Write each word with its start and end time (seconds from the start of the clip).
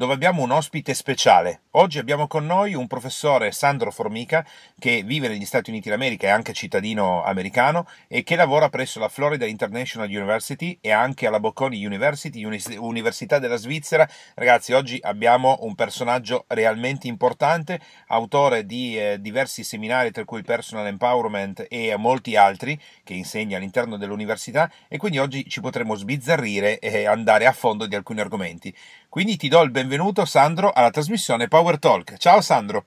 dove 0.00 0.14
abbiamo 0.14 0.42
un 0.42 0.50
ospite 0.50 0.94
speciale. 0.94 1.64
Oggi 1.72 1.98
abbiamo 1.98 2.26
con 2.26 2.46
noi 2.46 2.72
un 2.72 2.86
professore 2.86 3.52
Sandro 3.52 3.90
Formica 3.90 4.46
che 4.78 5.02
vive 5.04 5.28
negli 5.28 5.44
Stati 5.44 5.68
Uniti 5.68 5.90
d'America, 5.90 6.26
è 6.26 6.30
anche 6.30 6.54
cittadino 6.54 7.22
americano 7.22 7.86
e 8.08 8.22
che 8.22 8.34
lavora 8.34 8.70
presso 8.70 8.98
la 8.98 9.10
Florida 9.10 9.44
International 9.44 10.08
University 10.08 10.78
e 10.80 10.90
anche 10.90 11.26
alla 11.26 11.38
Bocconi 11.38 11.84
University, 11.84 12.42
Università 12.78 13.38
della 13.38 13.56
Svizzera. 13.56 14.08
Ragazzi, 14.36 14.72
oggi 14.72 14.98
abbiamo 15.02 15.58
un 15.60 15.74
personaggio 15.74 16.46
realmente 16.48 17.06
importante, 17.06 17.78
autore 18.06 18.64
di 18.64 18.98
eh, 18.98 19.20
diversi 19.20 19.64
seminari, 19.64 20.12
tra 20.12 20.24
cui 20.24 20.40
Personal 20.40 20.86
Empowerment 20.86 21.66
e 21.68 21.94
molti 21.98 22.36
altri, 22.36 22.80
che 23.04 23.12
insegna 23.12 23.58
all'interno 23.58 23.98
dell'università 23.98 24.72
e 24.88 24.96
quindi 24.96 25.18
oggi 25.18 25.46
ci 25.46 25.60
potremo 25.60 25.94
sbizzarrire 25.94 26.78
e 26.78 27.06
andare 27.06 27.44
a 27.44 27.52
fondo 27.52 27.84
di 27.84 27.94
alcuni 27.94 28.20
argomenti. 28.20 28.74
Quindi 29.10 29.36
ti 29.36 29.48
do 29.48 29.60
il 29.62 29.72
benvenuto, 29.72 30.24
Sandro, 30.24 30.70
alla 30.70 30.90
trasmissione 30.90 31.48
Power 31.48 31.80
Talk. 31.80 32.16
Ciao 32.16 32.40
Sandro. 32.40 32.84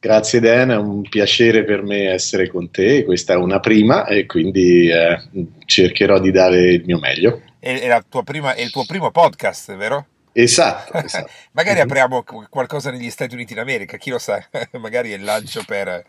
Grazie 0.00 0.40
Dan, 0.40 0.70
è 0.70 0.76
un 0.76 1.02
piacere 1.02 1.62
per 1.62 1.82
me 1.82 2.08
essere 2.08 2.48
con 2.48 2.70
te, 2.70 3.04
questa 3.04 3.34
è 3.34 3.36
una 3.36 3.60
prima 3.60 4.06
e 4.06 4.24
quindi 4.24 4.88
eh, 4.88 5.20
cercherò 5.66 6.20
di 6.20 6.30
dare 6.30 6.72
il 6.72 6.84
mio 6.86 6.98
meglio. 6.98 7.42
È, 7.58 7.80
è, 7.80 8.02
prima, 8.24 8.54
è 8.54 8.62
il 8.62 8.70
tuo 8.70 8.86
primo 8.86 9.10
podcast, 9.10 9.76
vero? 9.76 10.06
Esatto. 10.32 10.94
esatto. 11.04 11.30
Magari 11.52 11.80
mm-hmm. 11.80 11.86
apriamo 11.86 12.24
qualcosa 12.48 12.90
negli 12.90 13.10
Stati 13.10 13.34
Uniti 13.34 13.52
d'America, 13.52 13.98
chi 13.98 14.08
lo 14.08 14.18
sa, 14.18 14.42
magari 14.80 15.12
è 15.12 15.16
il 15.16 15.24
lancio 15.24 15.62
per... 15.66 16.02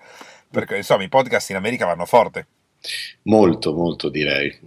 perché 0.49 0.77
insomma 0.77 1.03
i 1.03 1.09
podcast 1.09 1.49
in 1.49 1.57
America 1.57 1.85
vanno 1.85 2.05
forte. 2.05 2.47
Molto, 3.23 3.73
molto 3.73 4.09
direi. 4.09 4.57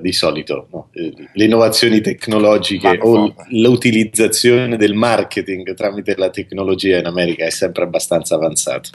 Di 0.00 0.12
solito 0.12 0.68
no? 0.70 0.88
Eh, 0.92 1.12
le 1.32 1.44
innovazioni 1.44 2.00
tecnologiche 2.00 2.98
o 3.00 3.34
l'utilizzazione 3.50 4.76
del 4.76 4.94
marketing 4.94 5.74
tramite 5.74 6.16
la 6.16 6.30
tecnologia 6.30 6.98
in 6.98 7.06
America 7.06 7.44
è 7.44 7.50
sempre 7.50 7.84
abbastanza 7.84 8.34
avanzata. 8.34 8.90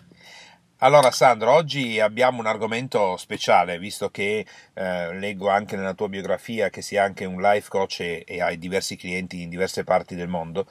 Allora 0.77 1.11
Sandro, 1.11 1.53
oggi 1.53 2.01
abbiamo 2.01 2.39
un 2.39 2.45
argomento 2.45 3.15
speciale, 3.15 3.79
visto 3.79 4.09
che 4.09 4.45
eh, 4.73 5.17
leggo 5.17 5.47
anche 5.47 5.77
nella 5.77 5.93
tua 5.93 6.09
biografia 6.09 6.69
che 6.69 6.81
sei 6.81 6.97
anche 6.97 7.23
un 7.23 7.39
life 7.39 7.69
coach 7.69 8.01
e, 8.01 8.23
e 8.27 8.41
hai 8.41 8.57
diversi 8.57 8.97
clienti 8.97 9.41
in 9.41 9.49
diverse 9.49 9.85
parti 9.85 10.15
del 10.15 10.27
mondo. 10.27 10.65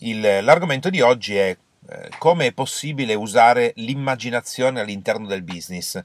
Il, 0.00 0.20
l'argomento 0.20 0.90
di 0.90 1.00
oggi 1.00 1.34
è 1.34 1.56
eh, 1.90 2.10
come 2.18 2.46
è 2.46 2.52
possibile 2.52 3.14
usare 3.14 3.72
l'immaginazione 3.76 4.80
all'interno 4.80 5.26
del 5.26 5.42
business. 5.42 6.00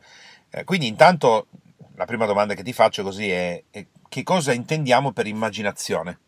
Eh, 0.55 0.63
quindi 0.65 0.87
intanto 0.87 1.47
la 1.95 2.05
prima 2.05 2.27
domanda 2.27 2.53
che 2.53 2.61
ti 2.61 2.73
faccio 2.73 3.01
così 3.01 3.27
è, 3.29 3.63
è 3.71 3.85
che 4.07 4.21
cosa 4.21 4.53
intendiamo 4.53 5.11
per 5.11 5.25
immaginazione? 5.25 6.19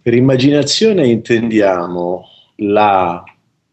Per 0.00 0.14
immaginazione 0.14 1.08
intendiamo 1.08 2.24
la, 2.58 3.24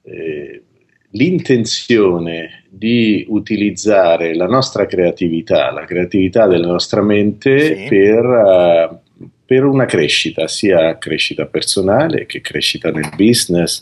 eh, 0.01 0.63
l'intenzione 1.11 2.65
di 2.69 3.25
utilizzare 3.29 4.35
la 4.35 4.47
nostra 4.47 4.87
creatività, 4.87 5.71
la 5.71 5.85
creatività 5.85 6.47
della 6.47 6.67
nostra 6.67 7.03
mente 7.03 7.75
sì. 7.75 7.87
per 7.87 8.25
uh, 8.25 8.99
per 9.45 9.63
una 9.63 9.85
crescita, 9.85 10.47
sia 10.47 10.97
crescita 10.97 11.45
personale 11.45 12.25
che 12.25 12.41
crescita 12.41 12.89
nel 12.89 13.11
business, 13.15 13.81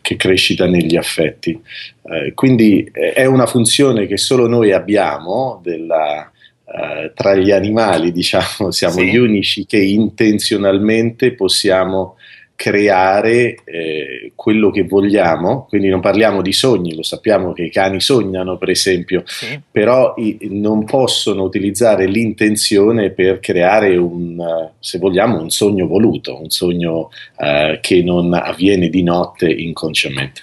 che 0.00 0.16
crescita 0.16 0.66
negli 0.66 0.96
affetti. 0.96 1.60
Eh, 2.04 2.32
quindi 2.34 2.88
eh, 2.92 3.12
è 3.12 3.24
una 3.24 3.46
funzione 3.46 4.06
che 4.06 4.16
solo 4.16 4.46
noi 4.46 4.72
abbiamo 4.72 5.60
della, 5.62 6.30
eh, 6.64 7.12
tra 7.14 7.34
gli 7.34 7.50
animali, 7.50 8.12
diciamo, 8.12 8.70
siamo 8.70 8.98
sì. 8.98 9.10
gli 9.10 9.16
unici 9.16 9.66
che 9.66 9.78
intenzionalmente 9.78 11.34
possiamo 11.34 12.16
creare 12.54 13.56
eh, 13.64 14.32
quello 14.34 14.70
che 14.70 14.84
vogliamo, 14.84 15.66
quindi 15.68 15.88
non 15.88 16.00
parliamo 16.00 16.42
di 16.42 16.52
sogni, 16.52 16.94
lo 16.94 17.02
sappiamo 17.02 17.52
che 17.52 17.64
i 17.64 17.70
cani 17.70 18.00
sognano 18.00 18.56
per 18.56 18.70
esempio, 18.70 19.22
sì. 19.26 19.60
però 19.70 20.14
i, 20.16 20.38
non 20.50 20.84
possono 20.84 21.42
utilizzare 21.42 22.06
l'intenzione 22.06 23.10
per 23.10 23.40
creare 23.40 23.96
un, 23.96 24.70
se 24.78 24.98
vogliamo, 24.98 25.40
un 25.40 25.50
sogno 25.50 25.86
voluto, 25.86 26.40
un 26.40 26.50
sogno 26.50 27.10
eh, 27.38 27.78
che 27.80 28.02
non 28.02 28.32
avviene 28.32 28.88
di 28.88 29.02
notte 29.02 29.50
inconsciamente. 29.50 30.42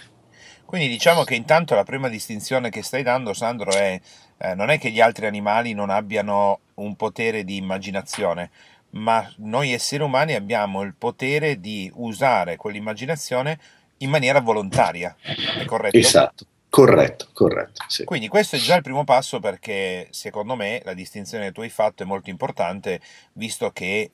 Quindi 0.65 0.87
diciamo 0.87 1.23
che 1.23 1.35
intanto 1.35 1.73
la 1.73 1.83
prima 1.83 2.09
distinzione 2.09 2.69
che 2.69 2.83
stai 2.83 3.01
dando, 3.01 3.33
Sandro, 3.33 3.71
è 3.71 3.99
eh, 4.41 4.55
non 4.55 4.69
è 4.69 4.79
che 4.79 4.89
gli 4.89 5.01
altri 5.01 5.25
animali 5.25 5.73
non 5.73 5.89
abbiano 5.89 6.59
un 6.75 6.95
potere 6.95 7.43
di 7.43 7.57
immaginazione, 7.57 8.49
ma 8.91 9.31
noi 9.37 9.71
esseri 9.71 10.03
umani 10.03 10.33
abbiamo 10.33 10.81
il 10.81 10.95
potere 10.95 11.59
di 11.59 11.91
usare 11.95 12.55
quell'immaginazione 12.55 13.59
in 13.97 14.09
maniera 14.09 14.39
volontaria, 14.41 15.15
è 15.21 15.65
corretto? 15.65 15.97
Esatto, 15.97 16.45
corretto, 16.69 17.29
corretto. 17.33 17.83
Sì. 17.87 18.03
Quindi 18.03 18.27
questo 18.27 18.55
è 18.55 18.59
già 18.59 18.75
il 18.75 18.81
primo 18.81 19.03
passo 19.03 19.39
perché 19.39 20.07
secondo 20.11 20.55
me 20.55 20.81
la 20.85 20.93
distinzione 20.93 21.45
che 21.45 21.51
tu 21.51 21.61
hai 21.61 21.69
fatto 21.69 22.03
è 22.03 22.05
molto 22.05 22.29
importante, 22.29 23.01
visto 23.33 23.71
che 23.71 24.11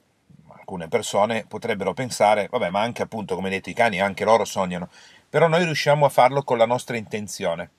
alcune 0.48 0.88
persone 0.88 1.46
potrebbero 1.48 1.94
pensare, 1.94 2.48
vabbè, 2.50 2.70
ma 2.70 2.82
anche 2.82 3.04
appunto, 3.04 3.36
come 3.36 3.50
detto, 3.50 3.70
i 3.70 3.74
cani, 3.74 4.02
anche 4.02 4.26
loro 4.26 4.46
sognano, 4.46 4.90
però 5.30 5.48
noi 5.48 5.64
riusciamo 5.64 6.06
a 6.06 6.10
farlo 6.10 6.44
con 6.44 6.58
la 6.58 6.66
nostra 6.66 6.98
intenzione. 6.98 7.70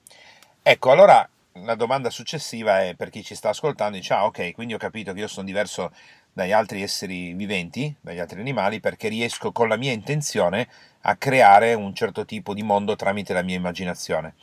Ecco, 0.61 0.91
allora 0.91 1.27
la 1.63 1.75
domanda 1.75 2.09
successiva 2.09 2.83
è 2.83 2.95
per 2.95 3.09
chi 3.09 3.23
ci 3.23 3.35
sta 3.35 3.49
ascoltando, 3.49 3.97
dice, 3.97 4.13
ah 4.13 4.25
ok, 4.25 4.53
quindi 4.53 4.73
ho 4.73 4.77
capito 4.77 5.11
che 5.11 5.19
io 5.19 5.27
sono 5.27 5.45
diverso 5.45 5.91
dagli 6.37 6.51
altri 6.51 6.83
esseri 6.83 7.33
viventi, 7.33 7.91
dagli 7.99 8.19
altri 8.19 8.39
animali, 8.39 8.79
perché 8.79 9.07
riesco 9.07 9.51
con 9.51 9.67
la 9.67 9.75
mia 9.75 9.91
intenzione 9.91 10.67
a 11.01 11.15
creare 11.15 11.73
un 11.73 11.95
certo 11.95 12.25
tipo 12.25 12.53
di 12.53 12.61
mondo 12.61 12.95
tramite 12.95 13.33
la 13.33 13.41
mia 13.41 13.55
immaginazione. 13.55 14.35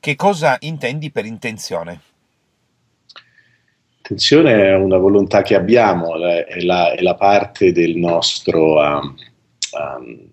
Che 0.00 0.16
cosa 0.16 0.56
intendi 0.58 1.12
per 1.12 1.26
intenzione? 1.26 2.00
Intenzione 3.98 4.70
è 4.70 4.74
una 4.74 4.96
volontà 4.96 5.42
che 5.42 5.54
abbiamo, 5.54 6.16
è 6.16 6.62
la, 6.62 6.94
è 6.94 7.00
la 7.00 7.14
parte 7.14 7.70
del 7.70 7.94
nostro 7.96 8.80
um, 8.80 9.14
um, 9.78 10.30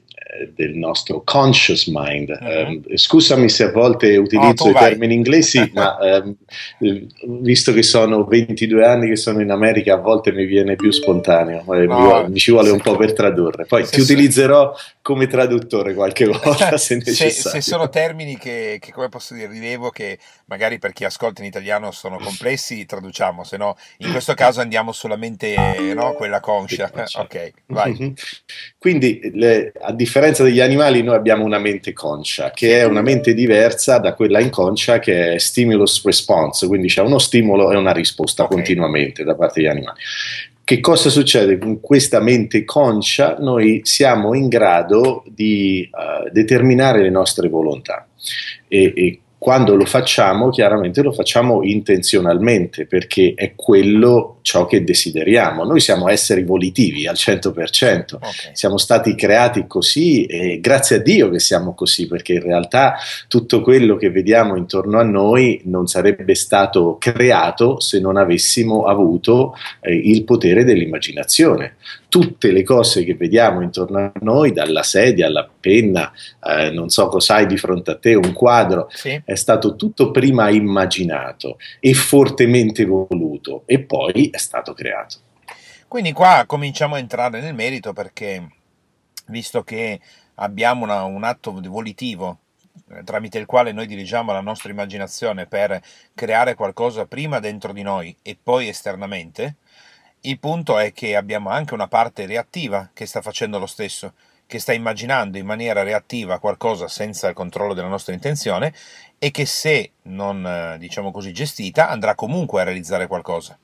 del 0.53 0.75
nostro 0.75 1.21
conscious 1.23 1.87
mind. 1.87 2.29
Uh-huh. 2.29 2.81
Eh, 2.87 2.97
scusami 2.97 3.49
se 3.49 3.65
a 3.65 3.71
volte 3.71 4.17
utilizzo 4.17 4.65
oh, 4.65 4.69
i 4.69 4.73
vai. 4.73 4.89
termini 4.89 5.13
inglesi, 5.13 5.69
ma 5.73 5.97
eh, 5.99 6.35
visto 7.41 7.73
che 7.73 7.83
sono 7.83 8.25
22 8.25 8.85
anni 8.85 9.09
che 9.09 9.15
sono 9.15 9.41
in 9.41 9.51
America, 9.51 9.95
a 9.95 9.97
volte 9.97 10.31
mi 10.31 10.45
viene 10.45 10.75
più 10.75 10.91
spontaneo, 10.91 11.63
eh, 11.73 11.85
no, 11.85 12.23
mi, 12.23 12.31
mi, 12.31 12.39
ci 12.39 12.51
vuole 12.51 12.69
un 12.69 12.81
po' 12.81 12.95
per 12.95 13.13
tradurre. 13.13 13.65
Poi 13.65 13.85
ti 13.85 13.99
utilizzerò 13.99 14.73
come 15.01 15.27
traduttore 15.27 15.93
qualche 15.93 16.25
volta 16.27 16.77
se 16.77 16.95
necessario. 16.95 17.31
Se, 17.31 17.49
se 17.49 17.61
sono 17.61 17.89
termini 17.89 18.37
che, 18.37 18.77
che, 18.79 18.91
come 18.91 19.09
posso 19.09 19.33
dire, 19.33 19.47
rilevo 19.47 19.89
che 19.89 20.19
magari 20.45 20.79
per 20.79 20.93
chi 20.93 21.05
ascolta 21.05 21.41
in 21.41 21.47
italiano 21.47 21.91
sono 21.91 22.17
complessi, 22.17 22.85
traduciamo, 22.85 23.43
se 23.43 23.57
no 23.57 23.75
in 23.99 24.11
questo 24.11 24.33
caso 24.33 24.61
andiamo 24.61 24.91
solamente 24.91 25.55
no, 25.93 26.13
quella 26.13 26.39
conscia. 26.39 26.91
ok, 26.93 27.51
vai. 27.67 28.13
Quindi 28.77 29.31
le, 29.33 29.71
a 29.79 29.91
differenza 29.91 30.26
differenza 30.27 30.43
degli 30.43 30.59
animali 30.59 31.03
noi 31.03 31.15
abbiamo 31.15 31.45
una 31.45 31.59
mente 31.59 31.93
conscia, 31.93 32.51
che 32.51 32.79
è 32.79 32.85
una 32.85 33.01
mente 33.01 33.33
diversa 33.33 33.97
da 33.97 34.13
quella 34.13 34.39
inconscia 34.39 34.99
che 34.99 35.33
è 35.33 35.37
stimulus 35.37 36.03
response, 36.03 36.67
quindi 36.67 36.87
c'è 36.87 37.01
uno 37.01 37.19
stimolo 37.19 37.71
e 37.71 37.77
una 37.77 37.91
risposta 37.91 38.43
okay. 38.43 38.55
continuamente 38.55 39.23
da 39.23 39.35
parte 39.35 39.61
degli 39.61 39.69
animali. 39.69 39.99
Che 40.63 40.79
cosa 40.81 41.09
succede 41.09 41.57
con 41.57 41.79
questa 41.79 42.19
mente 42.19 42.65
conscia? 42.65 43.37
Noi 43.39 43.81
siamo 43.83 44.33
in 44.33 44.49
grado 44.49 45.23
di 45.27 45.89
uh, 45.89 46.29
determinare 46.31 47.01
le 47.01 47.09
nostre 47.09 47.47
volontà 47.47 48.05
e, 48.67 48.91
e 48.93 49.19
quando 49.37 49.75
lo 49.75 49.85
facciamo, 49.85 50.49
chiaramente 50.49 51.01
lo 51.01 51.13
facciamo 51.13 51.63
intenzionalmente 51.63 52.85
perché 52.85 53.33
è 53.35 53.53
quello 53.55 54.36
ciò 54.47 54.65
che 54.65 54.81
desideriamo. 54.81 55.65
Noi 55.65 55.81
siamo 55.81 56.07
esseri 56.07 56.43
volitivi 56.43 57.05
al 57.05 57.15
100%, 57.15 58.15
okay. 58.15 58.31
siamo 58.53 58.77
stati 58.77 59.13
creati 59.13 59.67
così 59.67 60.23
e 60.23 60.61
grazie 60.61 60.95
a 60.95 60.99
Dio 60.99 61.29
che 61.29 61.39
siamo 61.39 61.73
così 61.73 62.07
perché 62.07 62.35
in 62.35 62.43
realtà 62.43 62.95
tutto 63.27 63.59
quello 63.59 63.97
che 63.97 64.09
vediamo 64.09 64.55
intorno 64.55 64.99
a 64.99 65.03
noi 65.03 65.59
non 65.65 65.87
sarebbe 65.87 66.33
stato 66.33 66.95
creato 66.97 67.81
se 67.81 67.99
non 67.99 68.15
avessimo 68.15 68.85
avuto 68.85 69.53
eh, 69.81 69.93
il 69.93 70.23
potere 70.23 70.63
dell'immaginazione 70.63 71.75
tutte 72.09 72.51
le 72.51 72.63
cose 72.63 73.03
che 73.03 73.15
vediamo 73.15 73.61
intorno 73.61 73.97
a 73.97 74.11
noi, 74.21 74.51
dalla 74.51 74.83
sedia 74.83 75.27
alla 75.27 75.47
penna, 75.59 76.11
eh, 76.43 76.71
non 76.71 76.89
so 76.89 77.07
cosa 77.07 77.35
hai 77.35 77.45
di 77.45 77.57
fronte 77.57 77.91
a 77.91 77.97
te, 77.97 78.15
un 78.15 78.33
quadro, 78.33 78.89
sì. 78.93 79.21
è 79.23 79.35
stato 79.35 79.75
tutto 79.75 80.11
prima 80.11 80.49
immaginato 80.49 81.57
e 81.79 81.93
fortemente 81.93 82.85
voluto 82.85 83.63
e 83.65 83.79
poi 83.79 84.29
è 84.37 84.39
stato 84.39 84.73
creato. 84.73 85.17
Quindi 85.87 86.13
qua 86.13 86.45
cominciamo 86.45 86.95
a 86.95 86.99
entrare 86.99 87.41
nel 87.41 87.53
merito 87.53 87.93
perché, 87.93 88.47
visto 89.27 89.63
che 89.63 89.99
abbiamo 90.35 90.83
una, 90.83 91.03
un 91.03 91.23
atto 91.23 91.51
volitivo 91.51 92.39
eh, 92.89 93.03
tramite 93.03 93.37
il 93.37 93.45
quale 93.45 93.71
noi 93.71 93.87
dirigiamo 93.87 94.31
la 94.31 94.41
nostra 94.41 94.69
immaginazione 94.69 95.45
per 95.45 95.81
creare 96.13 96.55
qualcosa 96.55 97.05
prima 97.05 97.39
dentro 97.39 97.73
di 97.73 97.81
noi 97.81 98.15
e 98.21 98.37
poi 98.41 98.67
esternamente, 98.67 99.55
il 100.21 100.39
punto 100.39 100.77
è 100.77 100.91
che 100.93 101.15
abbiamo 101.15 101.49
anche 101.49 101.73
una 101.73 101.87
parte 101.87 102.25
reattiva 102.25 102.89
che 102.93 103.05
sta 103.05 103.21
facendo 103.21 103.59
lo 103.59 103.65
stesso, 103.65 104.13
che 104.45 104.59
sta 104.59 104.73
immaginando 104.73 105.37
in 105.37 105.45
maniera 105.45 105.83
reattiva 105.83 106.39
qualcosa 106.39 106.87
senza 106.87 107.27
il 107.27 107.33
controllo 107.33 107.73
della 107.73 107.87
nostra 107.87 108.13
intenzione 108.13 108.73
e 109.19 109.31
che 109.31 109.45
se 109.45 109.91
non, 110.03 110.45
eh, 110.45 110.77
diciamo 110.77 111.11
così, 111.11 111.33
gestita 111.33 111.89
andrà 111.89 112.15
comunque 112.15 112.61
a 112.61 112.63
realizzare 112.63 113.07
qualcosa. 113.07 113.57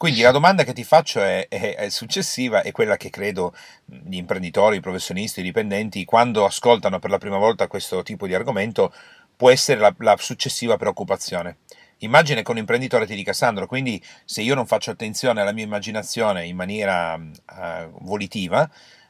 Quindi 0.00 0.22
la 0.22 0.30
domanda 0.30 0.64
che 0.64 0.72
ti 0.72 0.82
faccio 0.82 1.20
è, 1.20 1.46
è, 1.46 1.74
è, 1.76 1.90
successiva, 1.90 2.62
è 2.62 2.72
quella 2.72 2.96
che 2.96 3.10
credo 3.10 3.54
gli 3.84 4.16
imprenditori, 4.16 4.78
i 4.78 4.80
professionisti, 4.80 5.40
i 5.40 5.42
dipendenti, 5.42 6.06
quando 6.06 6.46
ascoltano 6.46 6.98
per 6.98 7.10
la 7.10 7.18
prima 7.18 7.36
volta 7.36 7.66
questo 7.66 8.02
tipo 8.02 8.26
di 8.26 8.32
argomento, 8.32 8.94
può 9.36 9.50
essere 9.50 9.78
la, 9.78 9.94
la 9.98 10.16
successiva 10.18 10.78
preoccupazione. 10.78 11.58
Immagine 11.98 12.42
che 12.42 12.50
un 12.50 12.56
imprenditore 12.56 13.04
ti 13.04 13.14
dica 13.14 13.34
Sandro, 13.34 13.66
quindi 13.66 14.02
se 14.24 14.40
io 14.40 14.54
non 14.54 14.64
faccio 14.64 14.90
attenzione 14.90 15.42
alla 15.42 15.52
mia 15.52 15.64
immaginazione 15.64 16.46
in 16.46 16.56
maniera 16.56 17.12
uh, 17.16 18.02
volitiva, 18.02 18.66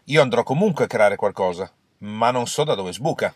io 0.06 0.20
andrò 0.20 0.42
comunque 0.42 0.86
a 0.86 0.88
creare 0.88 1.14
qualcosa, 1.14 1.72
ma 1.98 2.32
non 2.32 2.48
so 2.48 2.64
da 2.64 2.74
dove 2.74 2.92
sbuca. 2.92 3.32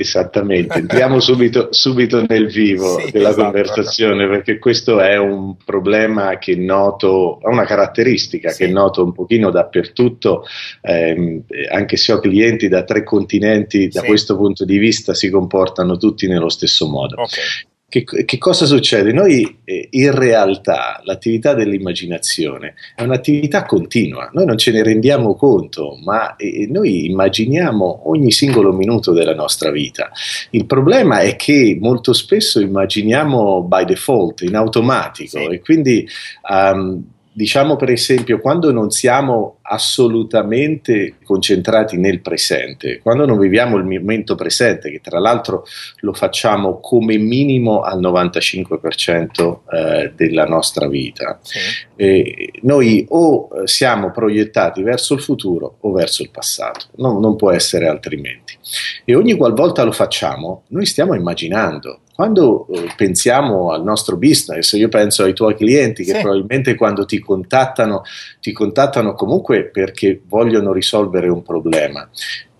Esattamente, 0.00 0.78
entriamo 0.80 1.20
subito, 1.20 1.68
subito, 1.72 2.24
nel 2.26 2.46
vivo 2.46 2.98
sì, 2.98 3.10
della 3.10 3.28
esatto. 3.28 3.44
conversazione 3.44 4.26
perché 4.28 4.58
questo 4.58 4.98
è 5.00 5.18
un 5.18 5.56
problema 5.62 6.38
che 6.38 6.56
noto, 6.56 7.38
ha 7.42 7.50
una 7.50 7.64
caratteristica 7.64 8.50
sì. 8.50 8.64
che 8.64 8.72
noto 8.72 9.04
un 9.04 9.12
pochino 9.12 9.50
dappertutto, 9.50 10.44
ehm, 10.80 11.42
anche 11.70 11.96
se 11.98 12.12
ho 12.12 12.18
clienti 12.18 12.68
da 12.68 12.84
tre 12.84 13.04
continenti, 13.04 13.88
da 13.88 14.00
sì. 14.00 14.06
questo 14.06 14.36
punto 14.36 14.64
di 14.64 14.78
vista 14.78 15.12
si 15.12 15.28
comportano 15.28 15.98
tutti 15.98 16.26
nello 16.26 16.48
stesso 16.48 16.88
modo. 16.88 17.20
Okay. 17.20 17.68
Che, 17.90 18.04
che, 18.04 18.38
cosa 18.38 18.66
succede? 18.66 19.12
Noi 19.12 19.58
eh, 19.64 19.88
in 19.90 20.14
realtà 20.14 21.00
l'attività 21.02 21.54
dell'immaginazione 21.54 22.74
è 22.94 23.02
un'attività 23.02 23.66
continua, 23.66 24.30
noi 24.32 24.46
non 24.46 24.56
ce 24.56 24.70
ne 24.70 24.84
rendiamo 24.84 25.34
conto, 25.34 25.98
ma 26.04 26.36
eh, 26.36 26.68
noi 26.70 27.06
immaginiamo 27.06 28.08
ogni 28.08 28.30
singolo 28.30 28.72
minuto 28.72 29.10
della 29.12 29.34
nostra 29.34 29.72
vita. 29.72 30.12
Il 30.50 30.66
problema 30.66 31.18
è 31.18 31.34
che 31.34 31.76
molto 31.80 32.12
spesso 32.12 32.60
immaginiamo 32.60 33.64
by 33.64 33.84
default, 33.84 34.42
in 34.42 34.54
automatico, 34.54 35.38
sì. 35.38 35.46
e 35.46 35.60
quindi 35.60 36.08
um, 36.48 37.02
diciamo 37.32 37.74
per 37.74 37.90
esempio 37.90 38.40
quando 38.40 38.70
non 38.70 38.90
siamo 38.90 39.58
assolutamente 39.72 41.14
concentrati 41.22 41.96
nel 41.96 42.20
presente, 42.20 42.98
quando 43.00 43.24
non 43.24 43.38
viviamo 43.38 43.76
il 43.76 43.84
momento 43.84 44.34
presente, 44.34 44.90
che 44.90 45.00
tra 45.00 45.20
l'altro 45.20 45.64
lo 46.00 46.12
facciamo 46.12 46.80
come 46.80 47.16
minimo 47.18 47.82
al 47.82 48.00
95% 48.00 49.58
eh, 49.70 50.12
della 50.16 50.44
nostra 50.44 50.88
vita, 50.88 51.38
sì. 51.40 51.58
eh, 51.94 52.52
noi 52.62 53.06
o 53.10 53.48
siamo 53.64 54.10
proiettati 54.10 54.82
verso 54.82 55.14
il 55.14 55.20
futuro 55.20 55.76
o 55.80 55.92
verso 55.92 56.22
il 56.22 56.30
passato, 56.30 56.86
no, 56.96 57.20
non 57.20 57.36
può 57.36 57.52
essere 57.52 57.86
altrimenti. 57.86 58.58
E 59.04 59.14
ogni 59.14 59.36
qualvolta 59.36 59.84
lo 59.84 59.92
facciamo, 59.92 60.64
noi 60.68 60.86
stiamo 60.86 61.14
immaginando, 61.14 62.00
quando 62.20 62.66
eh, 62.66 62.92
pensiamo 62.96 63.70
al 63.70 63.82
nostro 63.82 64.18
business, 64.18 64.72
io 64.72 64.90
penso 64.90 65.22
ai 65.22 65.32
tuoi 65.32 65.54
clienti 65.54 66.04
che 66.04 66.12
sì. 66.12 66.20
probabilmente 66.20 66.74
quando 66.74 67.06
ti 67.06 67.18
contattano, 67.18 68.02
ti 68.42 68.52
contattano 68.52 69.14
comunque 69.14 69.59
perché 69.64 70.22
vogliono 70.26 70.72
risolvere 70.72 71.28
un 71.28 71.42
problema 71.42 72.08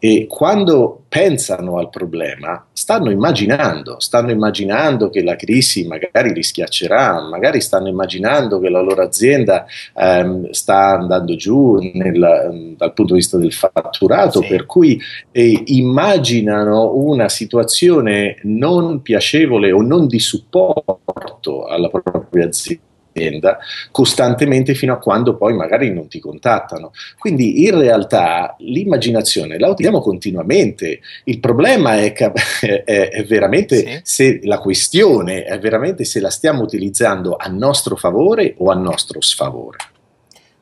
e 0.03 0.27
quando 0.27 1.03
pensano 1.09 1.77
al 1.77 1.91
problema 1.91 2.67
stanno 2.73 3.11
immaginando, 3.11 4.01
stanno 4.01 4.31
immaginando 4.31 5.11
che 5.11 5.23
la 5.23 5.37
crisi 5.37 5.87
magari 5.87 6.33
li 6.33 6.43
schiaccerà, 6.43 7.21
magari 7.29 7.61
stanno 7.61 7.89
immaginando 7.89 8.61
che 8.61 8.71
la 8.71 8.81
loro 8.81 9.03
azienda 9.03 9.67
ehm, 9.95 10.53
sta 10.53 10.97
andando 10.97 11.37
giù 11.37 11.77
nel, 11.93 12.75
dal 12.79 12.95
punto 12.95 13.13
di 13.13 13.19
vista 13.19 13.37
del 13.37 13.53
fatturato, 13.53 14.41
sì. 14.41 14.49
per 14.49 14.65
cui 14.65 14.99
eh, 15.33 15.65
immaginano 15.67 16.95
una 16.95 17.29
situazione 17.29 18.39
non 18.45 19.03
piacevole 19.03 19.71
o 19.71 19.83
non 19.83 20.07
di 20.07 20.19
supporto 20.19 21.67
alla 21.67 21.91
propria 21.91 22.47
azienda 22.47 22.89
azienda 23.13 23.59
costantemente 23.91 24.75
fino 24.75 24.93
a 24.93 24.99
quando 24.99 25.37
poi 25.37 25.55
magari 25.55 25.93
non 25.93 26.09
ti 26.09 26.21
contattano. 26.21 26.93
Quindi 27.19 27.65
in 27.65 27.79
realtà 27.79 28.55
l'immaginazione 28.59 29.59
la 29.59 29.69
utilizziamo 29.69 30.01
continuamente. 30.01 31.01
Il 31.25 31.41
problema 31.41 31.97
è, 31.97 32.13
è, 32.61 32.83
è 32.85 33.25
veramente 33.25 33.77
sì. 33.77 34.01
se 34.03 34.41
la 34.45 34.59
questione 34.59 35.45
è 35.45 35.59
veramente 35.59 36.05
se 36.05 36.21
la 36.21 36.31
stiamo 36.31 36.63
utilizzando 36.63 37.37
a 37.37 37.49
nostro 37.49 37.97
favore 37.97 38.55
o 38.59 38.71
a 38.71 38.75
nostro 38.75 39.21
sfavore. 39.21 39.79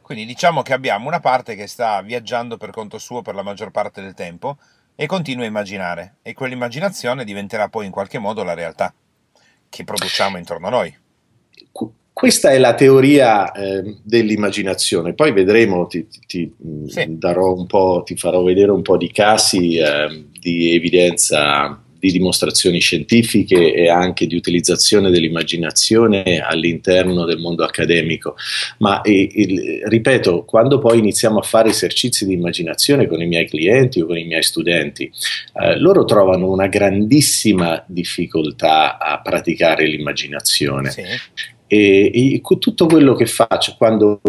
Quindi 0.02 0.24
diciamo 0.24 0.62
che 0.62 0.72
abbiamo 0.72 1.06
una 1.06 1.20
parte 1.20 1.54
che 1.54 1.66
sta 1.66 2.00
viaggiando 2.00 2.56
per 2.56 2.70
conto 2.70 2.96
suo 2.96 3.20
per 3.20 3.34
la 3.34 3.42
maggior 3.42 3.70
parte 3.70 4.00
del 4.00 4.14
tempo 4.14 4.56
e 4.96 5.06
continua 5.06 5.44
a 5.44 5.48
immaginare 5.48 6.16
e 6.22 6.32
quell'immaginazione 6.32 7.24
diventerà 7.24 7.68
poi 7.68 7.84
in 7.84 7.92
qualche 7.92 8.18
modo 8.18 8.42
la 8.42 8.54
realtà 8.54 8.92
che 9.68 9.84
produciamo 9.84 10.38
intorno 10.38 10.68
a 10.68 10.70
noi. 10.70 10.96
Questa 12.18 12.50
è 12.50 12.58
la 12.58 12.74
teoria 12.74 13.52
eh, 13.52 13.94
dell'immaginazione, 14.02 15.14
poi 15.14 15.30
vedremo, 15.30 15.86
ti, 15.86 16.04
ti, 16.26 16.52
sì. 16.88 17.16
darò 17.16 17.54
un 17.54 17.66
po', 17.66 18.02
ti 18.04 18.16
farò 18.16 18.42
vedere 18.42 18.72
un 18.72 18.82
po' 18.82 18.96
di 18.96 19.12
casi 19.12 19.76
eh, 19.76 20.24
di 20.32 20.74
evidenza 20.74 21.80
di 21.98 22.12
dimostrazioni 22.12 22.78
scientifiche 22.78 23.72
e 23.72 23.88
anche 23.88 24.26
di 24.26 24.36
utilizzazione 24.36 25.10
dell'immaginazione 25.10 26.40
all'interno 26.40 27.24
del 27.24 27.38
mondo 27.38 27.64
accademico. 27.64 28.36
Ma 28.78 29.00
il, 29.04 29.28
il, 29.32 29.82
ripeto, 29.84 30.44
quando 30.44 30.78
poi 30.78 30.98
iniziamo 30.98 31.38
a 31.38 31.42
fare 31.42 31.70
esercizi 31.70 32.26
di 32.26 32.34
immaginazione 32.34 33.06
con 33.06 33.20
i 33.20 33.26
miei 33.26 33.48
clienti 33.48 34.00
o 34.00 34.06
con 34.06 34.18
i 34.18 34.24
miei 34.24 34.42
studenti, 34.42 35.10
eh, 35.60 35.78
loro 35.78 36.04
trovano 36.04 36.50
una 36.50 36.68
grandissima 36.68 37.82
difficoltà 37.86 38.98
a 38.98 39.20
praticare 39.20 39.86
l'immaginazione. 39.86 40.90
Sì 40.90 41.02
e, 41.68 42.10
e 42.14 42.40
tutto 42.58 42.86
quello 42.86 43.14
che 43.14 43.26
faccio 43.26 43.74
quando 43.76 44.20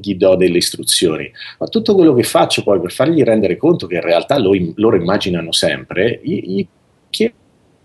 gli 0.00 0.14
do 0.14 0.36
delle 0.36 0.58
istruzioni, 0.58 1.30
ma 1.58 1.66
tutto 1.66 1.94
quello 1.94 2.14
che 2.14 2.22
faccio 2.22 2.62
poi 2.62 2.80
per 2.80 2.92
fargli 2.92 3.22
rendere 3.22 3.56
conto 3.56 3.86
che 3.86 3.96
in 3.96 4.02
realtà 4.02 4.38
loro, 4.38 4.58
loro 4.76 4.96
immaginano 4.96 5.52
sempre, 5.52 6.20
gli, 6.22 6.40
gli 6.42 6.66
chiedo 7.10 7.34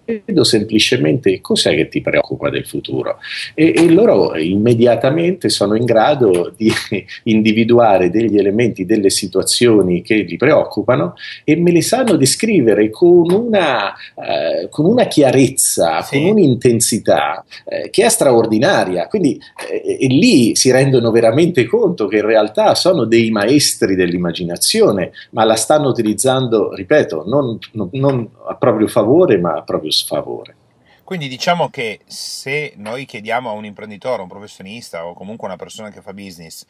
chiedo 0.05 0.43
semplicemente 0.43 1.39
cos'è 1.39 1.75
che 1.75 1.87
ti 1.87 2.01
preoccupa 2.01 2.49
del 2.49 2.65
futuro 2.65 3.17
e, 3.53 3.73
e, 3.75 3.89
loro 3.89 4.35
immediatamente 4.37 5.49
sono 5.49 5.75
in 5.75 5.85
grado 5.85 6.53
di 6.55 6.71
individuare 7.23 8.09
degli 8.09 8.37
elementi, 8.37 8.85
delle 8.85 9.09
situazioni 9.09 10.01
che 10.01 10.15
li 10.15 10.37
preoccupano 10.37 11.13
e 11.43 11.55
me 11.55 11.71
le 11.71 11.81
sanno 11.81 12.15
descrivere 12.15 12.89
con 12.89 13.31
una, 13.31 13.93
eh, 13.93 14.67
con 14.69 14.85
una 14.85 15.05
chiarezza, 15.05 16.01
sì. 16.01 16.19
con 16.19 16.31
un'intensità 16.31 17.43
eh, 17.65 17.89
che 17.89 18.05
è 18.05 18.09
straordinaria. 18.09 19.07
Quindi 19.07 19.39
eh, 19.69 20.07
lì 20.07 20.55
si 20.55 20.71
rendono 20.71 21.11
veramente 21.11 21.65
conto 21.65 22.07
che 22.07 22.17
in 22.17 22.25
realtà 22.25 22.75
sono 22.75 23.05
dei 23.05 23.29
maestri 23.31 23.95
dell'immaginazione, 23.95 25.11
ma 25.31 25.43
la 25.45 25.55
stanno 25.55 25.87
utilizzando, 25.87 26.73
ripeto, 26.73 27.23
non, 27.25 27.57
non, 27.73 27.89
non 27.93 28.29
a 28.47 28.55
proprio 28.55 28.87
favore, 28.87 29.37
ma 29.37 29.53
a 29.53 29.61
proprio 29.61 29.91
sfavore. 29.93 30.55
Quindi 31.03 31.27
diciamo 31.27 31.69
che 31.69 31.99
se 32.05 32.73
noi 32.77 33.05
chiediamo 33.05 33.49
a 33.49 33.53
un 33.53 33.65
imprenditore, 33.65 34.21
un 34.21 34.27
professionista 34.27 35.05
o 35.05 35.13
comunque 35.13 35.47
una 35.47 35.57
persona 35.57 35.89
che 35.89 36.01
fa 36.01 36.13
business 36.13 36.65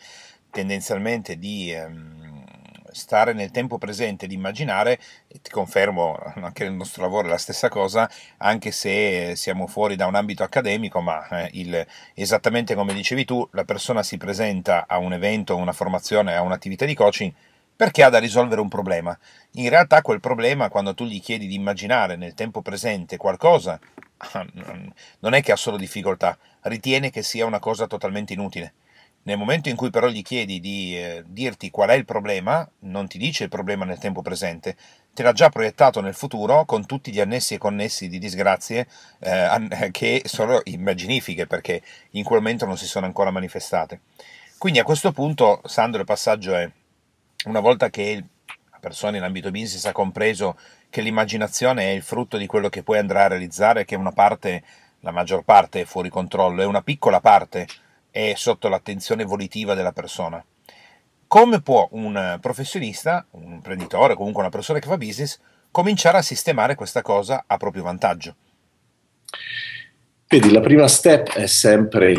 tendenzialmente 0.49 1.37
di 1.37 1.71
ehm, 1.71 2.43
stare 2.91 3.33
nel 3.33 3.51
tempo 3.51 3.77
presente, 3.77 4.27
di 4.27 4.35
immaginare, 4.35 4.99
e 5.27 5.41
ti 5.41 5.49
confermo 5.49 6.15
anche 6.35 6.63
nel 6.63 6.73
nostro 6.73 7.01
lavoro 7.01 7.27
è 7.27 7.29
la 7.29 7.37
stessa 7.37 7.69
cosa, 7.69 8.09
anche 8.37 8.71
se 8.71 9.33
siamo 9.35 9.67
fuori 9.67 9.95
da 9.95 10.05
un 10.05 10.15
ambito 10.15 10.43
accademico, 10.43 11.01
ma 11.01 11.27
eh, 11.27 11.49
il, 11.53 11.85
esattamente 12.13 12.75
come 12.75 12.93
dicevi 12.93 13.25
tu, 13.25 13.47
la 13.51 13.65
persona 13.65 14.03
si 14.03 14.17
presenta 14.17 14.85
a 14.87 14.97
un 14.97 15.13
evento, 15.13 15.53
a 15.53 15.57
una 15.57 15.73
formazione, 15.73 16.35
a 16.35 16.41
un'attività 16.41 16.85
di 16.85 16.93
coaching 16.93 17.33
perché 17.75 18.03
ha 18.03 18.09
da 18.09 18.19
risolvere 18.19 18.61
un 18.61 18.69
problema. 18.69 19.17
In 19.53 19.69
realtà 19.69 20.01
quel 20.01 20.19
problema, 20.19 20.69
quando 20.69 20.93
tu 20.93 21.05
gli 21.05 21.21
chiedi 21.21 21.47
di 21.47 21.55
immaginare 21.55 22.15
nel 22.15 22.33
tempo 22.33 22.61
presente 22.61 23.17
qualcosa, 23.17 23.79
non 25.19 25.33
è 25.33 25.41
che 25.41 25.51
ha 25.51 25.57
solo 25.57 25.77
difficoltà, 25.77 26.37
ritiene 26.61 27.09
che 27.09 27.23
sia 27.23 27.45
una 27.45 27.59
cosa 27.59 27.87
totalmente 27.87 28.33
inutile. 28.33 28.73
Nel 29.25 29.37
momento 29.37 29.69
in 29.69 29.77
cui 29.77 29.89
però 29.89 30.09
gli 30.09 30.21
chiedi 30.21 30.59
di 30.59 30.97
eh, 30.97 31.23
dirti 31.25 31.69
qual 31.69 31.89
è 31.89 31.93
il 31.93 32.03
problema, 32.03 32.69
non 32.79 33.07
ti 33.07 33.17
dice 33.17 33.43
il 33.43 33.49
problema 33.49 33.85
nel 33.85 33.97
tempo 33.97 34.21
presente, 34.21 34.75
te 35.13 35.23
l'ha 35.23 35.31
già 35.31 35.47
proiettato 35.47 36.01
nel 36.01 36.13
futuro 36.13 36.65
con 36.65 36.85
tutti 36.85 37.09
gli 37.09 37.21
annessi 37.21 37.53
e 37.53 37.57
connessi 37.57 38.09
di 38.09 38.19
disgrazie 38.19 38.85
eh, 39.19 39.89
che 39.91 40.23
sono 40.25 40.59
immaginifiche 40.65 41.47
perché 41.47 41.81
in 42.11 42.25
quel 42.25 42.41
momento 42.41 42.65
non 42.65 42.77
si 42.77 42.85
sono 42.85 43.05
ancora 43.05 43.31
manifestate. 43.31 44.01
Quindi 44.57 44.79
a 44.79 44.83
questo 44.83 45.13
punto, 45.13 45.61
Sandro, 45.65 46.01
il 46.01 46.05
passaggio 46.05 46.53
è, 46.55 46.69
una 47.45 47.59
volta 47.59 47.89
che 47.89 48.23
la 48.71 48.77
persona 48.79 49.17
in 49.17 49.23
ambito 49.23 49.51
business 49.51 49.85
ha 49.85 49.91
compreso 49.91 50.57
che 50.89 51.01
l'immaginazione 51.01 51.85
è 51.85 51.95
il 51.95 52.03
frutto 52.03 52.37
di 52.37 52.45
quello 52.45 52.69
che 52.69 52.83
poi 52.83 52.99
andrà 52.99 53.25
a 53.25 53.27
realizzare, 53.29 53.85
che 53.85 53.95
una 53.95 54.11
parte, 54.11 54.63
la 54.99 55.11
maggior 55.11 55.43
parte 55.43 55.81
è 55.81 55.85
fuori 55.85 56.09
controllo, 56.09 56.61
e 56.61 56.65
una 56.65 56.81
piccola 56.83 57.19
parte 57.19 57.67
è 58.11 58.33
sotto 58.35 58.69
l'attenzione 58.69 59.23
volitiva 59.23 59.73
della 59.73 59.91
persona. 59.91 60.43
Come 61.27 61.61
può 61.61 61.87
un 61.93 62.37
professionista, 62.39 63.25
un 63.31 63.53
imprenditore, 63.53 64.13
comunque 64.13 64.41
una 64.41 64.51
persona 64.51 64.77
che 64.77 64.87
fa 64.87 64.97
business, 64.97 65.39
cominciare 65.71 66.19
a 66.19 66.21
sistemare 66.21 66.75
questa 66.75 67.01
cosa 67.01 67.45
a 67.47 67.57
proprio 67.57 67.81
vantaggio? 67.81 68.35
Vedi, 70.27 70.51
la 70.51 70.61
prima 70.61 70.87
step 70.87 71.31
è 71.33 71.47
sempre 71.47 72.13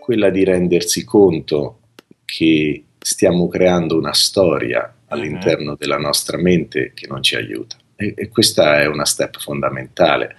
quella 0.00 0.30
di 0.30 0.42
rendersi 0.42 1.04
conto 1.04 1.80
che 2.24 2.84
stiamo 3.06 3.46
creando 3.46 3.96
una 3.96 4.12
storia 4.12 4.92
all'interno 5.06 5.70
uh-huh. 5.70 5.76
della 5.76 5.96
nostra 5.96 6.38
mente 6.38 6.90
che 6.92 7.06
non 7.06 7.22
ci 7.22 7.36
aiuta. 7.36 7.76
E, 7.94 8.14
e, 8.16 8.28
questa 8.28 8.80
è 8.80 8.86
una 8.86 9.04
step 9.04 9.38
fondamentale. 9.38 10.34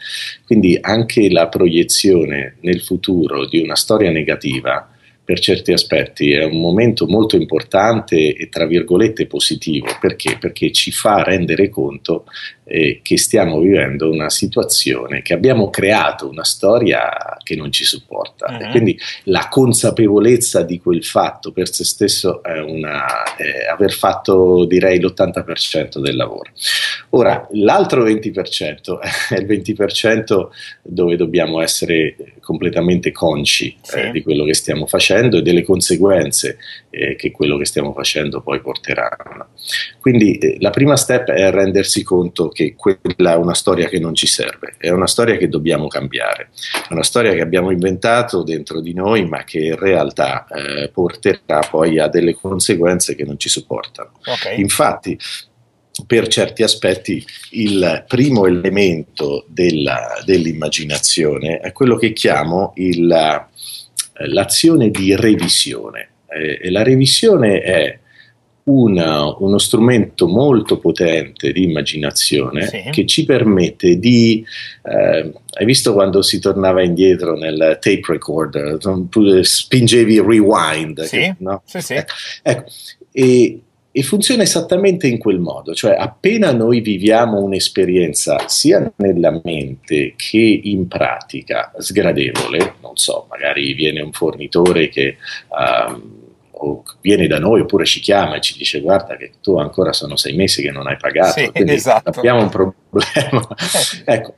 Quindi 0.46 0.78
anche 0.82 1.30
la 1.32 1.48
proiezione 1.48 2.58
nel 2.60 2.82
futuro 2.82 3.48
di 3.48 3.62
una 3.62 3.78
storia 3.78 4.12
negativa 4.12 4.92
per 5.24 5.40
certi 5.40 5.72
aspetti 5.72 6.34
è 6.34 6.44
un 6.44 6.60
momento 6.60 7.08
molto 7.08 7.38
importante 7.38 8.36
e 8.36 8.50
tra 8.50 8.66
virgolette 8.66 9.28
positivo 9.28 9.88
perché? 10.02 10.38
Perché 10.38 10.72
ci 10.74 10.92
fa 10.92 11.24
rendere 11.24 11.70
conto 11.70 12.26
eh, 12.68 13.00
che 13.02 13.18
stiamo 13.18 13.60
vivendo 13.60 14.12
una 14.12 14.30
situazione 14.30 15.22
che 15.22 15.34
abbiamo 15.34 15.70
creato 15.70 16.28
una 16.28 16.44
storia 16.44 17.38
che 17.42 17.56
non 17.56 17.72
ci 17.72 17.86
supporta 17.86 18.48
uh-huh. 18.50 18.62
e 18.62 18.66
mhm. 18.66 18.72
quindi 18.72 19.00
la 19.24 19.48
consapevolezza 19.50 20.64
di 20.64 20.80
quel 20.80 21.04
fatto 21.04 21.52
per 21.52 21.74
se 21.74 21.86
stesso 21.86 22.44
è 22.44 22.60
una, 22.60 23.36
eh, 23.38 23.68
aver 23.72 23.94
fatto 23.94 24.66
direi 24.66 25.00
l'80% 25.00 26.00
del 26.00 26.16
lavoro. 26.16 26.52
Ora 27.12 27.48
l'altro 27.52 28.06
20% 28.06 29.00
è 29.30 29.36
il 29.36 29.46
20% 29.46 30.48
dove 30.82 31.16
dobbiamo 31.16 31.62
essere 31.62 32.16
completamente 32.42 33.12
consci 33.12 33.76
sì. 33.82 33.98
eh, 33.98 34.12
di 34.12 34.22
quello 34.22 34.46
che 34.46 34.54
stiamo 34.54 34.86
facendo 34.86 35.38
e 35.38 35.42
delle 35.42 35.64
conseguenze 35.64 36.58
eh, 36.90 37.16
che 37.16 37.32
quello 37.32 37.58
che 37.58 37.66
stiamo 37.66 37.94
facendo 37.94 38.42
poi 38.42 38.62
porteranno. 38.62 39.48
Quindi 40.00 40.38
eh, 40.38 40.56
la 40.60 40.70
prima 40.70 40.96
step 40.96 41.30
è 41.30 41.52
rendersi 41.52 42.04
conto 42.04 42.48
che 42.58 42.74
quella 42.76 43.34
è 43.34 43.36
una 43.36 43.54
storia 43.54 43.88
che 43.88 44.00
non 44.00 44.16
ci 44.16 44.26
serve, 44.26 44.74
è 44.80 44.90
una 44.90 45.06
storia 45.06 45.38
che 45.38 45.48
dobbiamo 45.48 45.88
cambiare, 45.88 46.50
è 46.90 46.94
una 46.94 47.04
storia 47.04 47.32
che 47.34 47.42
abbiamo 47.42 47.70
inventato 47.70 48.42
dentro 48.42 48.82
di 48.82 48.94
noi 48.96 49.28
ma 49.28 49.44
che 49.44 49.60
in 49.60 49.78
realtà 49.78 50.48
eh, 50.48 50.90
porterà 50.90 51.60
poi 51.70 52.00
a 52.00 52.08
delle 52.08 52.34
conseguenze 52.34 53.14
che 53.14 53.26
non 53.26 53.38
ci 53.38 53.48
supportano. 53.48 54.14
Okay. 54.26 54.60
Infatti 54.60 55.16
per 56.08 56.28
certi 56.28 56.64
aspetti 56.64 57.24
il 57.52 58.06
primo 58.08 58.48
elemento 58.48 59.46
della, 59.48 60.20
dell'immaginazione 60.26 61.60
è 61.60 61.72
quello 61.72 61.96
che 61.96 62.12
chiamo 62.14 62.74
il, 62.78 63.12
eh, 63.12 64.28
l'azione 64.28 64.90
di 64.90 65.16
revisione. 65.16 66.10
Eh, 66.28 66.60
e 66.62 66.72
la 66.72 66.82
revisione 66.82 67.62
è 67.62 68.00
una, 68.68 69.36
uno 69.38 69.58
strumento 69.58 70.28
molto 70.28 70.78
potente 70.78 71.52
di 71.52 71.64
immaginazione 71.64 72.68
sì. 72.68 72.84
che 72.92 73.06
ci 73.06 73.24
permette 73.26 73.98
di, 73.98 74.44
eh, 74.84 75.32
hai 75.52 75.66
visto 75.66 75.94
quando 75.94 76.22
si 76.22 76.40
tornava 76.40 76.84
indietro 76.84 77.38
nel 77.38 77.78
tape 77.80 78.02
recorder, 78.08 78.78
spingevi 79.42 80.20
rewind, 80.20 81.02
sì, 81.04 81.18
che, 81.18 81.36
no? 81.40 81.62
sì, 81.66 81.82
sì. 81.82 81.94
Ecco, 81.94 82.14
ecco, 82.42 82.72
e 83.12 83.62
e 83.98 84.04
funziona 84.04 84.44
esattamente 84.44 85.08
in 85.08 85.18
quel 85.18 85.40
modo, 85.40 85.74
cioè 85.74 85.96
appena 85.98 86.52
noi 86.52 86.82
viviamo 86.82 87.42
un'esperienza 87.42 88.48
sia 88.48 88.94
nella 88.98 89.42
mente 89.44 90.14
che 90.16 90.38
in 90.38 90.88
pratica 90.88 91.74
sgradevole, 91.76 92.76
non 92.84 92.96
so, 92.96 93.26
magari 93.28 93.74
viene 93.74 94.02
un 94.02 94.12
fornitore 94.12 94.90
che 94.90 95.18
um, 95.48 96.27
viene 97.02 97.28
da 97.28 97.40
noi 97.40 97.62
oppure 97.62 97.86
ci 97.86 98.00
chiama 98.00 98.36
e 98.36 98.42
ci 98.42 98.58
dice 98.58 98.82
guarda 98.82 99.16
che 99.16 99.32
tu 99.42 99.58
ancora 99.58 99.94
sono 99.94 100.16
sei 100.16 100.36
mesi 100.36 100.62
che 100.62 100.72
non 100.72 100.88
hai 100.88 100.98
pagato, 100.98 101.40
sì, 101.40 101.52
esatto. 101.54 102.10
abbiamo 102.10 102.42
un 102.42 102.50
problema. 102.50 103.48
ecco, 104.06 104.36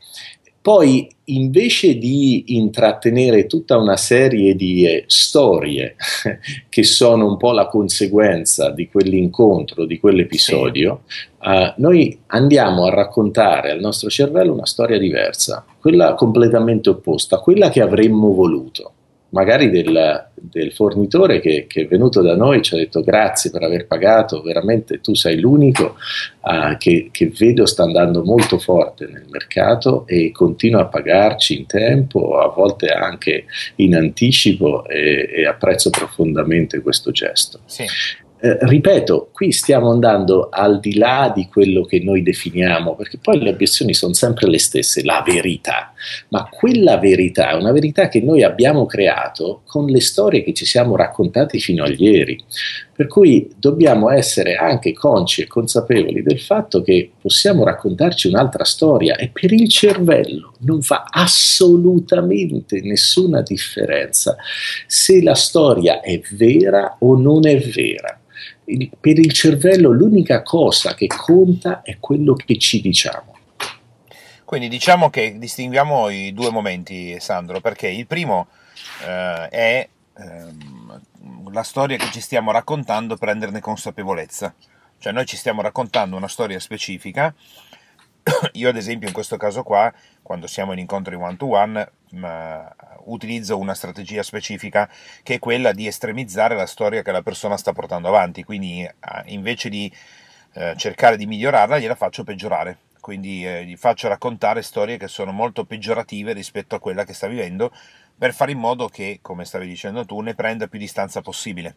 poi 0.62 1.10
invece 1.26 1.98
di 1.98 2.56
intrattenere 2.58 3.48
tutta 3.48 3.78
una 3.78 3.96
serie 3.96 4.56
di 4.56 4.86
eh, 4.86 5.04
storie 5.08 5.96
che 6.68 6.84
sono 6.84 7.28
un 7.28 7.38
po' 7.38 7.54
la 7.54 7.68
conseguenza 7.68 8.70
di 8.70 8.90
quell'incontro, 8.90 9.86
di 9.86 9.98
quell'episodio, 10.00 11.04
sì. 11.08 11.48
eh, 11.50 11.74
noi 11.78 12.20
andiamo 12.28 12.86
a 12.86 12.90
raccontare 12.90 13.72
al 13.72 13.80
nostro 13.80 14.10
cervello 14.10 14.54
una 14.54 14.66
storia 14.66 14.98
diversa, 14.98 15.66
quella 15.80 16.14
completamente 16.16 16.90
opposta, 16.90 17.40
quella 17.40 17.70
che 17.70 17.82
avremmo 17.82 18.34
voluto 18.34 18.94
magari 19.30 19.70
del, 19.70 20.28
del 20.34 20.72
fornitore 20.74 21.40
che, 21.40 21.66
che, 21.68 21.82
è 21.82 21.88
venuto 21.88 22.22
da 22.22 22.36
noi 22.36 22.62
ci 22.62 22.74
ha 22.74 22.78
detto 22.78 23.02
grazie 23.02 23.52
per 23.52 23.64
aver 23.64 23.86
pagato, 23.86 24.42
veramente 24.42 25.02
tu 25.02 25.14
sei 25.14 25.40
l'unico 25.40 25.96
uh, 26.42 26.78
che, 26.78 27.10
che, 27.12 27.32
vedo 27.38 27.66
sta 27.66 27.84
andando 27.84 28.24
molto 28.24 28.58
forte 28.58 29.08
nel 29.08 29.26
mercato 29.30 30.06
e 30.08 30.32
continua 30.32 30.82
a 30.82 30.88
pagarci 30.88 31.60
in 31.60 31.66
tempo, 31.66 32.40
a 32.40 32.48
volte 32.48 32.88
anche 32.88 33.46
in 33.76 33.96
anticipo 33.96 34.88
e, 34.88 35.30
e 35.32 35.46
apprezzo 35.46 35.90
profondamente 35.90 36.82
questo 36.82 37.12
gesto. 37.12 37.60
Sì. 37.66 37.86
Eh, 38.42 38.58
ripeto, 38.62 39.32
qui 39.34 39.52
stiamo 39.52 39.92
andando 39.92 40.48
al 40.50 40.80
di 40.80 40.96
là 40.96 41.30
di 41.36 41.48
quello 41.48 41.84
che 41.84 42.00
noi 42.00 42.24
definiamo, 42.24 42.96
perché 42.96 43.18
poi 43.22 43.40
le 43.40 43.50
obiezioni 43.50 43.94
sono 43.94 44.14
sempre 44.14 44.48
le 44.48 44.60
stesse, 44.60 45.04
la 45.04 45.22
verità, 45.26 45.92
ma 46.30 46.48
quella 46.50 46.98
verità 46.98 47.50
è 47.50 47.56
una 47.56 47.74
verità 47.74 48.08
che 48.08 48.22
noi 48.22 48.44
abbiamo 48.44 48.86
creato 48.86 49.64
con 49.66 49.88
le 49.88 50.00
storie 50.00 50.42
che 50.42 50.54
ci 50.54 50.66
siamo 50.66 50.96
raccontati 50.96 51.60
fino 51.60 51.84
a 51.84 51.90
ieri. 51.90 52.42
Per 53.00 53.08
cui 53.08 53.50
dobbiamo 53.56 54.10
essere 54.10 54.56
anche 54.56 54.92
consci 54.92 55.44
e 55.44 55.48
consapevoli 55.48 56.22
del 56.22 56.42
fatto 56.42 56.82
che 56.82 57.10
possiamo 57.18 57.64
raccontarci 57.64 58.28
un'altra 58.28 58.66
storia 58.66 59.16
e 59.16 59.30
per 59.30 59.54
il 59.54 59.70
cervello 59.70 60.56
non 60.60 60.82
fa 60.82 61.06
assolutamente 61.10 62.82
nessuna 62.82 63.42
differenza 63.42 64.36
se 64.86 65.24
la 65.24 65.34
storia 65.34 66.02
è 66.02 66.20
vera 66.32 66.98
o 67.00 67.18
non 67.18 67.48
è 67.48 67.58
vera 67.58 68.20
per 69.00 69.18
il 69.18 69.32
cervello 69.32 69.92
l'unica 69.92 70.42
cosa 70.42 70.94
che 70.94 71.08
conta 71.08 71.82
è 71.84 72.00
quello 72.02 72.34
che 72.34 72.58
ci 72.58 72.82
diciamo. 72.82 73.38
Quindi 74.44 74.68
diciamo 74.68 75.10
che 75.10 75.38
distinguiamo 75.38 76.10
i 76.10 76.34
due 76.34 76.52
momenti, 76.52 77.18
Sandro, 77.22 77.62
perché 77.62 77.88
il 77.88 78.08
primo 78.08 78.48
eh, 79.08 79.48
è 79.48 79.90
ehm, 80.18 81.02
la 81.52 81.64
storia 81.64 81.98
che 81.98 82.12
ci 82.12 82.22
stiamo 82.22 82.52
raccontando, 82.52 83.16
prenderne 83.16 83.60
consapevolezza. 83.60 84.54
Cioè 84.98 85.14
noi 85.14 85.26
ci 85.26 85.38
stiamo 85.38 85.62
raccontando 85.62 86.16
una 86.16 86.28
storia 86.28 86.60
specifica. 86.60 87.34
Io 88.54 88.70
ad 88.70 88.76
esempio 88.76 89.08
in 89.08 89.14
questo 89.14 89.38
caso 89.38 89.64
qua, 89.64 89.92
quando 90.22 90.46
siamo 90.46 90.74
in 90.74 90.80
incontri 90.80 91.16
one 91.16 91.38
to 91.38 91.48
one, 91.48 91.92
utilizzo 93.06 93.58
una 93.58 93.74
strategia 93.74 94.22
specifica 94.24 94.90
che 95.24 95.36
è 95.36 95.40
quella 95.40 95.72
di 95.72 95.88
estremizzare 95.88 96.56
la 96.56 96.66
storia 96.66 97.02
che 97.02 97.12
la 97.12 97.24
persona 97.24 97.58
sta 97.58 97.72
portando 97.72 98.08
avanti, 98.08 98.44
quindi 98.44 98.88
invece 99.26 99.70
di 99.70 99.92
eh, 100.54 100.74
cercare 100.78 101.18
di 101.18 101.26
migliorarla 101.26 101.80
gliela 101.80 101.96
faccio 101.96 102.24
peggiorare, 102.24 102.78
quindi 103.00 103.48
eh, 103.48 103.66
gli 103.66 103.78
faccio 103.78 104.08
raccontare 104.08 104.62
storie 104.62 104.98
che 104.98 105.08
sono 105.08 105.32
molto 105.32 105.64
peggiorative 105.64 106.34
rispetto 106.34 106.76
a 106.76 106.80
quella 106.80 107.06
che 107.06 107.14
sta 107.14 107.28
vivendo 107.28 107.72
per 108.20 108.34
fare 108.34 108.52
in 108.52 108.60
modo 108.60 108.90
che, 108.90 109.20
come 109.22 109.46
stavi 109.46 109.66
dicendo 109.66 110.06
tu, 110.06 110.20
ne 110.20 110.36
prenda 110.36 110.68
più 110.68 110.78
distanza 110.78 111.22
possibile. 111.22 111.76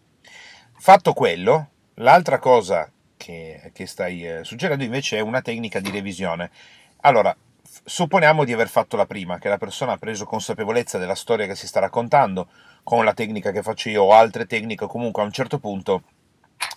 Fatto 0.76 1.12
quello, 1.12 1.68
l'altra 1.94 2.40
cosa 2.40 2.90
che, 3.16 3.70
che 3.72 3.86
stai 3.86 4.26
eh, 4.26 4.44
suggerendo 4.44 4.82
invece 4.82 5.18
è 5.18 5.20
una 5.20 5.40
tecnica 5.40 5.78
di 5.78 5.90
revisione. 5.90 6.50
Allora, 7.02 7.34
supponiamo 7.84 8.44
di 8.44 8.52
aver 8.52 8.68
fatto 8.68 8.96
la 8.96 9.06
prima, 9.06 9.38
che 9.38 9.48
la 9.48 9.56
persona 9.56 9.92
ha 9.92 9.98
preso 9.98 10.24
consapevolezza 10.24 10.98
della 10.98 11.14
storia 11.14 11.46
che 11.46 11.54
si 11.54 11.68
sta 11.68 11.78
raccontando, 11.78 12.48
con 12.82 13.04
la 13.04 13.14
tecnica 13.14 13.52
che 13.52 13.62
faccio 13.62 13.88
io 13.88 14.02
o 14.02 14.12
altre 14.12 14.46
tecniche, 14.46 14.86
comunque 14.86 15.22
a 15.22 15.24
un 15.26 15.32
certo 15.32 15.60
punto 15.60 16.02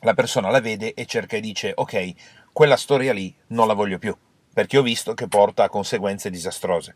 la 0.02 0.14
persona 0.14 0.52
la 0.52 0.62
vede 0.62 0.94
e 0.94 1.08
cerca 1.08 1.38
e 1.38 1.42
dice 1.42 1.72
ok, 1.76 2.14
quella 2.54 2.78
storia 2.78 3.14
lì 3.14 3.36
non 3.48 3.66
la 3.66 3.74
voglio 3.74 3.98
più, 3.98 4.16
perché 4.54 4.78
ho 4.78 4.84
visto 4.84 5.16
che 5.16 5.28
porta 5.28 5.64
a 5.64 5.70
conseguenze 5.70 6.30
disastrose. 6.30 6.96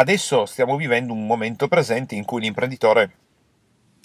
Adesso 0.00 0.46
stiamo 0.46 0.76
vivendo 0.76 1.12
un 1.12 1.26
momento 1.26 1.68
presente 1.68 2.14
in 2.14 2.24
cui 2.24 2.40
l'imprenditore, 2.40 3.10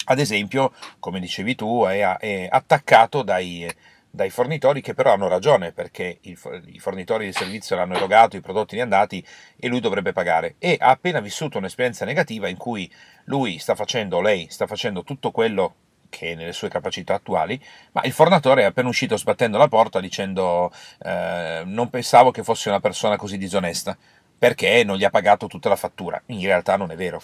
ad 0.04 0.18
esempio, 0.18 0.74
come 0.98 1.20
dicevi 1.20 1.54
tu, 1.54 1.84
è, 1.86 2.18
è 2.18 2.48
attaccato 2.50 3.22
dai, 3.22 3.66
dai 4.10 4.28
fornitori 4.28 4.82
che 4.82 4.92
però 4.92 5.14
hanno 5.14 5.26
ragione 5.26 5.72
perché 5.72 6.18
il, 6.20 6.38
i 6.66 6.78
fornitori 6.80 7.24
di 7.24 7.32
servizio 7.32 7.76
l'hanno 7.76 7.96
erogato, 7.96 8.36
i 8.36 8.42
prodotti 8.42 8.76
ne 8.76 8.82
andati 8.82 9.26
e 9.56 9.68
lui 9.68 9.80
dovrebbe 9.80 10.12
pagare. 10.12 10.56
E 10.58 10.76
ha 10.78 10.90
appena 10.90 11.20
vissuto 11.20 11.56
un'esperienza 11.56 12.04
negativa 12.04 12.46
in 12.46 12.58
cui 12.58 12.92
lui 13.24 13.56
sta 13.58 13.74
facendo, 13.74 14.20
lei 14.20 14.48
sta 14.50 14.66
facendo 14.66 15.02
tutto 15.02 15.30
quello 15.30 15.76
che 16.10 16.34
nelle 16.34 16.52
sue 16.52 16.68
capacità 16.68 17.14
attuali, 17.14 17.58
ma 17.92 18.02
il 18.02 18.12
fornitore 18.12 18.62
è 18.62 18.64
appena 18.66 18.88
uscito 18.88 19.16
sbattendo 19.16 19.56
la 19.56 19.68
porta 19.68 19.98
dicendo 20.00 20.70
eh, 21.02 21.62
non 21.64 21.88
pensavo 21.88 22.30
che 22.32 22.44
fosse 22.44 22.68
una 22.68 22.80
persona 22.80 23.16
così 23.16 23.38
disonesta 23.38 23.96
perché 24.38 24.84
non 24.84 24.96
gli 24.96 25.04
ha 25.04 25.10
pagato 25.10 25.46
tutta 25.46 25.68
la 25.68 25.76
fattura. 25.76 26.20
In 26.26 26.40
realtà 26.42 26.76
non 26.76 26.90
è 26.90 26.96
vero. 26.96 27.22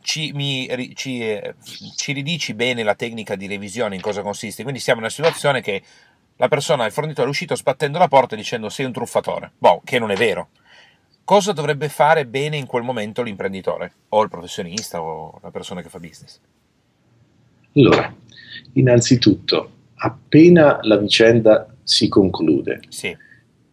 Ci, 0.00 0.32
mi, 0.32 0.94
ci, 0.94 1.20
eh, 1.20 1.54
ci 1.96 2.12
ridici 2.12 2.54
bene 2.54 2.82
la 2.82 2.94
tecnica 2.94 3.36
di 3.36 3.46
revisione 3.46 3.94
in 3.94 4.00
cosa 4.00 4.22
consiste. 4.22 4.62
Quindi 4.62 4.80
siamo 4.80 5.00
in 5.00 5.06
una 5.06 5.14
situazione 5.14 5.60
che 5.60 5.82
la 6.36 6.48
persona, 6.48 6.86
il 6.86 6.92
fornitore 6.92 7.26
è 7.26 7.30
uscito 7.30 7.56
sbattendo 7.56 7.98
la 7.98 8.08
porta 8.08 8.36
dicendo 8.36 8.68
sei 8.68 8.86
un 8.86 8.92
truffatore. 8.92 9.52
Boh, 9.58 9.82
che 9.84 9.98
non 9.98 10.10
è 10.10 10.16
vero. 10.16 10.48
Cosa 11.24 11.52
dovrebbe 11.52 11.90
fare 11.90 12.26
bene 12.26 12.56
in 12.56 12.64
quel 12.64 12.82
momento 12.82 13.22
l'imprenditore 13.22 13.92
o 14.10 14.22
il 14.22 14.30
professionista 14.30 15.02
o 15.02 15.38
la 15.42 15.50
persona 15.50 15.82
che 15.82 15.90
fa 15.90 15.98
business? 15.98 16.40
Allora, 17.74 18.14
innanzitutto, 18.72 19.70
appena 19.96 20.78
la 20.82 20.96
vicenda 20.96 21.66
si 21.82 22.08
conclude, 22.08 22.80
sì. 22.88 23.14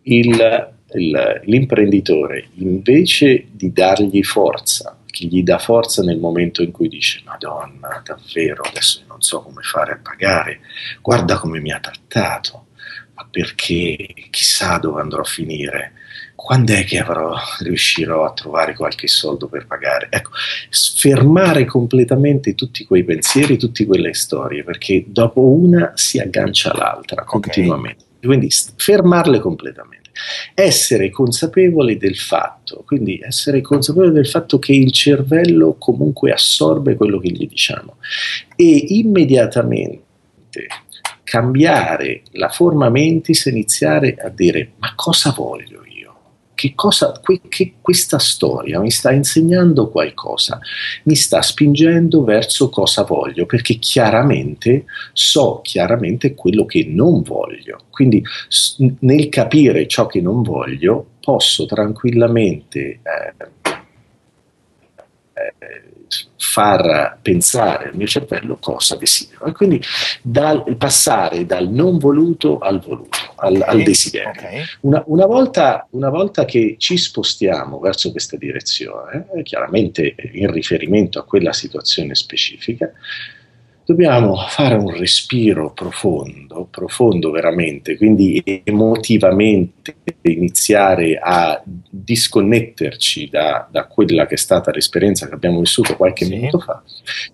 il, 0.02 0.75
il, 0.96 1.42
l'imprenditore, 1.46 2.50
invece 2.56 3.48
di 3.52 3.72
dargli 3.72 4.24
forza, 4.24 4.98
che 5.06 5.26
gli 5.28 5.44
dà 5.44 5.60
forza 5.60 6.02
nel 6.02 6.20
momento 6.20 6.62
in 6.62 6.72
cui 6.72 6.90
dice 6.90 7.22
Madonna, 7.26 8.02
davvero, 8.04 8.64
adesso 8.64 9.02
non 9.08 9.22
so 9.22 9.42
come 9.42 9.62
fare 9.62 9.94
a 9.94 10.00
pagare, 10.02 10.60
guarda 11.02 11.38
come 11.38 11.60
mi 11.60 11.72
ha 11.72 11.80
trattato, 11.80 12.68
ma 13.14 13.28
perché 13.30 14.14
chissà 14.30 14.78
dove 14.78 15.02
andrò 15.02 15.22
a 15.22 15.26
finire, 15.26 15.94
quando 16.36 16.74
è 16.74 16.84
che 16.84 17.00
avrò, 17.00 17.34
riuscirò 17.60 18.26
a 18.26 18.34
trovare 18.34 18.76
qualche 18.76 19.08
soldo 19.08 19.48
per 19.48 19.66
pagare? 19.66 20.08
Ecco, 20.10 20.32
fermare 20.98 21.66
completamente 21.66 22.54
tutti 22.54 22.84
quei 22.86 23.04
pensieri, 23.04 23.58
tutte 23.58 23.86
quelle 23.86 24.14
storie, 24.14 24.64
perché 24.64 25.06
dopo 25.08 25.42
una 25.42 25.94
si 25.96 26.20
aggancia 26.20 26.74
l'altra 26.76 27.24
continuamente. 27.24 28.04
Okay. 28.04 28.26
Quindi 28.26 28.50
fermarle 28.76 29.40
completamente 29.40 29.95
essere 30.54 31.10
consapevoli 31.10 31.98
del 31.98 32.16
fatto, 32.16 32.84
quindi 32.86 33.20
essere 33.22 33.62
consapevoli 33.62 34.12
del 34.12 34.28
fatto 34.28 34.60
che 34.60 34.74
il 34.74 34.92
cervello 34.92 35.76
comunque 35.78 36.32
assorbe 36.32 36.96
quello 36.96 37.20
che 37.20 37.30
gli 37.30 37.48
diciamo 37.48 37.98
e 38.56 38.86
immediatamente 38.90 40.04
cambiare 41.24 42.22
la 42.32 42.50
forma 42.50 42.90
mentis 42.90 43.46
e 43.46 43.50
iniziare 43.50 44.16
a 44.16 44.30
dire 44.30 44.74
ma 44.78 44.94
cosa 44.96 45.32
voglio 45.36 45.84
che, 46.66 46.74
cosa, 46.74 47.12
que, 47.22 47.42
che 47.48 47.76
questa 47.80 48.18
storia 48.18 48.80
mi 48.80 48.90
sta 48.90 49.12
insegnando 49.12 49.90
qualcosa, 49.90 50.60
mi 51.04 51.16
sta 51.16 51.42
spingendo 51.42 52.24
verso 52.24 52.70
cosa 52.70 53.04
voglio, 53.04 53.46
perché 53.46 53.76
chiaramente 53.76 54.86
so 55.14 55.62
chiaramente 55.62 56.34
quello 56.34 56.66
che 56.66 56.86
non 56.88 57.22
voglio. 57.22 57.84
Quindi 57.90 58.24
nel 59.00 59.30
capire 59.30 59.88
ciò 59.88 60.08
che 60.08 60.22
non 60.22 60.42
voglio 60.42 61.12
posso 61.22 61.66
tranquillamente 61.66 62.80
eh, 62.80 63.34
eh, 65.34 65.84
far 66.56 67.18
pensare 67.22 67.90
al 67.90 67.98
mio 67.98 68.08
cervello 68.08 68.56
cosa 68.62 68.96
desidero. 68.96 69.46
E 69.46 69.52
quindi 69.52 69.82
dal, 70.22 70.78
passare 70.78 71.46
dal 71.46 71.68
non 71.68 71.98
voluto 71.98 72.60
al 72.60 72.80
voluto, 72.80 73.18
al, 73.36 73.58
okay. 73.58 73.68
al 73.68 73.84
desiderio. 73.84 74.30
Okay. 74.30 74.64
Una, 74.82 75.04
una, 75.08 75.26
volta, 75.26 75.86
una, 75.90 76.10
volta, 76.10 76.46
che 76.46 76.76
ci 76.78 76.96
spostiamo 76.96 77.78
verso 77.80 78.10
questa 78.12 78.38
direzione, 78.38 79.28
chiaramente 79.44 80.16
in 80.32 80.50
riferimento 80.50 81.20
a 81.20 81.26
quella 81.26 81.52
situazione 81.52 82.16
specifica, 82.16 82.90
dobbiamo 83.86 84.36
fare 84.48 84.76
un 84.76 84.92
respiro 84.92 85.72
profondo, 85.72 86.68
profondo 86.70 87.30
veramente, 87.30 87.96
quindi 87.98 88.42
emotivamente 88.64 89.96
iniziare 90.24 91.20
a 91.22 91.62
disconnetterci 91.64 93.30
da, 93.30 93.68
da 93.70 93.86
quella 93.86 94.26
che 94.26 94.34
è 94.34 94.38
stata 94.38 94.72
l'esperienza 94.72 95.28
che 95.28 95.36
abbiamo 95.36 95.60
vissuto 95.60 95.96
qualche 95.96 96.26
sì. 96.26 96.34
minuto 96.34 96.60
fa, 96.60 96.82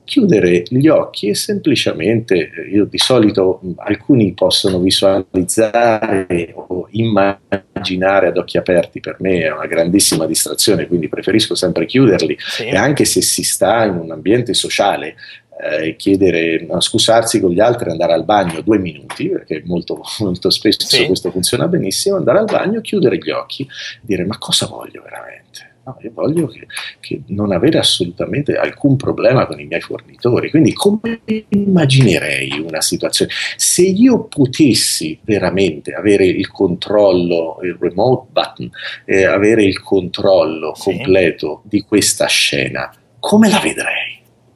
chiudere 0.03 0.63
gli 0.67 0.87
occhi 0.87 1.29
e 1.29 1.35
semplicemente, 1.35 2.51
io 2.69 2.85
di 2.85 2.97
solito 2.97 3.61
alcuni 3.77 4.33
possono 4.33 4.79
visualizzare 4.79 6.51
o 6.53 6.87
immaginare 6.91 8.27
ad 8.27 8.37
occhi 8.37 8.57
aperti, 8.57 8.99
per 8.99 9.17
me 9.19 9.43
è 9.43 9.51
una 9.51 9.67
grandissima 9.67 10.25
distrazione, 10.25 10.87
quindi 10.87 11.07
preferisco 11.07 11.55
sempre 11.55 11.85
chiuderli 11.85 12.35
sì. 12.37 12.65
e 12.65 12.75
anche 12.75 13.05
se 13.05 13.21
si 13.21 13.43
sta 13.43 13.85
in 13.85 13.95
un 13.95 14.11
ambiente 14.11 14.53
sociale, 14.53 15.15
eh, 15.61 15.95
chiedere, 15.95 16.67
scusarsi 16.79 17.39
con 17.39 17.51
gli 17.51 17.59
altri, 17.59 17.89
andare 17.89 18.13
al 18.13 18.25
bagno 18.25 18.61
due 18.61 18.79
minuti, 18.79 19.29
perché 19.29 19.61
molto, 19.65 20.01
molto 20.19 20.49
spesso 20.49 20.87
sì. 20.87 21.05
questo 21.05 21.31
funziona 21.31 21.67
benissimo, 21.67 22.17
andare 22.17 22.39
al 22.39 22.45
bagno, 22.45 22.81
chiudere 22.81 23.17
gli 23.17 23.29
occhi, 23.29 23.67
dire 24.01 24.25
ma 24.25 24.37
cosa 24.37 24.65
voglio 24.65 25.01
veramente? 25.01 25.69
No, 25.83 25.97
io 26.01 26.11
voglio 26.13 26.45
che, 26.45 26.67
che, 26.99 27.21
non 27.27 27.51
avere 27.51 27.79
assolutamente 27.79 28.55
alcun 28.55 28.97
problema 28.97 29.47
con 29.47 29.59
i 29.59 29.65
miei 29.65 29.81
fornitori. 29.81 30.51
Quindi, 30.51 30.73
come 30.73 31.21
immaginerei 31.49 32.63
una 32.63 32.81
situazione? 32.81 33.31
Se 33.55 33.81
io 33.81 34.25
potessi 34.25 35.19
veramente 35.23 35.93
avere 35.93 36.25
il 36.25 36.51
controllo, 36.51 37.57
il 37.63 37.77
remote 37.79 38.27
button, 38.31 38.69
eh, 39.05 39.23
avere 39.23 39.63
il 39.63 39.81
controllo 39.81 40.75
sì. 40.75 40.83
completo 40.83 41.63
di 41.65 41.81
questa 41.81 42.27
scena, 42.27 42.93
come 43.19 43.49
la 43.49 43.59
vedrei? 43.59 44.00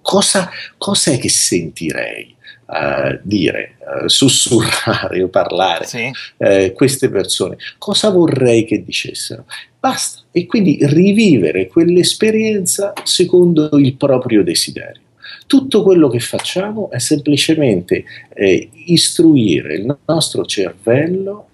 Cosa, 0.06 0.52
cosa 0.78 1.12
è 1.12 1.18
che 1.18 1.30
sentirei? 1.30 2.34
Uh, 2.68 3.20
dire, 3.22 3.76
uh, 3.80 4.08
sussurrare 4.08 5.22
o 5.22 5.28
parlare 5.28 5.86
sì. 5.86 6.12
uh, 6.38 6.74
queste 6.74 7.10
persone, 7.10 7.58
cosa 7.78 8.10
vorrei 8.10 8.66
che 8.66 8.84
dicessero? 8.84 9.46
Basta. 9.80 10.22
E 10.32 10.48
quindi 10.48 10.80
rivivere 10.82 11.68
quell'esperienza 11.68 12.94
secondo 13.04 13.70
il 13.78 13.96
proprio 13.96 14.44
desiderio. 14.44 15.02
Tutto 15.46 15.84
quello 15.84 16.10
che 16.10 16.20
facciamo 16.20 16.90
è 16.90 16.98
semplicemente 16.98 18.04
eh, 18.34 18.70
istruire 18.86 19.76
il 19.76 19.98
nostro 20.06 20.44
cervello 20.46 21.48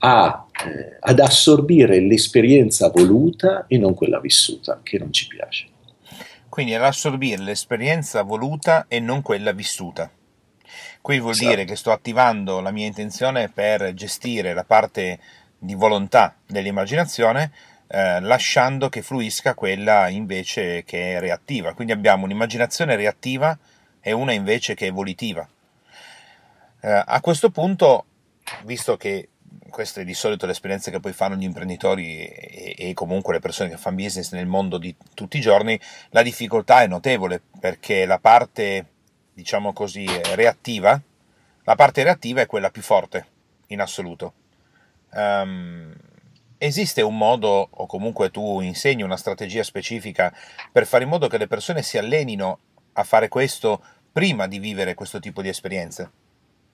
a, 0.00 0.46
eh, 0.66 0.98
ad 1.00 1.20
assorbire 1.20 2.00
l'esperienza 2.00 2.90
voluta 2.90 3.64
e 3.66 3.78
non 3.78 3.94
quella 3.94 4.20
vissuta, 4.20 4.80
che 4.82 4.98
non 4.98 5.10
ci 5.10 5.26
piace 5.26 5.67
quindi 6.58 6.74
ad 6.74 6.82
assorbire 6.82 7.40
l'esperienza 7.40 8.22
voluta 8.22 8.86
e 8.88 8.98
non 8.98 9.22
quella 9.22 9.52
vissuta. 9.52 10.10
Qui 11.00 11.20
vuol 11.20 11.34
esatto. 11.34 11.48
dire 11.50 11.64
che 11.64 11.76
sto 11.76 11.92
attivando 11.92 12.58
la 12.58 12.72
mia 12.72 12.84
intenzione 12.84 13.48
per 13.48 13.94
gestire 13.94 14.54
la 14.54 14.64
parte 14.64 15.20
di 15.56 15.74
volontà 15.74 16.34
dell'immaginazione, 16.44 17.52
eh, 17.86 18.18
lasciando 18.18 18.88
che 18.88 19.02
fluisca 19.02 19.54
quella 19.54 20.08
invece 20.08 20.82
che 20.82 21.14
è 21.14 21.20
reattiva. 21.20 21.74
Quindi 21.74 21.92
abbiamo 21.92 22.24
un'immaginazione 22.24 22.96
reattiva 22.96 23.56
e 24.00 24.10
una 24.10 24.32
invece 24.32 24.74
che 24.74 24.88
è 24.88 24.90
volitiva. 24.90 25.48
Eh, 26.80 27.02
a 27.06 27.20
questo 27.20 27.50
punto, 27.50 28.04
visto 28.64 28.96
che 28.96 29.28
questa 29.70 30.00
è 30.00 30.04
di 30.04 30.14
solito 30.14 30.46
l'esperienza 30.46 30.90
che 30.90 31.00
poi 31.00 31.12
fanno 31.12 31.36
gli 31.36 31.44
imprenditori 31.44 32.26
e, 32.26 32.74
e, 32.76 32.94
comunque 32.94 33.34
le 33.34 33.40
persone 33.40 33.70
che 33.70 33.76
fanno 33.76 33.96
business 33.96 34.32
nel 34.32 34.46
mondo 34.46 34.78
di 34.78 34.94
tutti 35.14 35.38
i 35.38 35.40
giorni, 35.40 35.78
la 36.10 36.22
difficoltà 36.22 36.82
è 36.82 36.86
notevole 36.86 37.42
perché 37.60 38.06
la 38.06 38.18
parte, 38.18 38.86
diciamo 39.32 39.72
così, 39.72 40.06
reattiva, 40.34 41.00
la 41.64 41.74
parte 41.74 42.02
reattiva 42.02 42.40
è 42.40 42.46
quella 42.46 42.70
più 42.70 42.82
forte 42.82 43.26
in 43.68 43.80
assoluto. 43.80 44.32
Um, 45.10 45.94
esiste 46.58 47.02
un 47.02 47.16
modo, 47.16 47.68
o 47.70 47.86
comunque 47.86 48.30
tu 48.30 48.60
insegni 48.60 49.02
una 49.02 49.16
strategia 49.16 49.62
specifica 49.62 50.34
per 50.72 50.86
fare 50.86 51.04
in 51.04 51.10
modo 51.10 51.28
che 51.28 51.38
le 51.38 51.46
persone 51.46 51.82
si 51.82 51.98
allenino 51.98 52.58
a 52.94 53.04
fare 53.04 53.28
questo 53.28 53.82
prima 54.10 54.46
di 54.46 54.58
vivere 54.58 54.94
questo 54.94 55.20
tipo 55.20 55.40
di 55.40 55.48
esperienze? 55.48 56.10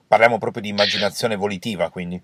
Parliamo 0.07 0.37
proprio 0.37 0.61
di 0.61 0.69
immaginazione 0.69 1.35
volitiva, 1.35 1.89
quindi. 1.89 2.21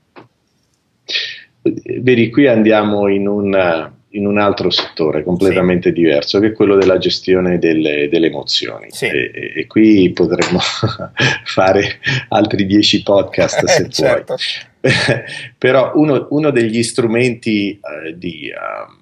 Vedi, 1.62 2.30
qui 2.30 2.48
andiamo 2.48 3.08
in 3.08 3.28
un, 3.28 3.92
in 4.10 4.26
un 4.26 4.38
altro 4.40 4.70
settore 4.70 5.24
completamente 5.24 5.90
sì. 5.90 5.96
diverso, 5.96 6.40
che 6.40 6.48
è 6.48 6.52
quello 6.54 6.76
della 6.76 6.98
gestione 6.98 7.60
delle, 7.60 8.10
delle 8.10 8.28
emozioni. 8.28 8.88
Sì. 8.90 9.06
E, 9.06 9.54
e, 9.56 9.68
qui 9.68 10.12
potremmo 10.12 10.60
fare 11.46 12.00
altri 12.30 12.66
dieci 12.66 13.04
podcast 13.04 13.64
se 13.66 13.84
eh, 13.84 13.90
certo. 13.90 14.36
Però 15.58 15.92
uno, 15.96 16.28
uno, 16.32 16.50
degli 16.50 16.82
strumenti 16.82 17.80
uh, 17.80 18.12
di, 18.18 18.50
uh, 18.52 19.01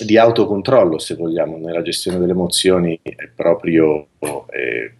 di, 0.00 0.18
autocontrollo, 0.18 0.98
se 0.98 1.14
vogliamo, 1.14 1.56
nella 1.56 1.82
gestione 1.82 2.18
delle 2.18 2.32
emozioni 2.32 2.98
è 3.02 3.28
proprio 3.34 4.08
eh, 4.18 4.92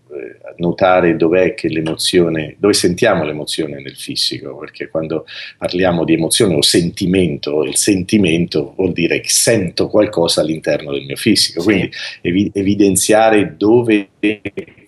notare 0.58 1.16
dov'è 1.16 1.54
che 1.54 1.68
l'emozione, 1.68 2.54
dove 2.58 2.74
sentiamo 2.74 3.24
l'emozione 3.24 3.80
nel 3.80 3.96
fisico, 3.96 4.56
perché 4.56 4.88
quando 4.88 5.26
parliamo 5.58 6.04
di 6.04 6.14
emozione 6.14 6.54
o 6.54 6.62
sentimento, 6.62 7.64
il 7.64 7.76
sentimento 7.76 8.74
vuol 8.76 8.92
dire 8.92 9.20
che 9.20 9.30
sento 9.30 9.88
qualcosa 9.88 10.42
all'interno 10.42 10.92
del 10.92 11.04
mio 11.04 11.16
fisico, 11.16 11.60
sì. 11.60 11.66
quindi 11.66 11.90
evi- 12.20 12.50
evidenziare 12.54 13.56
dove 13.56 14.10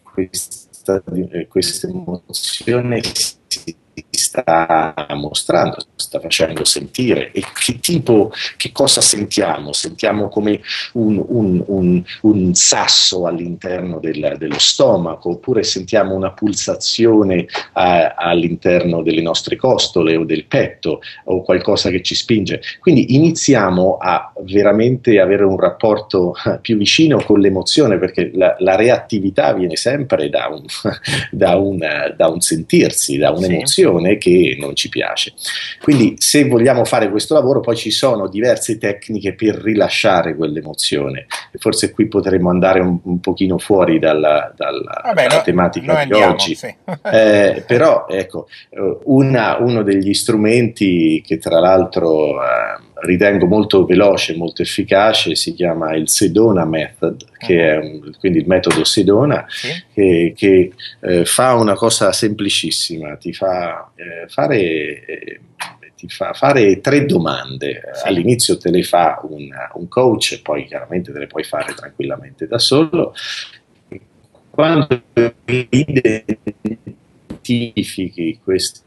questa, 0.02 1.02
questa 1.48 1.88
emozione 1.88 3.00
si 3.02 3.34
sta 4.36 4.94
mostrando, 5.14 5.78
sta 5.94 6.20
facendo 6.20 6.64
sentire 6.64 7.30
e 7.32 7.42
che 7.58 7.78
tipo, 7.80 8.30
che 8.56 8.70
cosa 8.72 9.00
sentiamo? 9.00 9.72
Sentiamo 9.72 10.28
come 10.28 10.60
un, 10.92 11.24
un, 11.26 11.62
un, 11.66 12.02
un 12.22 12.54
sasso 12.54 13.26
all'interno 13.26 13.98
del, 13.98 14.36
dello 14.38 14.58
stomaco 14.58 15.30
oppure 15.30 15.62
sentiamo 15.62 16.14
una 16.14 16.32
pulsazione 16.32 17.46
a, 17.72 18.14
all'interno 18.14 19.02
delle 19.02 19.22
nostre 19.22 19.56
costole 19.56 20.16
o 20.16 20.24
del 20.24 20.44
petto 20.44 21.00
o 21.24 21.42
qualcosa 21.42 21.88
che 21.90 22.02
ci 22.02 22.14
spinge. 22.14 22.60
Quindi 22.80 23.14
iniziamo 23.14 23.96
a 23.98 24.32
veramente 24.42 25.18
avere 25.18 25.44
un 25.44 25.58
rapporto 25.58 26.34
più 26.60 26.76
vicino 26.76 27.22
con 27.24 27.40
l'emozione 27.40 27.98
perché 27.98 28.30
la, 28.34 28.54
la 28.58 28.76
reattività 28.76 29.54
viene 29.54 29.76
sempre 29.76 30.28
da 30.28 30.48
un, 30.48 30.64
da 31.30 31.56
un, 31.56 31.78
da 32.16 32.28
un 32.28 32.40
sentirsi, 32.40 33.16
da 33.16 33.30
un'emozione 33.30 34.10
sì. 34.10 34.18
Che 34.26 34.56
non 34.58 34.74
ci 34.74 34.88
piace. 34.88 35.32
Quindi 35.80 36.16
se 36.18 36.48
vogliamo 36.48 36.84
fare 36.84 37.08
questo 37.10 37.34
lavoro 37.34 37.60
poi 37.60 37.76
ci 37.76 37.92
sono 37.92 38.26
diverse 38.28 38.76
tecniche 38.76 39.34
per 39.34 39.54
rilasciare 39.54 40.34
quell'emozione 40.34 41.26
e 41.52 41.58
forse 41.58 41.92
qui 41.92 42.08
potremmo 42.08 42.50
andare 42.50 42.80
un, 42.80 42.98
un 43.04 43.20
pochino 43.20 43.58
fuori 43.58 44.00
dalla, 44.00 44.52
dalla, 44.56 45.00
Vabbè, 45.04 45.26
dalla 45.26 45.36
no, 45.36 45.42
tematica 45.42 45.92
di 45.92 46.00
andiamo, 46.00 46.32
oggi. 46.32 46.54
Sì. 46.56 46.74
eh, 47.12 47.62
però 47.64 48.06
ecco, 48.08 48.48
una, 49.04 49.58
uno 49.60 49.82
degli 49.82 50.12
strumenti 50.12 51.22
che 51.24 51.38
tra 51.38 51.60
l'altro... 51.60 52.42
Eh, 52.42 52.85
ritengo 53.02 53.46
molto 53.46 53.84
veloce, 53.84 54.36
molto 54.36 54.62
efficace, 54.62 55.34
si 55.34 55.52
chiama 55.54 55.94
il 55.94 56.08
Sedona 56.08 56.64
Method, 56.64 57.24
che 57.38 57.72
è 57.72 57.76
un, 57.76 58.12
quindi 58.18 58.38
il 58.38 58.46
metodo 58.46 58.84
Sedona, 58.84 59.44
sì. 59.48 59.68
che, 59.92 60.32
che 60.36 60.72
eh, 61.00 61.24
fa 61.24 61.54
una 61.54 61.74
cosa 61.74 62.12
semplicissima, 62.12 63.16
ti 63.16 63.32
fa 63.32 63.90
eh, 63.94 64.28
fare... 64.28 64.58
Eh, 65.04 65.40
ti 65.96 66.08
fa 66.08 66.34
fare 66.34 66.80
tre 66.80 67.06
domande. 67.06 67.80
Sì. 67.94 68.06
All'inizio 68.08 68.58
te 68.58 68.70
le 68.70 68.82
fa 68.82 69.18
un, 69.30 69.48
un 69.72 69.88
coach 69.88 70.32
e 70.32 70.40
poi 70.40 70.66
chiaramente 70.66 71.10
te 71.10 71.18
le 71.18 71.26
puoi 71.26 71.42
fare 71.42 71.72
tranquillamente 71.72 72.46
da 72.46 72.58
solo. 72.58 73.14
Quando 74.50 75.02
identifichi 77.40 78.38
questi 78.44 78.80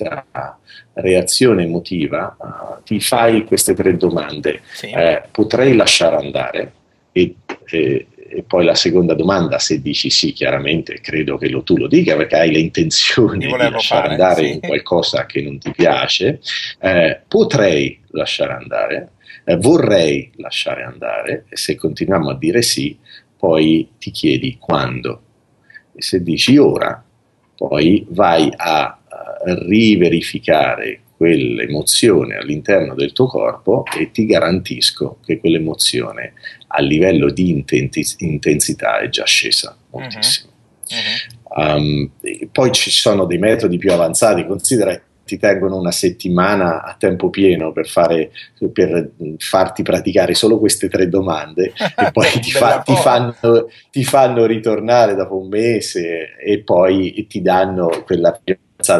questa 0.00 0.58
reazione 0.94 1.64
emotiva, 1.64 2.36
uh, 2.38 2.82
ti 2.82 3.00
fai 3.00 3.44
queste 3.44 3.74
tre 3.74 3.96
domande. 3.96 4.60
Sì. 4.72 4.86
Eh, 4.86 5.22
potrei 5.30 5.74
lasciare 5.74 6.16
andare? 6.16 6.72
E, 7.12 7.34
e, 7.66 8.06
e, 8.28 8.44
poi 8.46 8.64
la 8.64 8.74
seconda 8.74 9.14
domanda, 9.14 9.58
se 9.58 9.80
dici 9.80 10.10
sì, 10.10 10.32
chiaramente 10.32 11.00
credo 11.00 11.36
che 11.36 11.48
lo, 11.48 11.62
tu 11.62 11.76
lo 11.76 11.88
dica 11.88 12.16
perché 12.16 12.36
hai 12.36 12.52
le 12.52 12.60
intenzioni 12.60 13.46
di 13.46 13.50
lasciare 13.50 13.80
fare, 13.80 14.08
andare 14.08 14.42
sì. 14.44 14.52
in 14.52 14.60
qualcosa 14.60 15.26
che 15.26 15.42
non 15.42 15.58
ti 15.58 15.72
piace, 15.72 16.40
eh, 16.80 17.20
potrei 17.26 18.00
lasciare 18.10 18.52
andare, 18.52 19.10
eh, 19.44 19.56
vorrei 19.56 20.30
lasciare 20.36 20.84
andare 20.84 21.44
e 21.48 21.56
se 21.56 21.74
continuiamo 21.74 22.30
a 22.30 22.36
dire 22.36 22.62
sì, 22.62 22.96
poi 23.36 23.88
ti 23.98 24.10
chiedi 24.10 24.56
quando. 24.58 25.22
E 25.92 26.02
se 26.02 26.22
dici 26.22 26.56
ora, 26.56 27.02
poi 27.56 28.06
vai 28.08 28.50
a 28.56 28.99
riverificare 29.44 31.00
quell'emozione 31.16 32.36
all'interno 32.36 32.94
del 32.94 33.12
tuo 33.12 33.26
corpo 33.26 33.84
e 33.98 34.10
ti 34.10 34.24
garantisco 34.24 35.18
che 35.24 35.38
quell'emozione 35.38 36.32
a 36.68 36.80
livello 36.80 37.30
di 37.30 37.64
intensità 38.18 39.00
è 39.00 39.08
già 39.08 39.24
scesa 39.24 39.76
moltissimo. 39.90 40.50
Uh-huh. 40.88 41.62
Uh-huh. 41.62 41.76
Um, 41.76 42.10
poi 42.52 42.72
ci 42.72 42.90
sono 42.90 43.26
dei 43.26 43.38
metodi 43.38 43.76
più 43.76 43.92
avanzati, 43.92 44.46
considera 44.46 44.98
ti 45.30 45.38
tengono 45.38 45.76
una 45.76 45.92
settimana 45.92 46.82
a 46.82 46.96
tempo 46.98 47.30
pieno 47.30 47.70
per, 47.70 47.86
fare, 47.86 48.32
per 48.72 49.10
farti 49.38 49.82
praticare 49.82 50.34
solo 50.34 50.58
queste 50.58 50.88
tre 50.88 51.08
domande 51.08 51.72
e 51.96 52.10
poi 52.10 52.28
ti, 52.40 52.50
fa, 52.50 52.80
ti, 52.80 52.96
fanno, 52.96 53.34
ti, 53.92 54.02
fanno, 54.02 54.44
ritornare 54.46 55.14
dopo 55.14 55.36
un 55.36 55.48
mese 55.48 56.36
e 56.36 56.62
poi 56.62 57.26
ti 57.28 57.40
danno 57.42 58.02
quella 58.04 58.40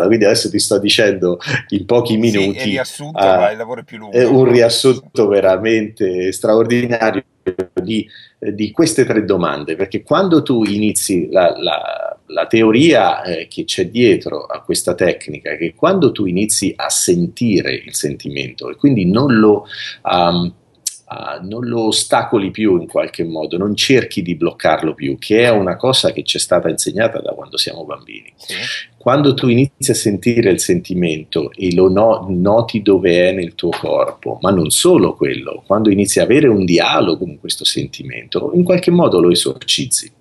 quindi 0.07 0.25
adesso 0.25 0.51
ti 0.51 0.59
sto 0.59 0.79
dicendo 0.79 1.39
in 1.69 1.85
pochi 1.87 2.17
minuti 2.17 2.59
sì, 2.59 2.71
riassunto, 2.71 3.19
uh, 3.19 3.51
il 3.51 3.57
lavoro 3.57 3.81
è 3.81 3.85
più 3.85 3.99
lungo. 3.99 4.17
un 4.31 4.45
riassunto 4.45 5.29
veramente 5.29 6.33
straordinario 6.33 7.25
di, 7.83 8.07
di, 8.39 8.71
queste 8.71 9.05
tre 9.05 9.25
domande, 9.25 9.77
perché 9.77 10.03
quando 10.03 10.43
tu 10.43 10.65
inizi 10.65 11.29
la, 11.31 11.55
la, 11.57 12.19
la 12.27 12.47
teoria 12.47 13.23
eh, 13.23 13.49
che 13.49 13.65
c'è 13.65 13.89
dietro 13.89 14.45
a 14.45 14.63
questa 14.63 14.95
tecnica 14.95 15.57
che 15.57 15.75
quando 15.75 16.13
tu 16.13 16.27
inizi 16.27 16.73
a 16.77 16.89
sentire 16.91 17.73
il 17.73 17.95
sentimento 17.95 18.71
e 18.71 18.77
quindi 18.77 19.07
non 19.07 19.39
lo... 19.39 19.67
Um, 20.03 20.55
Uh, 21.11 21.45
non 21.45 21.67
lo 21.67 21.87
ostacoli 21.87 22.53
più 22.53 22.81
in 22.81 22.87
qualche 22.87 23.25
modo, 23.25 23.59
non 23.59 23.75
cerchi 23.75 24.23
di 24.23 24.37
bloccarlo 24.37 24.95
più, 24.95 25.19
che 25.19 25.43
è 25.43 25.51
una 25.51 25.75
cosa 25.75 26.13
che 26.13 26.23
ci 26.23 26.37
è 26.37 26.41
stata 26.41 26.69
insegnata 26.69 27.19
da 27.19 27.33
quando 27.33 27.57
siamo 27.57 27.85
bambini. 27.85 28.33
Sì. 28.37 28.55
Quando 28.97 29.35
tu 29.35 29.49
inizi 29.49 29.91
a 29.91 29.95
sentire 29.95 30.51
il 30.51 30.61
sentimento 30.61 31.51
e 31.57 31.75
lo 31.75 31.91
no- 31.91 32.27
noti 32.29 32.81
dove 32.81 33.29
è 33.29 33.33
nel 33.33 33.57
tuo 33.57 33.71
corpo, 33.71 34.39
ma 34.41 34.51
non 34.51 34.71
solo 34.71 35.17
quello, 35.17 35.65
quando 35.67 35.91
inizi 35.91 36.21
a 36.21 36.23
avere 36.23 36.47
un 36.47 36.65
dialogo 36.65 37.25
con 37.25 37.41
questo 37.41 37.65
sentimento, 37.65 38.53
in 38.55 38.63
qualche 38.63 38.93
modo 38.93 39.19
lo 39.19 39.33
esorcizzi. 39.33 40.13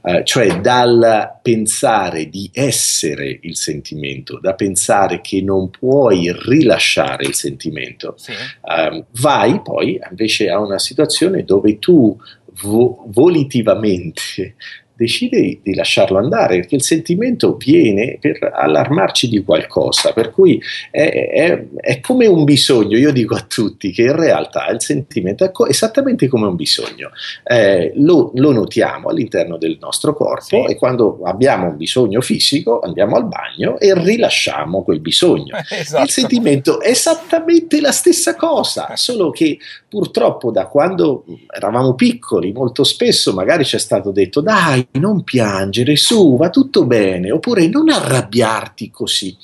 Uh, 0.00 0.22
cioè 0.22 0.60
dal 0.60 1.40
pensare 1.42 2.28
di 2.28 2.48
essere 2.52 3.38
il 3.42 3.56
sentimento, 3.56 4.38
da 4.38 4.54
pensare 4.54 5.20
che 5.20 5.42
non 5.42 5.68
puoi 5.68 6.32
rilasciare 6.32 7.24
il 7.24 7.34
sentimento, 7.34 8.14
sì. 8.16 8.30
uh, 8.32 9.04
vai 9.20 9.60
poi 9.62 10.00
invece 10.08 10.48
a 10.48 10.60
una 10.60 10.78
situazione 10.78 11.44
dove 11.44 11.78
tu 11.78 12.16
vo- 12.62 13.04
volitivamente 13.08 14.54
decide 14.96 15.60
di 15.62 15.74
lasciarlo 15.74 16.18
andare, 16.18 16.56
perché 16.56 16.76
il 16.76 16.82
sentimento 16.82 17.56
viene 17.56 18.16
per 18.20 18.50
allarmarci 18.52 19.28
di 19.28 19.44
qualcosa, 19.44 20.12
per 20.12 20.30
cui 20.32 20.60
è, 20.90 21.28
è, 21.32 21.64
è 21.76 22.00
come 22.00 22.26
un 22.26 22.44
bisogno, 22.44 22.96
io 22.96 23.12
dico 23.12 23.34
a 23.34 23.44
tutti 23.46 23.92
che 23.92 24.02
in 24.02 24.16
realtà 24.16 24.68
il 24.68 24.80
sentimento 24.80 25.44
è 25.44 25.50
co- 25.50 25.66
esattamente 25.66 26.28
come 26.28 26.46
un 26.46 26.56
bisogno, 26.56 27.10
eh, 27.44 27.92
lo, 27.96 28.32
lo, 28.34 28.52
notiamo 28.52 29.08
all'interno 29.08 29.58
del 29.58 29.76
nostro 29.78 30.14
corpo 30.14 30.64
sì. 30.64 30.72
e 30.72 30.76
quando 30.76 31.20
abbiamo 31.24 31.68
un 31.68 31.76
bisogno 31.76 32.22
fisico 32.22 32.80
andiamo 32.80 33.16
al 33.16 33.26
bagno 33.26 33.78
e 33.78 33.92
rilasciamo 33.94 34.82
quel 34.82 35.00
bisogno. 35.00 35.54
Esatto. 35.76 36.04
Il 36.04 36.10
sentimento 36.10 36.80
è 36.80 36.88
esattamente 36.88 37.80
la 37.80 37.92
stessa 37.92 38.34
cosa, 38.34 38.92
solo 38.96 39.30
che 39.30 39.58
purtroppo 39.96 40.50
da 40.50 40.66
quando 40.66 41.24
eravamo 41.50 41.94
piccoli 41.94 42.52
molto 42.52 42.84
spesso 42.84 43.32
magari 43.32 43.64
ci 43.64 43.76
è 43.76 43.78
stato 43.78 44.10
detto 44.10 44.42
dai, 44.42 44.86
non 44.92 45.24
piangere, 45.24 45.96
su, 45.96 46.36
va 46.36 46.50
tutto 46.50 46.84
bene, 46.84 47.30
oppure 47.30 47.66
non 47.66 47.88
arrabbiarti 47.88 48.90
così. 48.90 49.34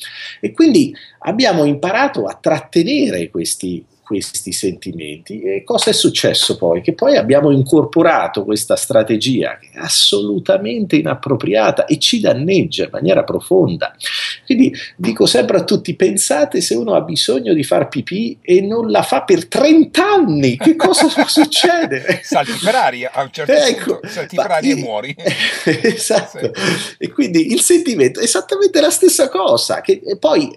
E 0.43 0.53
quindi 0.53 0.95
abbiamo 1.23 1.65
imparato 1.65 2.27
a 2.27 2.37
trattenere 2.41 3.31
questi, 3.31 3.85
questi 4.13 4.53
sentimenti. 4.53 5.41
E 5.41 5.65
cosa 5.65 5.89
è 5.91 5.93
successo 5.95 6.57
poi? 6.57 6.83
Che 6.83 6.93
poi 6.93 7.17
abbiamo 7.17 7.51
incorporato 7.51 8.45
questa 8.45 8.77
strategia 8.77 9.57
che 9.59 9.71
è 9.73 9.79
assolutamente 9.79 10.97
inappropriata 10.97 11.87
e 11.87 11.99
ci 11.99 12.21
danneggia 12.21 12.85
in 12.85 12.91
maniera 12.93 13.25
profonda. 13.25 13.97
Quindi 14.45 14.71
dico 14.97 15.25
sempre 15.25 15.59
a 15.59 15.65
tutti: 15.65 15.95
pensate 15.95 16.61
se 16.61 16.75
uno 16.75 16.95
ha 16.95 17.01
bisogno 17.01 17.55
di 17.55 17.65
far 17.65 17.89
pipì 17.89 18.39
e 18.43 18.61
non 18.61 18.91
la 18.91 19.03
fa 19.03 19.23
per 19.23 19.47
30 19.47 20.05
anni, 20.05 20.57
che 20.59 20.77
cosa 20.77 21.09
succede? 21.27 22.21
Salti 22.23 22.59
per 22.63 22.75
aria 22.75 23.13
a 23.15 23.23
un 23.23 23.31
certo 23.33 23.53
ecco, 23.53 23.93
punto, 24.01 24.09
salti 24.09 24.37
per 24.37 24.51
aria 24.51 24.75
e 24.75 24.77
muori. 24.77 25.17
esatto. 25.65 26.53
Sì. 26.55 26.97
E 26.99 27.11
quindi 27.11 27.53
il 27.53 27.61
sentimento 27.61 28.21
è 28.21 28.25
esattamente 28.25 28.79
la 28.81 28.91
stessa 28.91 29.29
cosa, 29.31 29.81
che 29.81 30.03
poi 30.19 30.51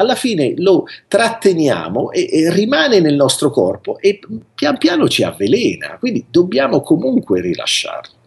alla 0.00 0.14
fine 0.14 0.54
lo 0.56 0.84
tratteniamo 1.06 2.10
e, 2.10 2.28
e 2.30 2.50
rimane 2.52 3.00
nel 3.00 3.14
nostro 3.14 3.50
corpo 3.50 3.98
e 3.98 4.18
pian 4.54 4.78
piano 4.78 5.08
ci 5.08 5.22
avvelena, 5.22 5.96
quindi 5.98 6.26
dobbiamo 6.28 6.80
comunque 6.80 7.40
rilasciarlo. 7.40 8.18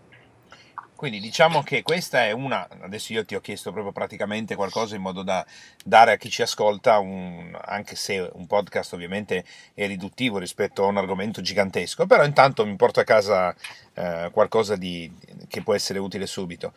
Quindi 1.04 1.20
diciamo 1.20 1.64
che 1.64 1.82
questa 1.82 2.24
è 2.24 2.32
una, 2.32 2.66
adesso 2.80 3.12
io 3.12 3.26
ti 3.26 3.36
ho 3.36 3.42
chiesto 3.42 3.74
proprio 3.74 3.92
praticamente 3.92 4.56
qualcosa 4.56 4.96
in 4.96 5.02
modo 5.02 5.22
da 5.22 5.46
dare 5.84 6.14
a 6.14 6.16
chi 6.16 6.30
ci 6.30 6.42
ascolta, 6.42 7.00
un, 7.00 7.60
anche 7.62 7.98
se 7.98 8.30
un 8.32 8.48
podcast 8.48 8.94
ovviamente 8.94 9.44
è 9.74 9.86
riduttivo 9.86 10.38
rispetto 10.38 10.86
a 10.86 10.88
un 10.88 10.96
argomento 10.96 11.42
gigantesco, 11.42 12.06
però 12.06 12.24
intanto 12.24 12.66
mi 12.66 12.78
porto 12.78 13.02
a 13.02 13.04
casa 13.04 13.54
eh, 13.96 14.30
qualcosa 14.32 14.78
di, 14.78 15.12
che 15.50 15.62
può 15.62 15.74
essere 15.74 16.00
utile 16.00 16.26
subito. 16.26 16.72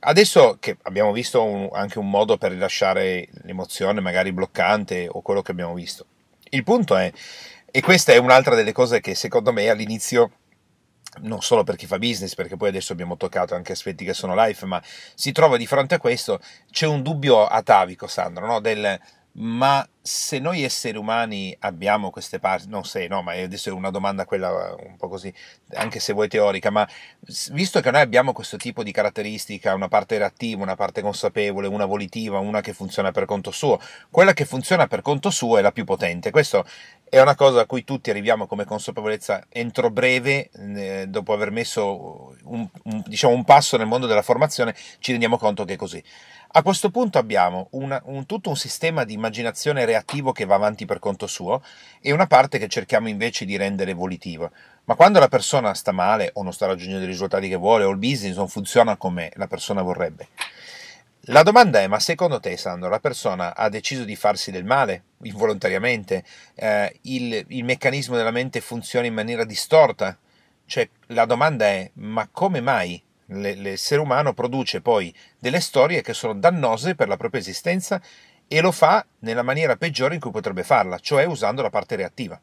Adesso 0.00 0.58
che 0.60 0.76
abbiamo 0.82 1.12
visto 1.12 1.42
un, 1.42 1.68
anche 1.72 1.98
un 1.98 2.10
modo 2.10 2.36
per 2.38 2.52
rilasciare 2.52 3.28
l'emozione, 3.42 4.00
magari 4.00 4.32
bloccante 4.32 5.08
o 5.10 5.22
quello 5.22 5.42
che 5.42 5.52
abbiamo 5.52 5.74
visto. 5.74 6.06
Il 6.50 6.62
punto 6.62 6.96
è, 6.96 7.12
e 7.70 7.80
questa 7.80 8.12
è 8.12 8.16
un'altra 8.18 8.54
delle 8.54 8.72
cose 8.72 9.00
che 9.00 9.14
secondo 9.14 9.52
me 9.52 9.68
all'inizio 9.68 10.30
non 11.18 11.40
solo 11.40 11.64
per 11.64 11.76
chi 11.76 11.86
fa 11.86 11.98
business, 11.98 12.34
perché 12.34 12.56
poi 12.56 12.68
adesso 12.68 12.92
abbiamo 12.92 13.16
toccato 13.16 13.54
anche 13.54 13.72
aspetti 13.72 14.04
che 14.04 14.12
sono 14.12 14.34
live, 14.34 14.66
ma 14.66 14.82
si 15.14 15.32
trova 15.32 15.56
di 15.56 15.66
fronte 15.66 15.94
a 15.94 15.98
questo, 15.98 16.40
c'è 16.70 16.86
un 16.86 17.02
dubbio 17.02 17.46
atavico, 17.46 18.06
Sandro, 18.06 18.46
no? 18.46 18.60
del 18.60 19.00
ma 19.38 19.86
se 20.00 20.38
noi 20.38 20.62
esseri 20.62 20.96
umani 20.96 21.54
abbiamo 21.60 22.10
queste 22.10 22.38
parti, 22.38 22.68
non 22.68 22.84
se, 22.84 23.06
no, 23.08 23.22
ma 23.22 23.32
adesso 23.32 23.68
è 23.68 23.72
una 23.72 23.90
domanda 23.90 24.24
quella 24.24 24.74
un 24.78 24.96
po' 24.96 25.08
così, 25.08 25.32
anche 25.74 25.98
se 25.98 26.12
vuoi 26.12 26.28
teorica, 26.28 26.70
ma 26.70 26.88
visto 27.50 27.80
che 27.80 27.90
noi 27.90 28.00
abbiamo 28.00 28.32
questo 28.32 28.56
tipo 28.56 28.82
di 28.82 28.92
caratteristica, 28.92 29.74
una 29.74 29.88
parte 29.88 30.16
reattiva, 30.16 30.62
una 30.62 30.76
parte 30.76 31.02
consapevole, 31.02 31.66
una 31.66 31.86
volitiva, 31.86 32.38
una 32.38 32.60
che 32.60 32.72
funziona 32.72 33.10
per 33.10 33.24
conto 33.26 33.50
suo, 33.50 33.80
quella 34.10 34.32
che 34.32 34.44
funziona 34.44 34.86
per 34.86 35.02
conto 35.02 35.30
suo 35.30 35.58
è 35.58 35.60
la 35.60 35.72
più 35.72 35.84
potente. 35.84 36.30
Questo 36.30 36.64
è 37.08 37.20
una 37.20 37.34
cosa 37.34 37.62
a 37.62 37.66
cui 37.66 37.84
tutti 37.84 38.10
arriviamo 38.10 38.46
come 38.46 38.64
consapevolezza 38.64 39.46
entro 39.48 39.90
breve, 39.90 40.50
eh, 40.52 41.06
dopo 41.08 41.32
aver 41.32 41.50
messo 41.50 42.36
un, 42.44 42.66
un, 42.84 43.02
diciamo, 43.06 43.34
un 43.34 43.44
passo 43.44 43.76
nel 43.76 43.86
mondo 43.86 44.06
della 44.06 44.22
formazione, 44.22 44.74
ci 45.00 45.10
rendiamo 45.10 45.36
conto 45.36 45.64
che 45.64 45.74
è 45.74 45.76
così. 45.76 46.02
A 46.56 46.62
questo 46.62 46.90
punto 46.90 47.18
abbiamo 47.18 47.68
una, 47.72 48.00
un, 48.06 48.24
tutto 48.24 48.48
un 48.48 48.56
sistema 48.56 49.04
di 49.04 49.12
immaginazione 49.12 49.84
reattivo 49.84 50.32
che 50.32 50.46
va 50.46 50.54
avanti 50.54 50.86
per 50.86 51.00
conto 51.00 51.26
suo 51.26 51.62
e 52.00 52.12
una 52.12 52.26
parte 52.26 52.56
che 52.58 52.66
cerchiamo 52.66 53.10
invece 53.10 53.44
di 53.44 53.58
rendere 53.58 53.92
volitiva. 53.92 54.50
Ma 54.84 54.94
quando 54.94 55.18
la 55.18 55.28
persona 55.28 55.74
sta 55.74 55.92
male 55.92 56.30
o 56.32 56.42
non 56.42 56.54
sta 56.54 56.64
raggiungendo 56.64 57.04
i 57.04 57.08
risultati 57.08 57.50
che 57.50 57.56
vuole 57.56 57.84
o 57.84 57.90
il 57.90 57.98
business 57.98 58.36
non 58.36 58.48
funziona 58.48 58.96
come 58.96 59.30
la 59.34 59.46
persona 59.46 59.82
vorrebbe, 59.82 60.28
la 61.28 61.42
domanda 61.42 61.82
è, 61.82 61.88
ma 61.88 62.00
secondo 62.00 62.40
te, 62.40 62.56
Sandro, 62.56 62.88
la 62.88 63.00
persona 63.00 63.54
ha 63.54 63.68
deciso 63.68 64.04
di 64.04 64.16
farsi 64.16 64.50
del 64.50 64.64
male 64.64 65.02
involontariamente? 65.24 66.24
Eh, 66.54 67.00
il, 67.02 67.44
il 67.48 67.64
meccanismo 67.64 68.16
della 68.16 68.30
mente 68.30 68.62
funziona 68.62 69.06
in 69.06 69.12
maniera 69.12 69.44
distorta? 69.44 70.16
Cioè, 70.64 70.88
la 71.08 71.26
domanda 71.26 71.66
è, 71.66 71.90
ma 71.96 72.26
come 72.32 72.62
mai 72.62 73.02
l'essere 73.28 74.00
umano 74.00 74.34
produce 74.34 74.80
poi 74.80 75.14
delle 75.38 75.60
storie 75.60 76.02
che 76.02 76.14
sono 76.14 76.34
dannose 76.34 76.94
per 76.94 77.08
la 77.08 77.16
propria 77.16 77.40
esistenza 77.40 78.00
e 78.48 78.60
lo 78.60 78.70
fa 78.70 79.04
nella 79.20 79.42
maniera 79.42 79.76
peggiore 79.76 80.14
in 80.14 80.20
cui 80.20 80.30
potrebbe 80.30 80.62
farla, 80.62 80.98
cioè 80.98 81.24
usando 81.24 81.62
la 81.62 81.70
parte 81.70 81.96
reattiva. 81.96 82.40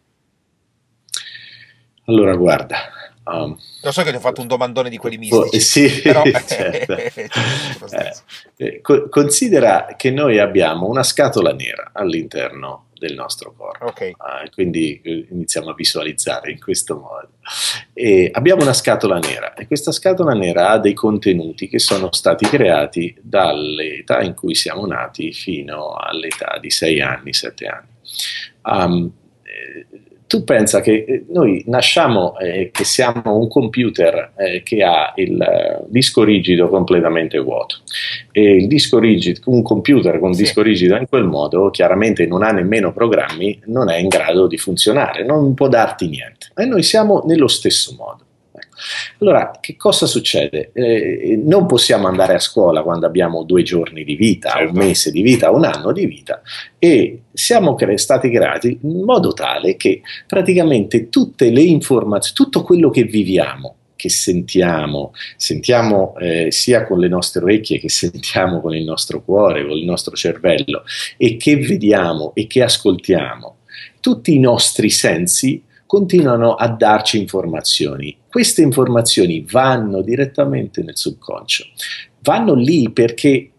Allora, 2.06 2.36
guarda. 2.36 2.78
Um, 3.26 3.58
lo 3.82 3.92
so 3.94 4.04
che 4.04 4.10
ti 4.10 4.18
ho 4.18 4.20
fatto 4.20 4.42
un 4.42 4.48
domandone 4.48 4.90
di 4.90 4.98
quelli 4.98 5.18
mistici, 5.18 5.60
sì, 5.62 6.02
però... 6.04 6.24
certo. 6.28 6.96
eh, 8.58 8.82
considera 8.82 9.94
che 9.96 10.12
noi 10.12 10.40
abbiamo 10.40 10.88
una 10.88 11.04
scatola 11.04 11.54
nera 11.54 11.92
all'interno 11.94 12.83
del 13.06 13.16
nostro 13.16 13.54
corpo. 13.54 13.86
Okay. 13.88 14.12
Uh, 14.12 14.50
quindi 14.52 15.02
eh, 15.04 15.28
iniziamo 15.30 15.72
a 15.72 15.74
visualizzare 15.74 16.52
in 16.52 16.60
questo 16.60 16.96
modo. 16.96 17.30
E 17.94 18.30
abbiamo 18.32 18.62
una 18.62 18.74
scatola 18.74 19.20
nera 19.20 19.54
e 19.54 19.68
questa 19.68 19.92
scatola 19.92 20.34
nera 20.34 20.70
ha 20.70 20.80
dei 20.80 20.94
contenuti 20.94 21.68
che 21.68 21.80
sono 21.80 22.12
stati 22.14 22.46
creati 22.46 23.14
dall'età 23.22 24.22
in 24.22 24.34
cui 24.34 24.56
siamo 24.56 24.86
nati 24.86 25.34
fino 25.34 25.94
all'età 25.94 26.58
di 26.60 26.72
6 26.72 27.02
anni, 27.02 27.34
7 27.34 27.66
anni. 27.66 27.88
Um, 28.64 29.12
tu 30.34 30.44
pensa 30.44 30.82
che 30.82 31.06
eh, 31.08 31.26
noi 31.30 31.64
nasciamo 31.68 32.36
eh, 32.40 32.72
che 32.74 32.84
siamo 32.86 33.38
un 33.38 33.48
computer 33.48 34.32
eh, 34.36 34.64
che 34.64 34.82
ha 34.82 35.14
il 35.18 35.38
uh, 35.38 35.86
disco 35.88 36.24
rigido 36.24 36.70
completamente 36.70 37.38
vuoto 37.38 37.82
e 38.32 38.56
il 38.56 38.66
disco 38.66 38.98
rigido, 38.98 39.42
un 39.46 39.62
computer 39.62 40.18
con 40.18 40.34
sì. 40.34 40.42
disco 40.42 40.64
rigido 40.64 40.96
in 40.96 41.08
quel 41.08 41.26
modo 41.26 41.70
chiaramente 41.70 42.26
non 42.26 42.42
ha 42.42 42.50
nemmeno 42.50 42.92
programmi, 42.92 43.60
non 43.66 43.92
è 43.92 43.98
in 43.98 44.08
grado 44.08 44.48
di 44.48 44.58
funzionare, 44.58 45.24
non 45.24 45.54
può 45.54 45.68
darti 45.68 46.08
niente 46.08 46.48
e 46.56 46.66
noi 46.66 46.82
siamo 46.82 47.22
nello 47.28 47.48
stesso 47.48 47.94
modo. 47.96 48.23
Allora, 49.20 49.52
che 49.60 49.76
cosa 49.76 50.06
succede? 50.06 50.72
Eh, 50.74 51.40
non 51.44 51.66
possiamo 51.66 52.08
andare 52.08 52.34
a 52.34 52.40
scuola 52.40 52.82
quando 52.84 53.06
abbiamo 53.06 53.44
due 53.44 53.64
giorni 53.64 54.04
di 54.04 54.16
vita, 54.16 54.50
certo. 54.50 54.72
un 54.72 54.78
mese 54.78 55.12
di 55.12 55.22
vita, 55.22 55.52
un 55.52 55.66
anno 55.66 55.92
di 55.92 56.06
vita 56.06 56.42
e 56.78 57.22
siamo 57.32 57.76
cre- 57.76 57.98
stati 57.98 58.30
creati 58.30 58.80
in 58.82 59.04
modo 59.04 59.34
tale 59.34 59.78
che 59.78 60.02
praticamente 60.28 61.10
tutte 61.10 61.50
le 61.50 61.62
informazioni, 61.62 62.36
tutto 62.36 62.64
quello 62.64 62.90
che 62.90 63.04
viviamo, 63.04 63.76
che 63.96 64.10
sentiamo, 64.10 65.14
sentiamo 65.38 66.16
eh, 66.18 66.52
sia 66.52 66.86
con 66.86 67.00
le 67.00 67.08
nostre 67.08 67.42
orecchie 67.44 67.80
che 67.80 67.90
sentiamo 67.90 68.60
con 68.60 68.76
il 68.76 68.84
nostro 68.84 69.24
cuore, 69.24 69.66
con 69.66 69.78
il 69.78 69.86
nostro 69.86 70.14
cervello 70.16 70.84
e 71.16 71.38
che 71.38 71.56
vediamo 71.56 72.34
e 72.36 72.46
che 72.48 72.64
ascoltiamo, 72.64 73.60
tutti 74.02 74.36
i 74.36 74.40
nostri 74.40 74.90
sensi 74.90 75.64
continuano 75.86 76.56
a 76.56 76.68
darci 76.68 77.18
informazioni. 77.18 78.18
Queste 78.34 78.64
informazioni 78.64 79.46
vanno 79.48 80.02
direttamente 80.02 80.82
nel 80.82 80.98
subconscio, 80.98 81.66
vanno 82.22 82.56
lì 82.56 82.90
perché 82.90 83.52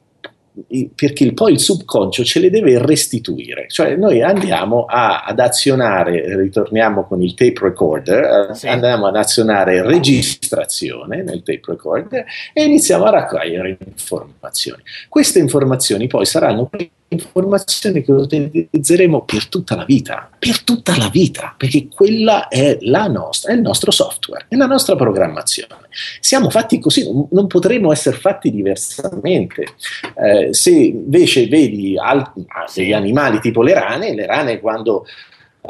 perché 0.95 1.33
poi 1.33 1.53
il 1.53 1.61
subconscio 1.61 2.25
ce 2.25 2.41
le 2.41 2.51
deve 2.51 2.85
restituire, 2.85 3.67
cioè 3.69 3.95
noi 3.95 4.21
andiamo 4.21 4.85
a, 4.85 5.23
ad 5.23 5.39
azionare, 5.39 6.37
ritorniamo 6.37 7.07
con 7.07 7.23
il 7.23 7.35
tape 7.35 7.61
recorder, 7.61 8.51
eh, 8.51 8.55
sì. 8.55 8.67
andiamo 8.67 9.07
ad 9.07 9.15
azionare 9.17 9.83
registrazione 9.83 11.23
nel 11.23 11.45
tape 11.45 11.63
recorder 11.67 12.25
e 12.53 12.65
iniziamo 12.65 13.05
a 13.05 13.11
raccogliere 13.11 13.79
informazioni. 13.85 14.83
Queste 15.09 15.39
informazioni 15.39 16.09
poi 16.09 16.27
saranno 16.27 16.69
informazioni 17.14 18.03
che 18.03 18.12
utilizzeremo 18.12 19.22
per 19.22 19.48
tutta 19.48 19.77
la 19.77 19.85
vita, 19.85 20.29
per 20.38 20.62
tutta 20.62 20.96
la 20.96 21.09
vita, 21.09 21.55
perché 21.57 21.88
quella 21.88 22.48
è 22.48 22.79
la 22.83 23.07
nostra, 23.07 23.53
è 23.53 23.55
il 23.55 23.61
nostro 23.61 23.90
software, 23.90 24.46
è 24.48 24.57
la 24.57 24.66
nostra 24.66 24.96
programmazione. 24.96 25.74
Siamo 26.20 26.50
fatti 26.50 26.79
così, 26.79 27.09
non 27.31 27.46
potremo 27.46 27.92
essere 27.92 28.16
fatti 28.16 28.50
diversamente. 28.50 29.74
Eh, 30.16 30.53
se 30.53 30.70
invece 30.70 31.46
vedi 31.46 31.96
altri, 31.96 32.44
degli 32.74 32.92
animali 32.92 33.40
tipo 33.40 33.62
le 33.62 33.74
rane, 33.74 34.14
le 34.14 34.27
rane 34.27 34.61
quando 34.61 35.07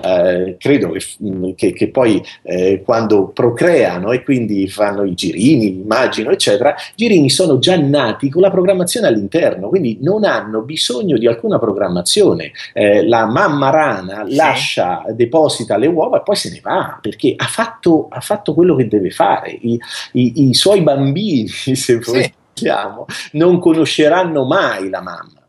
eh, 0.03 0.57
credo 0.59 0.91
che, 0.91 1.05
mm, 1.23 1.51
che, 1.55 1.73
che 1.73 1.89
poi 1.89 2.23
eh, 2.43 2.83
quando 2.85 3.29
procreano 3.29 4.13
e 4.13 4.23
quindi 4.23 4.69
fanno 4.69 5.05
i 5.05 5.15
girini, 5.15 5.69
immagino, 5.69 6.31
eccetera, 6.31 6.71
i 6.71 6.93
girini 6.97 7.31
sono 7.31 7.59
già 7.59 7.79
nati 7.79 8.29
con 8.29 8.43
la 8.43 8.51
programmazione 8.51 9.07
all'interno, 9.07 9.69
quindi 9.69 9.99
non 10.01 10.25
hanno 10.25 10.63
bisogno 10.63 11.17
di 11.17 11.27
alcuna 11.27 11.59
programmazione. 11.59 12.53
Eh, 12.73 13.07
la 13.07 13.27
mamma 13.27 13.71
rana 13.71 14.25
sì. 14.27 14.35
lascia, 14.35 15.05
deposita 15.11 15.77
le 15.77 15.87
uova 15.87 16.19
e 16.19 16.23
poi 16.23 16.37
se 16.37 16.51
ne 16.51 16.61
va 16.63 16.99
perché 17.01 17.35
ha 17.37 17.47
fatto, 17.47 18.09
ha 18.11 18.21
fatto 18.21 18.55
quello 18.55 18.75
che 18.75 18.89
deve 18.89 19.11
fare. 19.11 19.51
I, 19.51 19.79
i, 20.13 20.49
i 20.49 20.55
suoi 20.55 20.83
bambini, 20.83 21.47
se 21.49 21.75
sì. 21.75 21.99
vogliamo, 22.01 23.07
non 23.33 23.59
conosceranno 23.61 24.45
mai 24.45 24.89
la 24.89 25.01
mamma. 25.01 25.43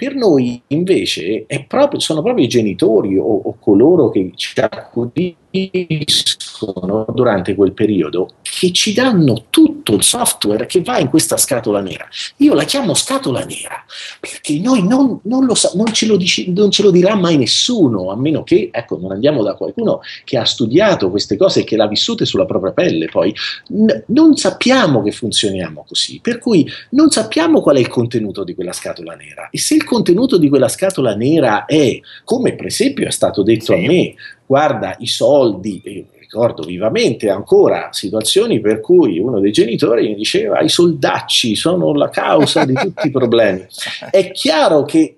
Per 0.00 0.14
noi 0.14 0.62
invece 0.68 1.44
proprio, 1.68 2.00
sono 2.00 2.22
proprio 2.22 2.46
i 2.46 2.48
genitori 2.48 3.18
o, 3.18 3.22
o 3.22 3.58
coloro 3.60 4.08
che 4.08 4.32
ci 4.34 4.58
accudiscono 4.58 7.04
durante 7.12 7.54
quel 7.54 7.74
periodo 7.74 8.30
che 8.60 8.72
ci 8.72 8.92
danno 8.92 9.46
tutto 9.48 9.94
il 9.94 10.02
software 10.02 10.66
che 10.66 10.82
va 10.82 10.98
in 10.98 11.08
questa 11.08 11.38
scatola 11.38 11.80
nera. 11.80 12.06
Io 12.36 12.54
la 12.54 12.64
chiamo 12.64 12.94
scatola 12.94 13.44
nera 13.44 13.84
perché 14.18 14.58
noi 14.58 14.86
non, 14.86 15.20
non, 15.24 15.46
lo 15.46 15.54
sa, 15.54 15.70
non, 15.74 15.92
ce, 15.92 16.06
lo 16.06 16.16
dici, 16.16 16.52
non 16.52 16.70
ce 16.70 16.82
lo 16.82 16.90
dirà 16.90 17.14
mai 17.14 17.38
nessuno, 17.38 18.10
a 18.10 18.16
meno 18.16 18.42
che 18.42 18.68
ecco, 18.72 18.98
non 18.98 19.12
andiamo 19.12 19.42
da 19.42 19.54
qualcuno 19.54 20.00
che 20.24 20.36
ha 20.36 20.44
studiato 20.44 21.10
queste 21.10 21.36
cose 21.36 21.60
e 21.60 21.64
che 21.64 21.76
l'ha 21.76 21.88
vissute 21.88 22.26
sulla 22.26 22.44
propria 22.44 22.72
pelle. 22.72 23.06
Poi 23.06 23.34
N- 23.68 24.04
non 24.08 24.36
sappiamo 24.36 25.02
che 25.02 25.12
funzioniamo 25.12 25.84
così, 25.86 26.20
per 26.20 26.38
cui 26.38 26.68
non 26.90 27.10
sappiamo 27.10 27.60
qual 27.60 27.76
è 27.76 27.80
il 27.80 27.88
contenuto 27.88 28.44
di 28.44 28.54
quella 28.54 28.72
scatola 28.72 29.14
nera. 29.14 29.48
E 29.50 29.58
se 29.58 29.74
il 29.74 29.84
contenuto 29.90 30.38
di 30.38 30.48
quella 30.48 30.68
scatola 30.68 31.16
nera 31.16 31.64
è, 31.64 31.98
come 32.22 32.54
per 32.54 32.66
esempio 32.66 33.08
è 33.08 33.10
stato 33.10 33.42
detto 33.42 33.64
sì. 33.64 33.72
a 33.72 33.76
me, 33.78 34.14
guarda 34.46 34.94
i 35.00 35.08
soldi, 35.08 36.06
ricordo 36.16 36.62
vivamente 36.62 37.28
ancora 37.28 37.88
situazioni 37.90 38.60
per 38.60 38.80
cui 38.80 39.18
uno 39.18 39.40
dei 39.40 39.50
genitori 39.50 40.06
mi 40.06 40.14
diceva 40.14 40.60
i 40.60 40.68
soldacci 40.68 41.56
sono 41.56 41.92
la 41.92 42.08
causa 42.08 42.64
di 42.64 42.74
tutti 42.74 43.08
i 43.08 43.10
problemi. 43.10 43.66
È 44.08 44.30
chiaro 44.30 44.84
che 44.84 45.16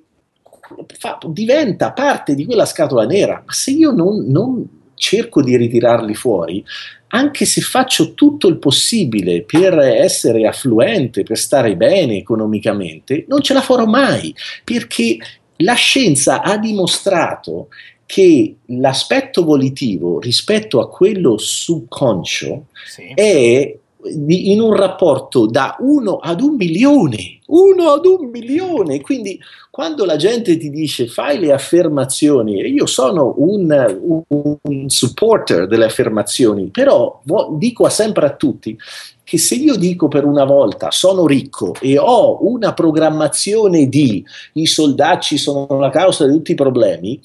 fa, 0.99 1.19
diventa 1.27 1.93
parte 1.93 2.35
di 2.35 2.47
quella 2.47 2.65
scatola 2.65 3.05
nera, 3.05 3.43
ma 3.45 3.53
se 3.53 3.73
io 3.73 3.91
non, 3.91 4.25
non 4.27 4.67
cerco 4.95 5.43
di 5.43 5.55
ritirarli 5.55 6.15
fuori, 6.15 6.65
anche 7.14 7.44
se 7.44 7.61
faccio 7.61 8.14
tutto 8.14 8.48
il 8.48 8.59
possibile 8.59 9.42
per 9.42 9.79
essere 9.79 10.46
affluente, 10.46 11.22
per 11.22 11.38
stare 11.38 11.77
bene 11.77 12.16
economicamente, 12.16 13.25
non 13.29 13.42
ce 13.42 13.55
la 13.55 13.61
farò 13.61 13.85
mai, 13.85 14.35
perché 14.64 15.18
la 15.57 15.75
scienza 15.75 16.42
ha 16.42 16.57
dimostrato 16.57 17.68
che 18.07 18.57
l'aspetto 18.66 19.44
volitivo 19.44 20.20
rispetto 20.20 20.81
a 20.81 20.88
quello 20.88 21.38
subconscio 21.38 22.66
sì. 22.87 23.12
è 23.14 23.75
in 24.05 24.61
un 24.61 24.75
rapporto 24.75 25.47
da 25.47 25.77
1 25.79 26.17
ad 26.17 26.41
un 26.41 26.57
milione, 26.57 27.38
1 27.47 27.88
ad 27.88 28.05
un 28.05 28.31
milione, 28.31 29.01
quindi 29.01 29.38
quando 29.71 30.05
la 30.05 30.17
gente 30.17 30.57
ti 30.57 30.71
dice 30.71 31.07
fai 31.07 31.38
le 31.38 31.53
affermazioni, 31.53 32.61
io 32.61 32.87
sono 32.87 33.35
un, 33.38 34.27
un 34.29 34.88
supporter 34.88 35.67
delle 35.67 35.85
affermazioni, 35.85 36.67
però 36.67 37.23
dico 37.57 37.88
sempre 37.88 38.27
a 38.27 38.35
tutti 38.35 38.77
che 39.25 39.38
se 39.38 39.55
io 39.55 39.77
dico 39.77 40.09
per 40.09 40.25
una 40.25 40.45
volta 40.45 40.91
sono 40.91 41.27
ricco 41.27 41.75
e 41.81 41.97
ho 41.97 42.45
una 42.47 42.75
programmazione 42.75 43.88
di 43.88 44.23
i 44.55 44.67
soldacci 44.67 45.38
sono 45.38 45.79
la 45.79 45.91
causa 45.91 46.27
di 46.27 46.33
tutti 46.33 46.53
i 46.53 46.57
problemi, 46.57 47.19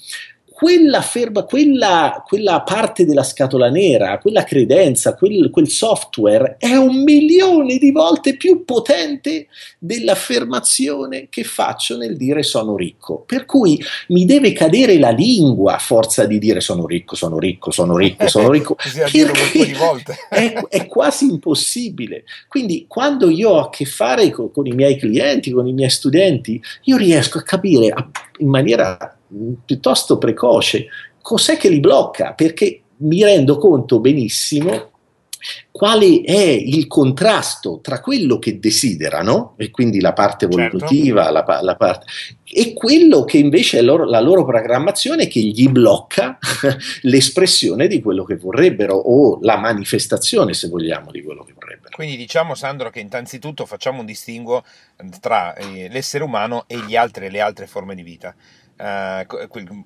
quella, 0.58 1.02
ferma, 1.02 1.44
quella, 1.44 2.24
quella, 2.26 2.62
parte 2.62 3.06
della 3.06 3.22
scatola 3.22 3.70
nera, 3.70 4.18
quella 4.18 4.44
credenza, 4.44 5.14
quel, 5.14 5.52
quel, 5.52 5.70
software 5.70 6.56
è 6.58 6.74
un 6.74 7.04
milione 7.04 7.78
di 7.78 7.92
volte 7.92 8.36
più 8.38 8.66
potente 8.66 9.50
dell'affermazione 9.78 11.28
che 11.30 11.44
faccio 11.44 11.96
nel 11.96 12.18
dire 12.18 12.42
sono 12.42 12.76
ricco. 12.76 13.24
Per 13.24 13.46
cui 13.46 13.80
mi 14.08 14.26
deve 14.26 14.52
cadere 14.54 14.98
la 14.98 15.12
lingua 15.12 15.76
a 15.76 15.78
forza 15.78 16.26
di 16.26 16.40
dire 16.40 16.60
sono 16.60 16.88
ricco, 16.88 17.16
sono 17.16 17.38
ricco, 17.38 17.70
sono 17.70 17.96
ricco, 17.96 18.28
sono 18.28 18.50
ricco. 18.50 18.76
è, 20.28 20.54
è, 20.70 20.88
quasi 20.88 21.26
impossibile. 21.26 22.24
Quindi 22.48 22.86
quando 22.88 23.30
io 23.30 23.52
ho 23.52 23.60
a 23.60 23.70
che 23.70 23.86
fare 23.86 24.32
con, 24.32 24.52
con 24.52 24.66
i 24.66 24.72
miei 24.72 24.98
clienti, 24.98 25.52
con 25.52 25.68
i 25.68 25.74
miei 25.74 25.92
studenti, 25.92 26.60
io 26.86 26.98
riesco 26.98 27.38
a 27.38 27.44
capire 27.44 27.94
in 28.40 28.50
maniera 28.50 29.17
piuttosto 29.66 30.18
precoce, 30.18 30.88
cos'è 31.22 31.58
che 31.58 31.70
li 31.70 31.80
blocca? 31.80 32.34
Perché 32.34 32.82
mi 32.98 33.24
rendo 33.24 33.58
conto 33.58 34.00
benissimo 34.00 34.92
quale 35.72 36.22
è 36.22 36.34
il 36.34 36.88
contrasto 36.88 37.80
tra 37.82 38.02
quello 38.02 38.40
che 38.40 38.60
desiderano, 38.60 39.54
e 39.58 39.70
quindi 39.70 40.00
la 40.00 40.14
parte 40.14 40.48
volutiva, 40.48 41.26
certo. 41.26 41.52
la, 41.52 41.62
la 41.62 41.76
parte, 41.76 42.06
e 42.44 42.74
quello 42.74 43.24
che 43.24 43.38
invece 43.38 43.80
è 43.80 43.82
loro, 43.82 44.06
la 44.06 44.20
loro 44.20 44.44
programmazione 44.44 45.28
che 45.28 45.40
gli 45.40 45.70
blocca 45.70 46.40
l'espressione 47.04 47.88
di 47.88 48.02
quello 48.02 48.24
che 48.24 48.36
vorrebbero 48.36 48.96
o 48.96 49.40
la 49.42 49.58
manifestazione, 49.58 50.54
se 50.54 50.68
vogliamo, 50.68 51.12
di 51.12 51.22
quello 51.22 51.44
che 51.44 51.54
vorrebbero. 51.54 51.94
Quindi 51.94 52.18
diciamo, 52.18 52.56
Sandro, 52.56 52.90
che 52.90 53.00
innanzitutto 53.00 53.66
facciamo 53.66 54.00
un 54.00 54.06
distinguo 54.06 54.64
tra 55.22 55.54
eh, 55.56 55.88
l'essere 55.90 56.24
umano 56.24 56.64
e 56.68 56.80
gli 56.88 56.96
altri, 56.96 57.30
le 57.30 57.42
altre 57.42 57.68
forme 57.68 57.96
di 57.96 58.04
vita. 58.04 58.34
Uh, 58.78 59.26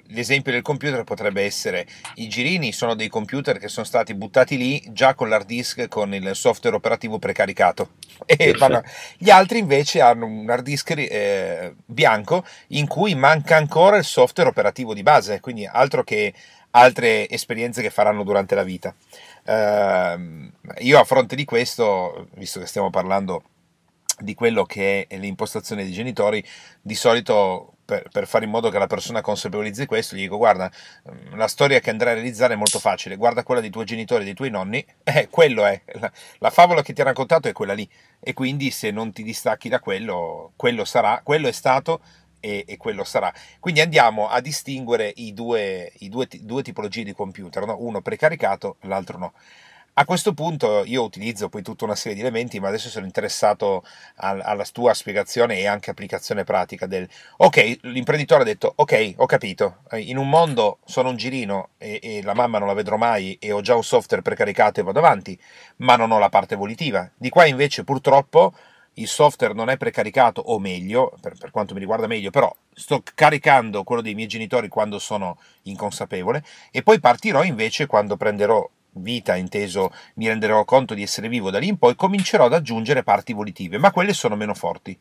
l'esempio 0.07 0.51
del 0.51 0.61
computer 0.61 1.05
potrebbe 1.05 1.43
essere 1.43 1.87
i 2.15 2.27
girini 2.27 2.73
sono 2.73 2.93
dei 2.93 3.07
computer 3.07 3.57
che 3.57 3.69
sono 3.69 3.85
stati 3.85 4.13
buttati 4.13 4.57
lì 4.57 4.83
già 4.89 5.15
con 5.15 5.29
l'hard 5.29 5.45
disk 5.45 5.87
con 5.87 6.13
il 6.13 6.31
software 6.35 6.75
operativo 6.75 7.17
precaricato. 7.17 7.91
E 8.31 8.53
vanno, 8.53 8.83
gli 9.17 9.31
altri 9.31 9.57
invece 9.57 9.99
hanno 9.99 10.25
un 10.25 10.47
hard 10.47 10.63
disk 10.63 10.91
eh, 10.91 11.73
bianco 11.83 12.45
in 12.67 12.85
cui 12.85 13.15
manca 13.15 13.55
ancora 13.55 13.97
il 13.97 14.03
software 14.03 14.49
operativo 14.49 14.93
di 14.93 15.01
base 15.01 15.39
quindi 15.39 15.65
altro 15.65 16.03
che 16.03 16.31
altre 16.71 17.27
esperienze 17.29 17.81
che 17.81 17.89
faranno 17.89 18.23
durante 18.23 18.55
la 18.55 18.63
vita. 18.63 18.93
Uh, 19.43 20.51
io 20.79 20.99
a 20.99 21.03
fronte 21.03 21.35
di 21.35 21.45
questo 21.45 22.27
visto 22.35 22.59
che 22.59 22.67
stiamo 22.67 22.89
parlando 22.89 23.43
di 24.19 24.35
quello 24.35 24.65
che 24.65 25.07
è 25.07 25.17
l'impostazione 25.17 25.83
dei 25.83 25.91
genitori 25.91 26.43
di 26.79 26.95
solito 26.95 27.77
per, 27.91 28.07
per, 28.09 28.25
fare 28.25 28.45
in 28.45 28.51
modo 28.51 28.69
che 28.69 28.79
la 28.79 28.87
persona 28.87 29.19
consapevolizzi 29.19 29.85
questo, 29.85 30.15
gli 30.15 30.21
dico 30.21 30.37
guarda, 30.37 30.71
mm, 31.11 31.35
la 31.35 31.47
storia 31.49 31.81
che 31.81 31.89
andrai 31.89 32.13
a 32.13 32.15
realizzare 32.15 32.53
è 32.53 32.55
molto 32.55 32.79
facile, 32.79 33.17
guarda 33.17 33.43
quella 33.43 33.59
dei 33.59 33.69
tuoi 33.69 33.83
genitori 33.83 34.23
dei 34.23 34.33
tuoi 34.33 34.49
nonni, 34.49 34.85
eh, 35.03 35.27
quello 35.29 35.65
è, 35.65 35.81
la, 35.95 36.09
la, 36.37 36.49
favola 36.51 36.83
che 36.83 36.93
ti 36.93 37.01
ha 37.01 37.03
raccontato 37.03 37.49
è 37.49 37.51
quella 37.51 37.73
lì 37.73 37.87
e 38.21 38.33
quindi 38.33 38.71
se 38.71 38.91
non 38.91 39.11
ti 39.11 39.23
distacchi 39.23 39.67
da 39.67 39.81
quello, 39.81 40.53
quello 40.55 40.85
sarà, 40.85 41.19
quello 41.21 41.49
è 41.49 41.51
stato 41.51 41.99
e, 42.39 42.63
e 42.65 42.77
quello 42.77 43.03
sarà. 43.03 43.33
Quindi 43.59 43.81
andiamo 43.81 44.29
a 44.29 44.39
distinguere 44.39 45.11
i 45.17 45.33
due, 45.33 45.91
i 45.99 46.07
due, 46.07 46.29
due 46.31 46.63
tipologie 46.63 47.03
di 47.03 47.13
computer, 47.13 47.65
no? 47.65 47.75
uno 47.77 48.01
precaricato, 48.01 48.77
l'altro 48.83 49.17
no. 49.17 49.33
A 49.95 50.05
questo 50.05 50.33
punto 50.33 50.83
io 50.85 51.03
utilizzo 51.03 51.49
poi 51.49 51.61
tutta 51.61 51.83
una 51.83 51.95
serie 51.95 52.15
di 52.15 52.21
elementi, 52.21 52.61
ma 52.61 52.69
adesso 52.69 52.87
sono 52.87 53.05
interessato 53.05 53.83
alla 54.15 54.65
tua 54.71 54.93
spiegazione 54.93 55.59
e 55.59 55.67
anche 55.67 55.89
applicazione 55.89 56.45
pratica 56.45 56.85
del 56.85 57.07
ok, 57.37 57.79
l'imprenditore 57.81 58.43
ha 58.43 58.45
detto 58.45 58.71
ok, 58.73 59.15
ho 59.17 59.25
capito, 59.25 59.79
in 59.95 60.17
un 60.17 60.29
mondo 60.29 60.79
sono 60.85 61.09
un 61.09 61.17
girino 61.17 61.71
e, 61.77 61.99
e 62.01 62.21
la 62.23 62.33
mamma 62.33 62.57
non 62.57 62.69
la 62.69 62.73
vedrò 62.73 62.95
mai 62.95 63.37
e 63.39 63.51
ho 63.51 63.59
già 63.59 63.75
un 63.75 63.83
software 63.83 64.21
precaricato 64.21 64.79
e 64.79 64.83
vado 64.83 64.99
avanti, 64.99 65.37
ma 65.77 65.97
non 65.97 66.11
ho 66.11 66.19
la 66.19 66.29
parte 66.29 66.55
volitiva. 66.55 67.09
Di 67.17 67.27
qua 67.27 67.45
invece 67.45 67.83
purtroppo 67.83 68.53
il 68.93 69.07
software 69.09 69.53
non 69.53 69.69
è 69.69 69.75
precaricato, 69.75 70.39
o 70.39 70.57
meglio, 70.57 71.13
per, 71.19 71.35
per, 71.37 71.51
quanto 71.51 71.73
mi 71.73 71.81
riguarda 71.81 72.07
meglio, 72.07 72.29
però 72.29 72.53
sto 72.73 73.03
caricando 73.13 73.83
quello 73.83 74.01
dei 74.01 74.15
miei 74.15 74.27
genitori 74.27 74.69
quando 74.69 74.99
sono 74.99 75.37
inconsapevole 75.63 76.43
e 76.71 76.81
poi 76.81 77.01
partirò 77.01 77.43
invece 77.43 77.87
quando 77.87 78.15
prenderò 78.15 78.65
vita, 78.93 79.35
inteso 79.35 79.91
mi 80.15 80.27
renderò 80.27 80.63
conto 80.65 80.93
di 80.93 81.03
essere 81.03 81.29
vivo 81.29 81.49
da 81.49 81.59
lì 81.59 81.67
in 81.67 81.77
poi, 81.77 81.95
comincerò 81.95 82.45
ad 82.45 82.53
aggiungere 82.53 83.03
parti 83.03 83.33
volitive, 83.33 83.77
ma 83.77 83.91
quelle 83.91 84.13
sono 84.13 84.35
meno 84.35 84.53
forti. 84.53 84.97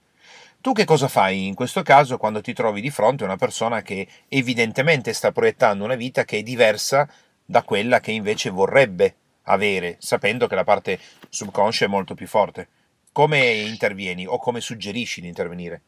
Tu 0.61 0.73
che 0.73 0.85
cosa 0.85 1.09
fai 1.09 1.47
in 1.47 1.55
questo 1.55 1.83
caso 1.83 2.19
quando 2.19 2.43
ti 2.43 2.53
trovi 2.53 2.81
di 2.81 2.91
fronte 2.91 3.25
a 3.25 3.27
una 3.27 3.37
persona 3.37 3.81
che 3.81 4.07
evidentemente 4.29 5.13
sta 5.15 5.33
proiettando 5.33 5.85
una 5.85 5.95
vita 5.95 6.25
che 6.25 6.39
è 6.39 6.43
diversa 6.43 7.09
da 7.45 7.63
quella 7.63 8.01
che 8.01 8.13
invece 8.13 8.51
vorrebbe 8.51 9.15
avere, 9.45 9.97
sapendo 10.01 10.47
che 10.47 10.55
la 10.55 10.65
parte 10.65 10.99
subconscia 11.29 11.87
è 11.87 11.89
molto 11.89 12.15
più 12.15 12.27
forte? 12.27 12.69
Come 13.13 13.53
intervieni 13.53 14.27
o 14.27 14.39
come 14.39 14.61
suggerisci 14.61 15.21
di 15.21 15.29
intervenire? 15.29 15.83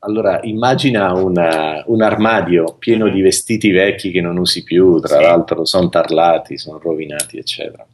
Allora, 0.00 0.40
immagina 0.42 1.12
una, 1.12 1.82
un 1.86 2.02
armadio 2.02 2.76
pieno 2.78 3.08
di 3.08 3.20
vestiti 3.20 3.70
vecchi 3.70 4.10
che 4.10 4.20
non 4.20 4.38
usi 4.38 4.62
più, 4.62 5.00
tra 5.00 5.16
sì. 5.16 5.22
l'altro 5.22 5.64
sono 5.64 5.88
tarlati, 5.88 6.56
sono 6.56 6.78
rovinati, 6.78 7.36
eccetera. 7.36 7.84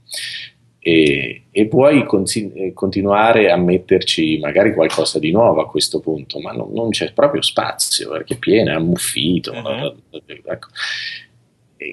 E, 0.78 1.44
e 1.50 1.66
puoi 1.66 2.04
consi- 2.04 2.52
eh, 2.52 2.72
continuare 2.74 3.50
a 3.50 3.56
metterci 3.56 4.38
magari 4.38 4.74
qualcosa 4.74 5.18
di 5.18 5.30
nuovo 5.30 5.62
a 5.62 5.70
questo 5.70 6.00
punto, 6.00 6.40
ma 6.40 6.52
non, 6.52 6.72
non 6.72 6.90
c'è 6.90 7.12
proprio 7.14 7.40
spazio 7.40 8.10
perché 8.10 8.34
è 8.34 8.38
pieno, 8.38 8.70
è 8.70 8.74
ammuffito. 8.74 9.52
Mm-hmm. 9.54 9.96
Ecco. 10.44 10.68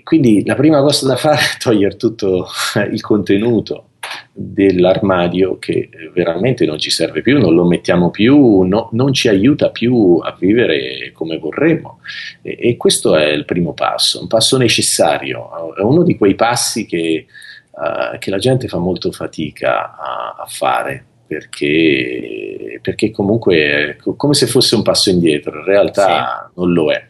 quindi 0.04 0.46
la 0.46 0.56
prima 0.56 0.82
cosa 0.82 1.08
da 1.08 1.16
fare 1.16 1.38
è 1.38 1.58
togliere 1.58 1.96
tutto 1.96 2.48
il 2.92 3.00
contenuto 3.00 3.91
dell'armadio 4.34 5.60
che 5.60 5.90
veramente 6.14 6.66
non 6.66 6.80
ci 6.80 6.90
serve 6.90 7.22
più, 7.22 7.40
non 7.40 7.54
lo 7.54 7.66
mettiamo 7.66 8.10
più, 8.10 8.62
no, 8.62 8.90
non 8.94 9.14
ci 9.14 9.28
aiuta 9.28 9.70
più 9.70 10.20
a 10.24 10.36
vivere 10.38 11.12
come 11.14 11.38
vorremmo. 11.38 12.00
E, 12.42 12.58
e, 12.60 12.78
questo 12.78 13.16
è 13.16 13.28
il 13.28 13.46
primo 13.46 13.74
passo, 13.74 14.22
un 14.22 14.28
passo 14.28 14.58
necessario, 14.58 15.76
è 15.76 15.82
uno 15.82 16.04
di 16.04 16.18
quei 16.18 16.36
passi 16.36 16.86
che, 16.86 17.26
uh, 17.72 18.18
che 18.18 18.30
la 18.30 18.40
gente 18.40 18.68
fa 18.68 18.78
molto 18.78 19.12
fatica 19.12 19.96
a, 19.98 20.36
a 20.40 20.46
fare 20.48 21.06
perché, 21.32 22.80
perché, 22.82 23.10
comunque 23.10 23.56
è 23.56 23.96
come 24.18 24.34
se 24.34 24.48
fosse 24.48 24.76
un 24.76 24.82
passo 24.82 25.10
indietro, 25.10 25.60
in 25.60 25.64
realtà 25.64 26.52
sì. 26.54 26.60
non 26.60 26.74
lo 26.74 26.92
è. 26.92 27.06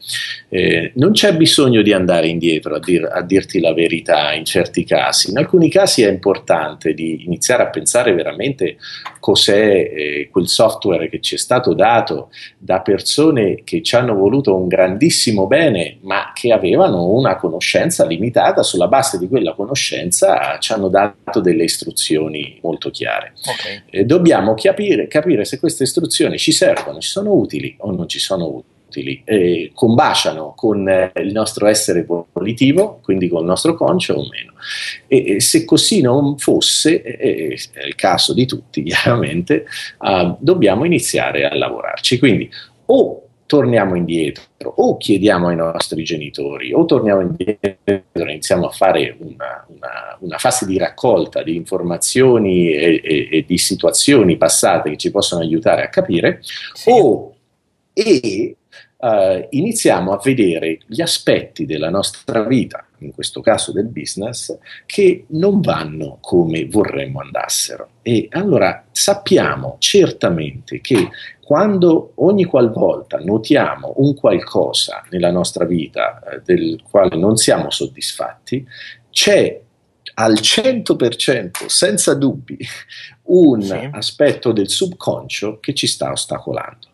Eh, 0.47 0.91
non 0.97 1.13
c'è 1.13 1.35
bisogno 1.35 1.81
di 1.81 1.91
andare 1.91 2.27
indietro 2.27 2.75
a, 2.75 2.79
dir, 2.79 3.09
a, 3.11 3.23
dirti 3.23 3.59
la 3.59 3.73
verità 3.73 4.33
in 4.33 4.45
certi 4.45 4.83
casi, 4.83 5.31
in 5.31 5.39
alcuni 5.39 5.71
casi 5.71 6.03
è 6.03 6.09
importante 6.09 6.93
di 6.93 7.23
iniziare 7.25 7.63
a 7.63 7.69
pensare 7.69 8.13
veramente 8.13 8.77
cos'è 9.19 9.91
eh, 9.91 10.29
quel 10.31 10.47
software 10.47 11.09
che 11.09 11.19
ci 11.19 11.33
è 11.33 11.37
stato 11.39 11.73
dato 11.73 12.29
da 12.59 12.81
persone 12.81 13.61
che 13.63 13.81
ci 13.81 13.95
hanno 13.95 14.13
voluto 14.13 14.55
un 14.55 14.67
grandissimo 14.67 15.47
bene 15.47 15.97
ma 16.01 16.31
che 16.35 16.51
avevano 16.51 17.07
una 17.07 17.37
conoscenza 17.37 18.05
limitata, 18.05 18.61
sulla 18.61 18.87
base 18.87 19.17
di 19.17 19.27
quella 19.27 19.53
conoscenza 19.53 20.59
ci 20.59 20.73
hanno 20.73 20.89
dato 20.89 21.39
delle 21.39 21.63
istruzioni 21.63 22.59
molto 22.61 22.91
chiare. 22.91 23.33
Okay. 23.45 23.81
Eh, 23.89 24.05
dobbiamo 24.11 24.55
capire, 24.55 25.07
capire 25.07 25.45
se 25.45 25.57
queste 25.57 25.83
istruzioni 25.83 26.37
ci 26.37 26.51
servono, 26.51 26.99
ci 26.99 27.07
sono 27.07 27.31
utili 27.31 27.73
o 27.79 27.91
non 27.91 28.09
ci 28.09 28.19
sono 28.19 28.61
utili, 28.85 29.21
eh, 29.23 29.71
combaciano 29.73 30.51
con 30.53 30.85
eh, 30.89 31.13
il 31.15 31.31
nostro 31.31 31.65
essere 31.65 32.05
volitivo, 32.05 32.99
quindi 33.01 33.29
con 33.29 33.39
il 33.39 33.45
nostro 33.45 33.73
concio 33.73 34.15
o 34.15 34.27
meno. 34.27 34.51
E, 35.07 35.35
e 35.35 35.39
se 35.39 35.63
così 35.63 36.01
non 36.01 36.37
fosse, 36.37 37.01
eh, 37.01 37.57
è 37.71 37.85
il 37.85 37.95
caso 37.95 38.33
di 38.33 38.45
tutti 38.45 38.83
chiaramente, 38.83 39.65
uh, 39.99 40.35
dobbiamo 40.39 40.83
iniziare 40.83 41.45
a 41.45 41.55
lavorarci. 41.55 42.19
Quindi 42.19 42.49
o 42.87 43.27
torniamo 43.51 43.95
indietro 43.95 44.71
o 44.77 44.95
chiediamo 44.95 45.49
ai 45.49 45.57
nostri 45.57 46.03
genitori 46.03 46.71
o 46.71 46.85
torniamo 46.85 47.19
indietro 47.19 47.67
e 47.73 48.03
iniziamo 48.13 48.67
a 48.67 48.69
fare 48.69 49.17
una, 49.19 49.65
una, 49.67 50.17
una 50.19 50.37
fase 50.37 50.65
di 50.65 50.77
raccolta 50.77 51.43
di 51.43 51.57
informazioni 51.57 52.71
e, 52.71 53.01
e, 53.03 53.27
e, 53.29 53.45
di 53.45 53.57
situazioni 53.57 54.37
passate 54.37 54.91
che 54.91 54.95
ci 54.95 55.11
possono 55.11 55.41
aiutare 55.41 55.83
a 55.83 55.89
capire 55.89 56.39
sì. 56.41 56.91
o 56.91 57.35
e 57.91 58.55
uh, 58.99 59.47
iniziamo 59.49 60.13
a 60.13 60.21
vedere 60.23 60.79
gli 60.85 61.01
aspetti 61.01 61.65
della 61.65 61.89
nostra 61.89 62.43
vita 62.43 62.85
in 62.99 63.11
questo 63.11 63.41
caso 63.41 63.71
del 63.71 63.87
business, 63.87 64.55
che 64.85 65.25
non 65.29 65.59
vanno 65.59 66.19
come 66.21 66.67
vorremmo 66.67 67.19
andassero. 67.19 67.89
E 68.03 68.27
allora 68.29 68.85
sappiamo 68.91 69.77
certamente 69.79 70.81
che 70.81 71.09
quando 71.51 72.13
ogni 72.15 72.45
qualvolta 72.45 73.17
notiamo 73.17 73.91
un 73.97 74.15
qualcosa 74.15 75.03
nella 75.09 75.31
nostra 75.31 75.65
vita 75.65 76.21
eh, 76.23 76.41
del 76.45 76.81
quale 76.81 77.17
non 77.17 77.35
siamo 77.35 77.69
soddisfatti, 77.69 78.65
c'è 79.09 79.59
al 80.13 80.35
100%, 80.35 81.65
senza 81.65 82.13
dubbi, 82.13 82.57
un 83.23 83.61
sì. 83.63 83.89
aspetto 83.91 84.53
del 84.53 84.69
subconscio 84.69 85.59
che 85.59 85.73
ci 85.73 85.87
sta 85.87 86.11
ostacolando. 86.11 86.87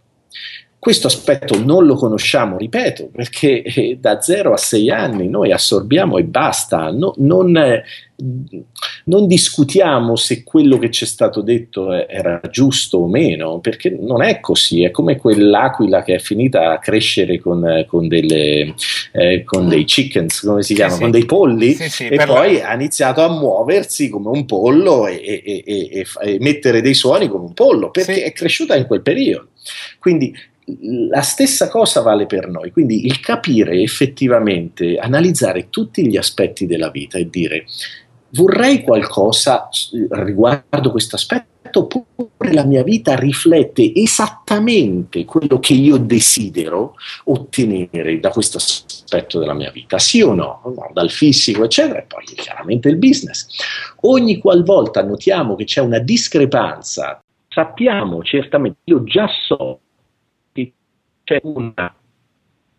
Questo 0.87 1.07
aspetto 1.07 1.61
non 1.61 1.85
lo 1.85 1.95
conosciamo, 1.95 2.55
ripeto, 2.55 3.09
perché 3.11 3.61
eh, 3.61 3.97
da 3.99 4.21
0 4.21 4.53
a 4.53 4.57
6 4.57 4.89
anni 4.89 5.27
noi 5.27 5.51
assorbiamo 5.51 6.17
e 6.17 6.23
basta, 6.23 6.91
no, 6.91 7.13
non, 7.17 7.57
eh, 7.57 7.83
non, 9.03 9.27
discutiamo 9.27 10.15
se 10.15 10.45
quello 10.45 10.77
che 10.77 10.89
ci 10.89 11.03
è 11.03 11.07
stato 11.07 11.41
detto 11.41 11.91
era 11.91 12.39
giusto 12.49 12.99
o 12.99 13.07
meno, 13.09 13.59
perché 13.59 13.97
non 13.99 14.21
è 14.21 14.39
così, 14.39 14.83
è 14.83 14.91
come 14.91 15.17
quell'aquila 15.17 16.03
che 16.03 16.15
è 16.15 16.19
finita 16.19 16.71
a 16.71 16.79
crescere 16.79 17.37
con, 17.37 17.83
con, 17.85 18.07
delle, 18.07 18.73
eh, 19.11 19.43
con 19.43 19.67
dei 19.67 19.83
chickens, 19.83 20.39
come 20.39 20.63
si 20.63 20.73
chiama, 20.73 20.93
sì, 20.93 21.01
con 21.01 21.11
dei 21.11 21.25
polli, 21.25 21.73
sì, 21.73 22.07
e 22.07 22.23
poi 22.25 22.59
la... 22.59 22.69
ha 22.69 22.73
iniziato 22.75 23.21
a 23.23 23.29
muoversi 23.29 24.07
come 24.07 24.29
un 24.29 24.45
pollo 24.45 25.05
e, 25.05 25.43
e, 25.43 25.63
e, 25.65 26.05
e 26.21 26.37
mettere 26.39 26.79
dei 26.79 26.93
suoni 26.93 27.27
come 27.27 27.43
un 27.43 27.53
pollo, 27.53 27.91
perché 27.91 28.23
è 28.23 28.31
cresciuta 28.31 28.77
in 28.77 28.87
quel 28.87 29.01
periodo. 29.01 29.49
Quindi 29.99 30.33
la 31.09 31.21
stessa 31.21 31.69
cosa 31.69 32.01
vale 32.01 32.25
per 32.25 32.49
noi, 32.49 32.71
quindi 32.71 33.05
il 33.05 33.19
capire 33.19 33.81
effettivamente, 33.81 34.97
analizzare 34.97 35.69
tutti 35.69 36.05
gli 36.07 36.17
aspetti 36.17 36.65
della 36.65 36.89
vita 36.89 37.17
e 37.17 37.29
dire 37.29 37.65
vorrei 38.31 38.81
qualcosa 38.81 39.69
riguardo 40.09 40.91
questo 40.91 41.15
aspetto 41.15 41.55
oppure 41.79 42.53
la 42.53 42.65
mia 42.65 42.83
vita 42.83 43.15
riflette 43.15 43.93
esattamente 43.93 45.25
quello 45.25 45.59
che 45.59 45.73
io 45.73 45.97
desidero 45.97 46.95
ottenere 47.25 48.19
da 48.19 48.29
questo 48.29 48.57
aspetto 48.57 49.39
della 49.39 49.53
mia 49.53 49.71
vita, 49.71 49.99
sì 49.99 50.21
o 50.21 50.33
no, 50.33 50.61
no 50.65 50.89
dal 50.93 51.09
fisico 51.09 51.63
eccetera 51.63 51.99
e 51.99 52.05
poi 52.07 52.23
chiaramente 52.25 52.89
il 52.89 52.97
business. 52.97 53.47
Ogni 54.01 54.37
qualvolta 54.37 55.01
notiamo 55.03 55.55
che 55.55 55.63
c'è 55.63 55.81
una 55.81 55.99
discrepanza, 55.99 57.21
sappiamo 57.47 58.21
certamente, 58.23 58.79
io 58.85 59.03
già 59.03 59.27
so 59.47 59.79
c'è 61.27 61.41
una 61.43 61.93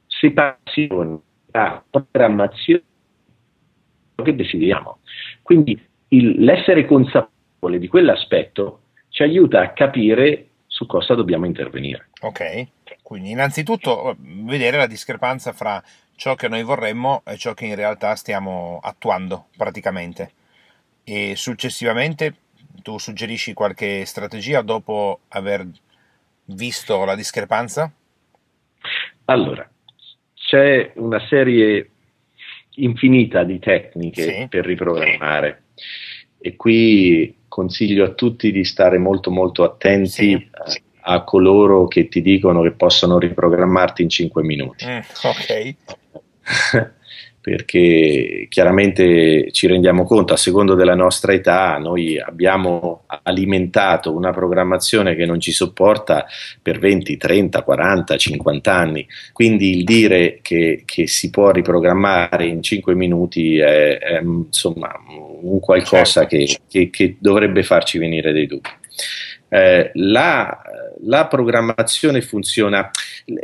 separazione 0.07 1.20
tra 1.51 1.84
programmazione 1.88 2.82
che 4.14 4.34
desideriamo. 4.34 5.01
Quindi 5.42 5.78
il, 6.09 6.42
l'essere 6.42 6.86
consapevole 6.86 7.78
di 7.78 7.88
quell'aspetto 7.88 8.80
ci 9.11 9.22
aiuta 9.22 9.61
a 9.61 9.72
capire 9.72 10.46
su 10.66 10.86
cosa 10.86 11.14
dobbiamo 11.14 11.44
intervenire. 11.44 12.09
Ok, 12.22 12.68
quindi 13.03 13.32
innanzitutto 13.32 14.16
vedere 14.18 14.78
la 14.78 14.86
discrepanza 14.86 15.53
fra 15.53 15.82
ciò 16.16 16.34
che 16.34 16.49
noi 16.49 16.62
vorremmo 16.62 17.20
e 17.26 17.36
ciò 17.36 17.53
che 17.53 17.66
in 17.66 17.74
realtà 17.74 18.16
stiamo 18.16 18.80
attuando 18.82 19.49
praticamente. 19.59 20.32
E 21.05 21.34
successivamente 21.36 22.34
tu 22.80 22.96
suggerisci 22.96 23.53
qualche 23.53 24.07
strategia 24.07 24.62
dopo 24.62 25.20
aver 25.28 25.66
visto 26.46 27.05
la 27.05 27.14
discrepanza? 27.14 27.92
Allora, 29.31 29.68
c'è 30.35 30.93
una 30.97 31.20
serie 31.26 31.91
infinita 32.76 33.45
di 33.45 33.59
tecniche 33.59 34.22
sì. 34.22 34.47
per 34.49 34.64
riprogrammare 34.64 35.64
e 36.39 36.57
qui 36.57 37.37
consiglio 37.49 38.05
a 38.05 38.11
tutti 38.11 38.53
di 38.53 38.64
stare 38.64 38.99
molto 38.99 39.31
molto 39.31 39.64
attenti 39.64 40.09
sì. 40.09 40.49
a, 41.03 41.14
a 41.14 41.24
coloro 41.24 41.89
che 41.89 42.09
ti 42.09 42.22
dicono 42.22 42.62
che 42.62 42.70
possono 42.72 43.18
riprogrammarti 43.18 44.03
in 44.03 44.09
5 44.09 44.43
minuti. 44.43 44.87
Mm, 44.87 44.99
ok. 45.22 45.74
perché 47.49 48.46
chiaramente 48.51 49.51
ci 49.53 49.66
rendiamo 49.66 50.05
conto, 50.05 50.34
a 50.34 50.36
secondo 50.36 50.74
della 50.74 50.94
nostra 50.94 51.32
età, 51.32 51.78
noi 51.78 52.18
abbiamo 52.18 53.05
alimentato 53.22 54.14
una 54.14 54.32
programmazione 54.32 55.14
che 55.14 55.24
non 55.24 55.40
ci 55.40 55.53
sopporta 55.53 56.26
per 56.61 56.78
20, 56.78 57.16
30, 57.16 57.62
40, 57.62 58.16
50 58.18 58.74
anni, 58.74 59.07
quindi 59.32 59.78
il 59.78 59.84
dire 59.84 60.40
che, 60.42 60.82
che 60.84 61.07
si 61.07 61.30
può 61.30 61.51
riprogrammare 61.51 62.44
in 62.44 62.62
5 62.62 62.94
minuti 62.94 63.59
è, 63.59 63.99
è 63.99 64.20
insomma 64.22 64.92
un 65.40 65.59
qualcosa 65.59 66.26
certo. 66.26 66.36
che, 66.36 66.59
che, 66.68 66.90
che 66.90 67.16
dovrebbe 67.18 67.62
farci 67.62 67.96
venire 67.96 68.32
dei 68.32 68.46
dubbi. 68.46 68.68
Eh, 69.49 69.90
la, 69.94 70.61
la, 71.05 71.26
programmazione 71.26 72.20
funziona, 72.20 72.90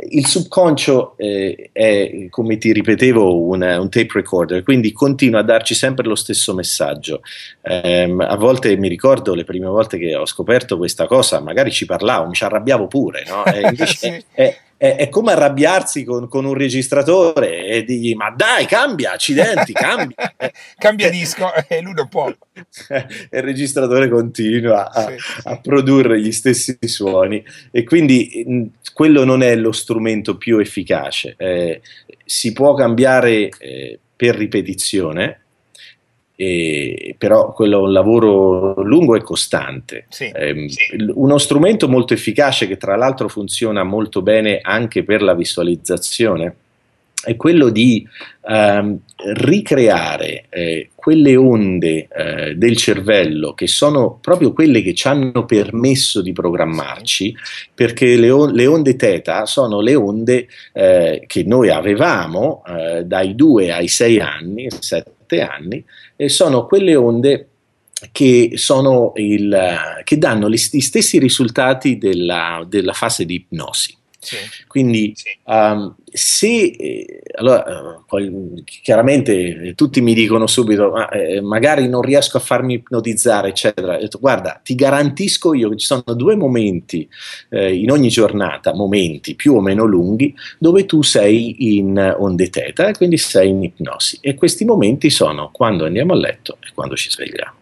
il 0.09 0.25
subconscio 0.27 1.17
eh, 1.17 1.69
è, 1.71 2.27
come 2.29 2.57
ti 2.57 2.71
ripetevo, 2.71 3.47
un, 3.47 3.61
un, 3.61 3.89
tape 3.89 4.11
recorder, 4.13 4.63
quindi 4.63 4.91
continua 4.91 5.39
a 5.39 5.43
darci 5.43 5.73
sempre 5.73 6.07
lo 6.07 6.15
stesso 6.15 6.53
messaggio. 6.53 7.21
Eh, 7.61 8.15
a 8.19 8.35
volte 8.35 8.77
mi 8.77 8.87
ricordo 8.87 9.33
le 9.33 9.43
prime 9.43 9.67
volte 9.67 9.97
che 9.97 10.15
ho 10.15 10.25
scoperto 10.25 10.77
questa 10.77 11.07
cosa, 11.07 11.39
magari 11.39 11.71
ci 11.71 11.85
parlavo, 11.85 12.27
mi 12.27 12.33
ci 12.35 12.43
arrabbiavo 12.43 12.87
pure, 12.87 13.25
no? 13.27 13.43
invece 13.67 13.95
sì. 13.95 14.23
è, 14.31 14.55
è, 14.77 14.95
è, 14.95 15.09
come 15.09 15.31
arrabbiarsi 15.31 16.03
con, 16.03 16.27
con, 16.27 16.45
un 16.45 16.53
registratore 16.53 17.65
e 17.65 17.83
digli 17.83 18.13
ma 18.13 18.29
dai 18.31 18.65
cambia, 18.65 19.13
accidenti, 19.13 19.71
cambia. 19.73 20.33
cambia 20.77 21.09
disco 21.09 21.51
e 21.67 21.81
lui 21.81 21.93
non 21.93 22.07
può. 22.07 22.27
e 22.27 23.05
il 23.31 23.43
registratore 23.43 24.09
continua 24.09 24.91
a, 24.91 25.07
sì, 25.07 25.17
sì. 25.17 25.41
a, 25.47 25.57
produrre 25.59 26.19
gli 26.19 26.31
stessi 26.31 26.77
suoni 26.81 27.43
e 27.71 27.83
quindi 27.83 28.71
quello 28.93 29.23
non 29.23 29.43
è 29.43 29.55
lo 29.55 29.71
strumento 29.71 30.37
più 30.37 30.57
efficace. 30.57 31.35
Eh, 31.37 31.81
si 32.25 32.53
può 32.53 32.73
cambiare 32.73 33.49
eh, 33.57 33.99
per 34.15 34.35
ripetizione, 34.35 35.44
e, 36.35 37.15
però 37.17 37.53
quello 37.53 37.79
è 37.79 37.81
un 37.81 37.91
lavoro 37.91 38.81
lungo 38.83 39.15
e 39.15 39.21
costante. 39.21 40.05
Sì, 40.09 40.25
eh, 40.25 40.65
sì. 40.69 41.11
Uno 41.13 41.37
strumento 41.37 41.87
molto 41.87 42.13
efficace 42.13 42.67
che 42.67 42.77
tra 42.77 42.95
l'altro 42.95 43.27
funziona 43.27 43.83
molto 43.83 44.21
bene 44.21 44.59
anche 44.61 45.03
per 45.03 45.21
la 45.21 45.33
visualizzazione 45.33 46.55
è 47.25 47.35
quello 47.35 47.69
di 47.69 48.07
ehm, 48.47 48.99
ricreare 49.33 50.45
eh, 50.49 50.91
quelle 50.93 51.35
onde 51.35 52.07
eh, 52.07 52.55
del 52.55 52.77
cervello 52.77 53.53
che 53.53 53.67
sono 53.67 54.19
proprio 54.21 54.53
quelle 54.53 54.81
che 54.81 54.93
ci 54.93 55.07
hanno 55.07 55.45
permesso 55.45 56.21
di 56.21 56.31
programmarci, 56.31 57.35
perché 57.73 58.15
le, 58.15 58.29
on- 58.29 58.53
le 58.53 58.67
onde 58.67 58.95
teta 58.95 59.45
sono 59.45 59.81
le 59.81 59.95
onde 59.95 60.47
eh, 60.73 61.23
che 61.25 61.43
noi 61.43 61.69
avevamo 61.69 62.63
eh, 62.67 63.03
dai 63.03 63.35
2 63.35 63.71
ai 63.71 63.87
6 63.87 64.19
anni, 64.19 64.67
7 64.79 65.41
anni, 65.41 65.83
e 66.15 66.29
sono 66.29 66.67
quelle 66.67 66.95
onde 66.95 67.47
che, 68.11 68.51
il, 69.15 69.77
che 70.03 70.17
danno 70.17 70.49
gli 70.49 70.57
stessi 70.57 71.17
risultati 71.17 71.97
della, 71.97 72.63
della 72.67 72.93
fase 72.93 73.25
di 73.25 73.35
ipnosi. 73.35 73.95
Sì. 74.25 74.37
Quindi 74.67 75.13
sì. 75.15 75.37
Um, 75.43 75.95
se 76.11 76.47
eh, 76.47 77.21
allora, 77.35 78.03
poi, 78.07 78.63
chiaramente 78.65 79.75
tutti 79.75 80.01
mi 80.01 80.15
dicono 80.15 80.47
subito 80.47 80.89
ma, 80.89 81.09
eh, 81.09 81.41
magari 81.41 81.87
non 81.87 82.01
riesco 82.01 82.37
a 82.37 82.39
farmi 82.39 82.75
ipnotizzare 82.75 83.49
eccetera 83.49 83.99
detto, 83.99 84.17
guarda 84.17 84.59
ti 84.63 84.73
garantisco 84.73 85.53
io 85.53 85.69
che 85.69 85.77
ci 85.77 85.85
sono 85.85 86.01
due 86.15 86.35
momenti 86.35 87.07
eh, 87.49 87.75
in 87.75 87.91
ogni 87.91 88.07
giornata 88.07 88.73
momenti 88.73 89.35
più 89.35 89.53
o 89.53 89.61
meno 89.61 89.85
lunghi 89.85 90.33
dove 90.57 90.87
tu 90.87 91.03
sei 91.03 91.77
in 91.77 92.15
onde 92.17 92.49
teta 92.49 92.87
e 92.87 92.93
quindi 92.93 93.17
sei 93.17 93.49
in 93.49 93.61
ipnosi 93.61 94.17
e 94.21 94.33
questi 94.33 94.65
momenti 94.65 95.11
sono 95.11 95.51
quando 95.51 95.85
andiamo 95.85 96.13
a 96.13 96.17
letto 96.17 96.57
e 96.61 96.71
quando 96.73 96.95
ci 96.95 97.11
svegliamo 97.11 97.53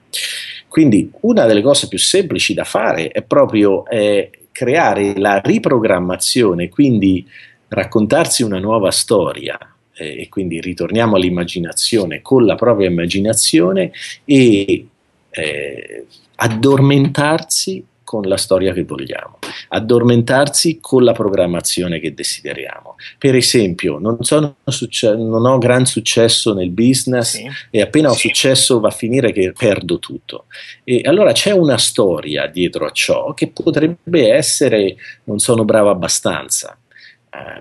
quindi 0.69 1.11
una 1.21 1.45
delle 1.45 1.61
cose 1.61 1.89
più 1.89 1.99
semplici 1.99 2.53
da 2.53 2.63
fare 2.63 3.09
è 3.09 3.21
proprio 3.21 3.85
eh, 3.87 4.29
creare 4.53 5.17
la 5.17 5.41
riprogrammazione, 5.43 6.69
quindi 6.69 7.27
raccontarsi 7.67 8.43
una 8.43 8.59
nuova 8.59 8.91
storia 8.91 9.57
eh, 9.95 10.21
e 10.21 10.29
quindi 10.29 10.61
ritorniamo 10.61 11.17
all'immaginazione 11.17 12.21
con 12.21 12.45
la 12.45 12.55
propria 12.55 12.87
immaginazione 12.87 13.91
e 14.23 14.87
eh, 15.29 16.05
addormentarsi 16.35 17.83
con 18.13 18.21
la 18.25 18.37
storia 18.37 18.73
che 18.73 18.83
vogliamo, 18.83 19.39
addormentarsi 19.69 20.77
con 20.79 21.03
la 21.03 21.13
programmazione 21.13 21.99
che 21.99 22.13
desideriamo. 22.13 22.95
Per 23.17 23.33
esempio, 23.33 23.97
non, 23.97 24.19
succe- 24.65 25.15
non 25.15 25.43
ho 25.47 25.57
gran 25.57 25.87
successo 25.87 26.53
nel 26.53 26.69
business 26.69 27.37
sì. 27.37 27.49
e 27.71 27.81
appena 27.81 28.09
sì. 28.09 28.13
ho 28.13 28.29
successo 28.29 28.79
va 28.79 28.89
a 28.89 28.91
finire 28.91 29.31
che 29.31 29.51
perdo 29.57 29.97
tutto. 29.97 30.45
E 30.83 31.01
allora 31.05 31.31
c'è 31.31 31.49
una 31.53 31.79
storia 31.79 32.45
dietro 32.45 32.85
a 32.85 32.91
ciò 32.91 33.33
che 33.33 33.47
potrebbe 33.47 34.31
essere 34.31 34.95
non 35.23 35.39
sono 35.39 35.65
bravo 35.65 35.89
abbastanza. 35.89 36.77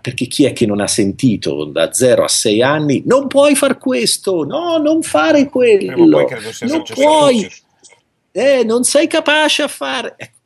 perché 0.02 0.26
chi 0.26 0.44
è 0.44 0.52
che 0.52 0.66
non 0.66 0.82
ha 0.82 0.86
sentito 0.86 1.64
da 1.64 1.94
0 1.94 2.24
a 2.24 2.28
6 2.28 2.62
anni 2.62 3.02
non 3.06 3.26
puoi 3.26 3.54
fare 3.54 3.78
questo, 3.78 4.44
no, 4.44 4.76
non 4.76 5.00
fare 5.00 5.48
quello, 5.48 5.96
non 5.96 6.82
puoi, 6.92 7.48
eh, 8.32 8.64
non 8.64 8.84
sei 8.84 9.06
capace 9.06 9.62
a 9.62 9.68
fare. 9.68 10.14
Ecco, 10.18 10.40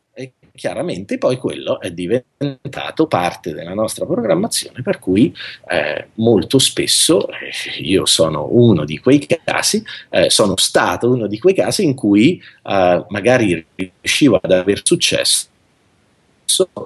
chiaramente 0.57 1.19
poi 1.19 1.37
quello 1.37 1.81
è 1.81 1.93
diventato 1.93 3.07
parte 3.07 3.53
della 3.53 3.75
nostra 3.75 4.05
programmazione, 4.05 4.83
per 4.83 4.99
cui 4.99 5.33
eh, 5.69 6.09
molto 6.15 6.59
spesso 6.59 7.29
eh, 7.29 7.53
io 7.83 8.05
sono 8.07 8.49
uno 8.51 8.85
di 8.85 8.99
quei 8.99 9.25
casi, 9.45 9.85
eh, 10.11 10.31
sono 10.31 10.57
stato 10.57 11.09
uno 11.09 11.29
di 11.29 11.39
quei 11.39 11.55
casi 11.55 11.85
in 11.85 11.95
cui 11.95 12.43
eh, 12.65 13.05
magari 13.09 13.65
riuscivo 13.77 14.41
ad 14.43 14.51
avere 14.51 14.81
successo 14.83 15.55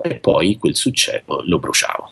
e 0.03 0.15
poi 0.17 0.57
quel 0.57 0.75
successo 0.75 1.43
lo 1.45 1.59
bruciavo. 1.59 2.11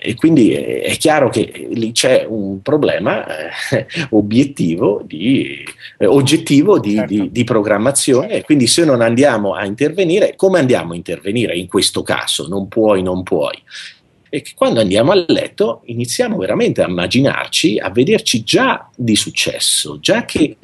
Eh, 0.00 0.10
e 0.10 0.14
quindi 0.14 0.52
è, 0.52 0.96
chiaro 0.96 1.28
che 1.28 1.68
lì 1.72 1.92
c'è 1.92 2.24
un 2.28 2.62
problema 2.62 3.26
eh, 3.70 3.86
obiettivo 4.10 5.02
di, 5.04 5.64
eh, 5.98 6.06
oggettivo 6.06 6.78
di, 6.78 6.94
certo. 6.94 7.12
di, 7.12 7.30
di, 7.30 7.44
programmazione 7.44 8.30
e 8.30 8.42
quindi 8.42 8.66
se 8.66 8.84
non 8.84 9.00
andiamo 9.00 9.54
a 9.54 9.64
intervenire, 9.64 10.34
come 10.36 10.58
andiamo 10.58 10.92
a 10.92 10.96
intervenire 10.96 11.56
in 11.56 11.66
questo 11.66 12.02
caso? 12.02 12.46
Non 12.48 12.68
puoi, 12.68 13.02
non 13.02 13.22
puoi. 13.22 13.60
E 14.30 14.42
che 14.42 14.52
quando 14.54 14.80
andiamo 14.80 15.10
a 15.12 15.24
letto 15.26 15.80
iniziamo 15.86 16.36
veramente 16.36 16.82
a 16.82 16.88
immaginarci, 16.88 17.78
a 17.78 17.88
vederci 17.90 18.42
già 18.44 18.90
di 18.94 19.16
successo, 19.16 19.98
già 20.00 20.26
che 20.26 20.56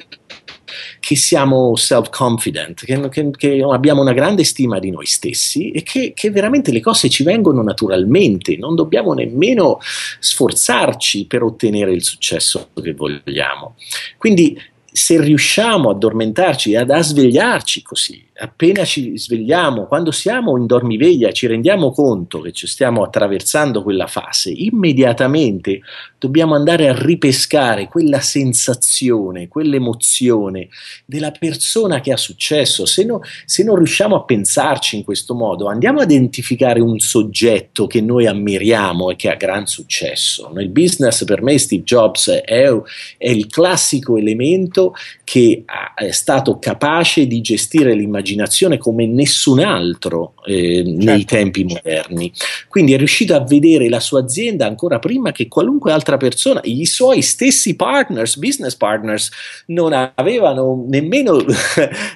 che 0.99 1.15
siamo 1.15 1.75
self-confident, 1.75 2.85
che, 2.85 3.09
che, 3.09 3.29
che, 3.31 3.65
abbiamo 3.69 4.01
una 4.01 4.13
grande 4.13 4.43
stima 4.43 4.79
di 4.79 4.91
noi 4.91 5.05
stessi 5.05 5.71
e 5.71 5.83
che, 5.83 6.13
che, 6.15 6.31
veramente 6.31 6.71
le 6.71 6.81
cose 6.81 7.09
ci 7.09 7.23
vengono 7.23 7.61
naturalmente, 7.61 8.57
non 8.57 8.75
dobbiamo 8.75 9.13
nemmeno 9.13 9.79
sforzarci 10.19 11.25
per 11.25 11.43
ottenere 11.43 11.91
il 11.91 12.03
successo 12.03 12.69
che 12.81 12.93
vogliamo. 12.93 13.75
Quindi 14.17 14.59
se 14.95 15.19
riusciamo 15.19 15.89
a 15.89 15.91
addormentarci 15.91 16.71
e 16.71 16.77
a 16.77 17.01
svegliarci 17.01 17.81
così, 17.81 18.25
appena 18.37 18.83
ci 18.83 19.17
svegliamo, 19.17 19.85
quando 19.85 20.11
siamo 20.11 20.57
in 20.57 20.65
dormiveglia, 20.65 21.31
ci 21.31 21.47
rendiamo 21.47 21.91
conto 21.91 22.41
che 22.41 22.51
ci 22.51 22.67
stiamo 22.67 23.03
attraversando 23.03 23.81
quella 23.81 24.07
fase, 24.07 24.51
immediatamente 24.51 25.81
dobbiamo 26.19 26.55
andare 26.55 26.89
a 26.89 26.93
ripescare 26.93 27.87
quella 27.87 28.19
sensazione, 28.19 29.47
quell'emozione 29.47 30.67
della 31.05 31.31
persona 31.31 32.01
che 32.01 32.11
ha 32.11 32.17
successo. 32.17 32.85
Se, 32.85 33.05
no, 33.05 33.21
se 33.45 33.63
non 33.63 33.75
riusciamo 33.75 34.15
a 34.15 34.23
pensarci 34.23 34.97
in 34.97 35.03
questo 35.03 35.33
modo, 35.33 35.67
andiamo 35.67 35.99
a 35.99 36.03
identificare 36.03 36.81
un 36.81 36.99
soggetto 36.99 37.87
che 37.87 38.01
noi 38.01 38.25
ammiriamo 38.25 39.11
e 39.11 39.15
che 39.15 39.29
ha 39.29 39.35
gran 39.35 39.65
successo. 39.65 40.51
Nel 40.53 40.69
business 40.69 41.23
per 41.23 41.41
me 41.41 41.57
Steve 41.57 41.83
Jobs 41.83 42.29
è, 42.29 42.69
è 43.17 43.29
il 43.29 43.47
classico 43.47 44.17
elemento 44.17 44.93
che 45.23 45.63
è 45.95 46.11
stato 46.11 46.59
capace 46.59 47.27
di 47.27 47.39
gestire 47.41 47.93
l'immaginazione 47.93 48.23
immaginazione 48.25 48.77
come 48.77 49.05
nessun 49.05 49.59
altro 49.59 50.33
eh, 50.45 50.83
certo. 50.83 51.03
nei 51.03 51.25
tempi 51.25 51.63
moderni. 51.63 52.31
Quindi 52.67 52.93
è 52.93 52.97
riuscito 52.97 53.35
a 53.35 53.43
vedere 53.43 53.87
la 53.87 53.99
sua 53.99 54.21
azienda 54.21 54.65
ancora 54.65 54.97
prima 54.99 55.31
che 55.31 55.47
qualunque 55.47 55.91
altra 55.91 56.17
persona, 56.17 56.59
i 56.63 56.85
suoi 56.85 57.21
stessi 57.21 57.75
partners, 57.75 58.37
business 58.37 58.75
partners, 58.75 59.29
non 59.67 60.11
avevano 60.15 60.85
nemmeno 60.87 61.37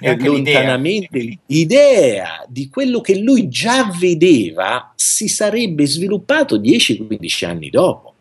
lontanamente 0.01 1.39
idea 1.45 2.43
di 2.47 2.69
quello 2.69 3.01
che 3.01 3.17
lui 3.19 3.47
già 3.47 3.91
vedeva 3.97 4.91
si 4.95 5.27
sarebbe 5.27 5.85
sviluppato 5.85 6.57
10-15 6.57 7.45
anni 7.45 7.69
dopo. 7.69 8.13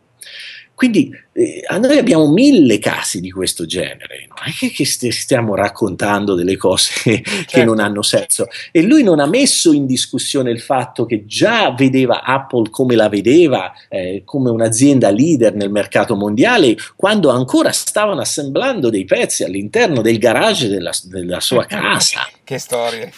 Quindi 0.79 1.11
eh, 1.33 1.65
noi 1.81 1.99
abbiamo 1.99 2.31
mille 2.31 2.79
casi 2.79 3.21
di 3.21 3.33
questo 3.33 3.67
genere, 3.67 4.29
non 4.29 4.47
è 4.47 4.53
che, 4.53 4.71
che 4.71 4.85
stiamo 4.85 5.57
raccontando 5.57 6.37
delle 6.37 6.57
cose 6.57 6.93
certo. 7.03 7.43
che 7.49 7.65
non 7.65 7.81
hanno 7.81 8.01
senso. 8.03 8.47
E 8.71 8.83
lui 8.83 9.03
non 9.03 9.19
ha 9.19 9.27
messo 9.27 9.73
in 9.73 9.87
discussione 9.87 10.53
il 10.53 10.61
fatto 10.61 11.05
che 11.05 11.27
già 11.27 11.73
vedeva 11.73 12.23
Apple 12.23 12.71
come 12.71 12.95
la 12.95 13.09
vedeva, 13.09 13.73
eh, 13.89 14.23
come 14.25 14.51
un'azienda 14.51 15.11
leader 15.11 15.53
nel 15.57 15.73
mercato 15.73 16.15
mondiale, 16.15 16.77
quando 16.95 17.31
ancora 17.31 17.73
stavano 17.73 18.21
assemblando 18.21 18.89
dei 18.89 19.05
pezzi 19.05 19.43
all'interno 19.43 20.01
del 20.01 20.19
garage 20.19 20.69
della, 20.69 20.93
della 21.03 21.41
sua 21.41 21.65
casa. 21.67 22.21
che 22.45 22.59
storie. 22.59 23.13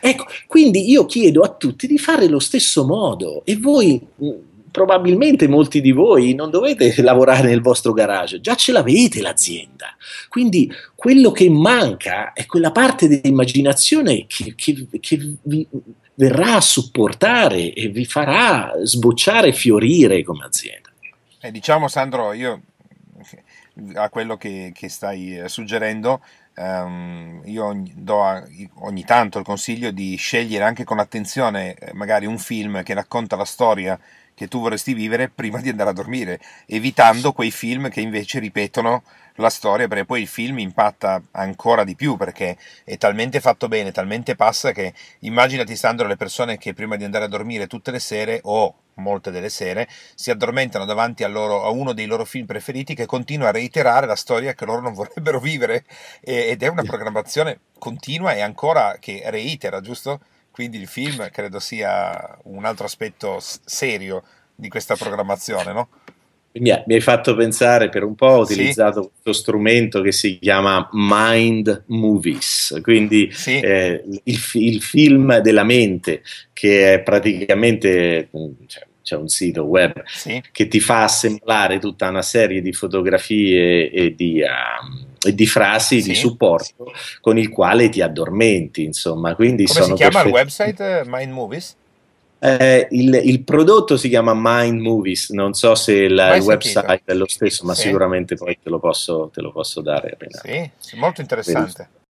Ecco, 0.00 0.26
quindi 0.46 0.90
io 0.90 1.04
chiedo 1.04 1.42
a 1.42 1.50
tutti 1.50 1.86
di 1.86 1.98
fare 1.98 2.26
lo 2.26 2.38
stesso 2.38 2.86
modo 2.86 3.42
e 3.44 3.56
voi 3.56 4.00
probabilmente 4.72 5.46
molti 5.46 5.80
di 5.80 5.92
voi 5.92 6.34
non 6.34 6.50
dovete 6.50 6.92
lavorare 7.02 7.46
nel 7.46 7.60
vostro 7.60 7.92
garage, 7.92 8.40
già 8.40 8.56
ce 8.56 8.72
l'avete 8.72 9.20
l'azienda. 9.20 9.94
Quindi 10.28 10.68
quello 10.96 11.30
che 11.30 11.48
manca 11.48 12.32
è 12.32 12.46
quella 12.46 12.72
parte 12.72 13.06
dell'immaginazione 13.06 14.26
che, 14.26 14.54
che, 14.56 14.88
che 14.98 15.36
vi 15.42 15.68
verrà 16.14 16.56
a 16.56 16.60
supportare 16.60 17.72
e 17.72 17.88
vi 17.88 18.04
farà 18.04 18.72
sbocciare 18.82 19.48
e 19.48 19.52
fiorire 19.52 20.24
come 20.24 20.44
azienda. 20.44 20.90
Eh, 21.40 21.50
diciamo 21.50 21.86
Sandro, 21.88 22.32
io 22.32 22.62
a 23.94 24.08
quello 24.10 24.36
che, 24.36 24.72
che 24.74 24.88
stai 24.88 25.38
eh, 25.38 25.48
suggerendo, 25.48 26.20
Um, 26.54 27.40
io 27.46 27.82
do 27.94 28.44
ogni 28.80 29.04
tanto 29.04 29.38
il 29.38 29.44
consiglio 29.44 29.90
di 29.90 30.16
scegliere 30.16 30.64
anche 30.64 30.84
con 30.84 30.98
attenzione 30.98 31.72
eh, 31.72 31.94
magari 31.94 32.26
un 32.26 32.36
film 32.36 32.82
che 32.82 32.92
racconta 32.92 33.36
la 33.36 33.46
storia 33.46 33.98
che 34.34 34.48
tu 34.48 34.60
vorresti 34.60 34.94
vivere 34.94 35.28
prima 35.28 35.60
di 35.60 35.68
andare 35.68 35.90
a 35.90 35.94
dormire, 35.94 36.40
evitando 36.66 37.32
quei 37.32 37.50
film 37.50 37.88
che 37.88 38.00
invece 38.00 38.38
ripetono 38.38 39.02
la 39.36 39.50
storia, 39.50 39.88
perché 39.88 40.04
poi 40.04 40.22
il 40.22 40.28
film 40.28 40.58
impatta 40.58 41.22
ancora 41.32 41.84
di 41.84 41.94
più, 41.94 42.16
perché 42.16 42.56
è 42.84 42.98
talmente 42.98 43.40
fatto 43.40 43.68
bene, 43.68 43.92
talmente 43.92 44.36
passa 44.36 44.72
che 44.72 44.92
immaginati 45.20 45.76
Sandro 45.76 46.06
le 46.06 46.16
persone 46.16 46.58
che 46.58 46.74
prima 46.74 46.96
di 46.96 47.04
andare 47.04 47.24
a 47.24 47.28
dormire 47.28 47.66
tutte 47.66 47.90
le 47.90 47.98
sere 47.98 48.40
o 48.42 48.74
molte 48.94 49.30
delle 49.30 49.48
sere 49.48 49.88
si 50.14 50.30
addormentano 50.30 50.84
davanti 50.84 51.24
a, 51.24 51.28
loro, 51.28 51.64
a 51.64 51.70
uno 51.70 51.94
dei 51.94 52.06
loro 52.06 52.26
film 52.26 52.44
preferiti 52.44 52.94
che 52.94 53.06
continua 53.06 53.48
a 53.48 53.52
reiterare 53.52 54.06
la 54.06 54.16
storia 54.16 54.52
che 54.52 54.66
loro 54.66 54.82
non 54.82 54.92
vorrebbero 54.92 55.40
vivere 55.40 55.84
ed 56.20 56.62
è 56.62 56.66
una 56.68 56.82
programmazione 56.82 57.60
continua 57.78 58.34
e 58.34 58.40
ancora 58.40 58.96
che 59.00 59.22
reitera, 59.26 59.80
giusto? 59.80 60.20
Quindi 60.52 60.78
il 60.78 60.86
film 60.86 61.28
credo 61.30 61.58
sia 61.58 62.38
un 62.44 62.64
altro 62.64 62.84
aspetto 62.84 63.38
serio 63.40 64.22
di 64.54 64.68
questa 64.68 64.94
programmazione, 64.94 65.72
no? 65.72 65.88
Mi, 66.54 66.70
hai 66.70 67.00
fatto 67.00 67.34
pensare 67.34 67.88
per 67.88 68.04
un 68.04 68.14
po', 68.14 68.26
ho 68.26 68.40
utilizzato 68.42 69.02
sì. 69.02 69.08
questo 69.08 69.32
strumento 69.32 70.02
che 70.02 70.12
si 70.12 70.38
chiama 70.38 70.86
Mind 70.92 71.84
Movies, 71.86 72.78
quindi 72.82 73.30
sì. 73.32 73.58
eh, 73.58 74.04
il, 74.24 74.40
il, 74.52 74.82
film 74.82 75.38
della 75.38 75.64
mente, 75.64 76.22
che 76.52 76.92
è 76.92 77.00
praticamente 77.00 78.28
cioè, 78.66 78.86
c'è 79.02 79.16
un 79.16 79.28
sito 79.28 79.62
web 79.62 80.02
sì. 80.04 80.42
che 80.52 80.68
ti 80.68 80.78
fa 80.78 81.04
assemblare 81.04 81.78
tutta 81.78 82.10
una 82.10 82.22
serie 82.22 82.60
di 82.60 82.74
fotografie 82.74 83.90
e 83.90 84.14
di, 84.14 84.42
um, 84.42 85.06
di 85.30 85.46
frasi 85.46 86.00
sì. 86.00 86.10
di 86.10 86.14
supporto 86.14 86.92
con 87.20 87.38
il 87.38 87.48
quale 87.48 87.88
ti 87.88 88.00
addormenti, 88.00 88.82
insomma. 88.84 89.34
Quindi 89.34 89.64
Come 89.64 89.84
si 89.84 89.92
chiama 89.92 90.22
perfetti. 90.22 90.28
il 90.28 90.34
website 90.34 91.00
eh, 91.00 91.02
Mind 91.06 91.32
Movies? 91.32 91.76
Eh, 92.44 92.88
il, 92.90 93.20
il, 93.22 93.44
prodotto 93.44 93.96
si 93.96 94.08
chiama 94.08 94.32
Mind 94.34 94.80
Movies, 94.80 95.30
non 95.30 95.54
so 95.54 95.76
se 95.76 95.92
il, 95.92 96.32
il 96.34 96.42
website 96.42 97.02
è 97.04 97.14
lo 97.14 97.28
stesso, 97.28 97.64
ma 97.64 97.72
sì. 97.72 97.82
sicuramente 97.82 98.34
poi 98.34 98.58
te 98.60 98.68
lo 98.68 98.80
posso, 98.80 99.30
te 99.32 99.40
lo 99.40 99.52
posso 99.52 99.80
dare. 99.80 100.16
Sì, 100.80 100.96
molto 100.96 101.20
interessante. 101.20 102.01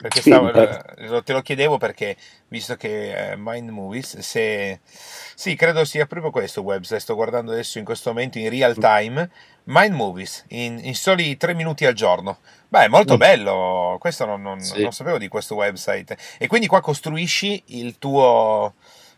Perché 0.00 0.20
sì, 0.20 0.30
stavo, 0.30 0.52
eh, 0.52 1.22
te 1.24 1.32
lo 1.32 1.42
chiedevo 1.42 1.76
perché, 1.76 2.16
visto 2.46 2.76
che 2.76 3.32
eh, 3.32 3.34
Mind 3.36 3.68
Movies, 3.70 4.18
se... 4.18 4.78
Sì, 4.84 5.56
credo 5.56 5.84
sia 5.84 6.06
proprio 6.06 6.30
questo 6.30 6.62
website, 6.62 7.00
sto 7.00 7.16
guardando 7.16 7.50
adesso 7.50 7.78
in 7.78 7.84
questo 7.84 8.10
momento 8.10 8.38
in 8.38 8.48
real 8.48 8.76
time, 8.76 9.28
Mind 9.64 9.94
Movies, 9.94 10.44
in, 10.50 10.78
in 10.80 10.94
soli 10.94 11.36
tre 11.36 11.52
minuti 11.52 11.84
al 11.84 11.94
giorno. 11.94 12.38
Beh, 12.68 12.84
è 12.84 12.88
molto 12.88 13.14
mm. 13.14 13.18
bello, 13.18 13.96
questo 13.98 14.24
non, 14.24 14.40
non, 14.40 14.60
sì. 14.60 14.82
non, 14.82 14.92
sapevo 14.92 15.18
di 15.18 15.26
questo 15.26 15.56
website. 15.56 16.16
E 16.38 16.46
quindi 16.46 16.68
qua 16.68 16.80
costruisci 16.80 17.64
il 17.66 17.98
tuo, 17.98 18.74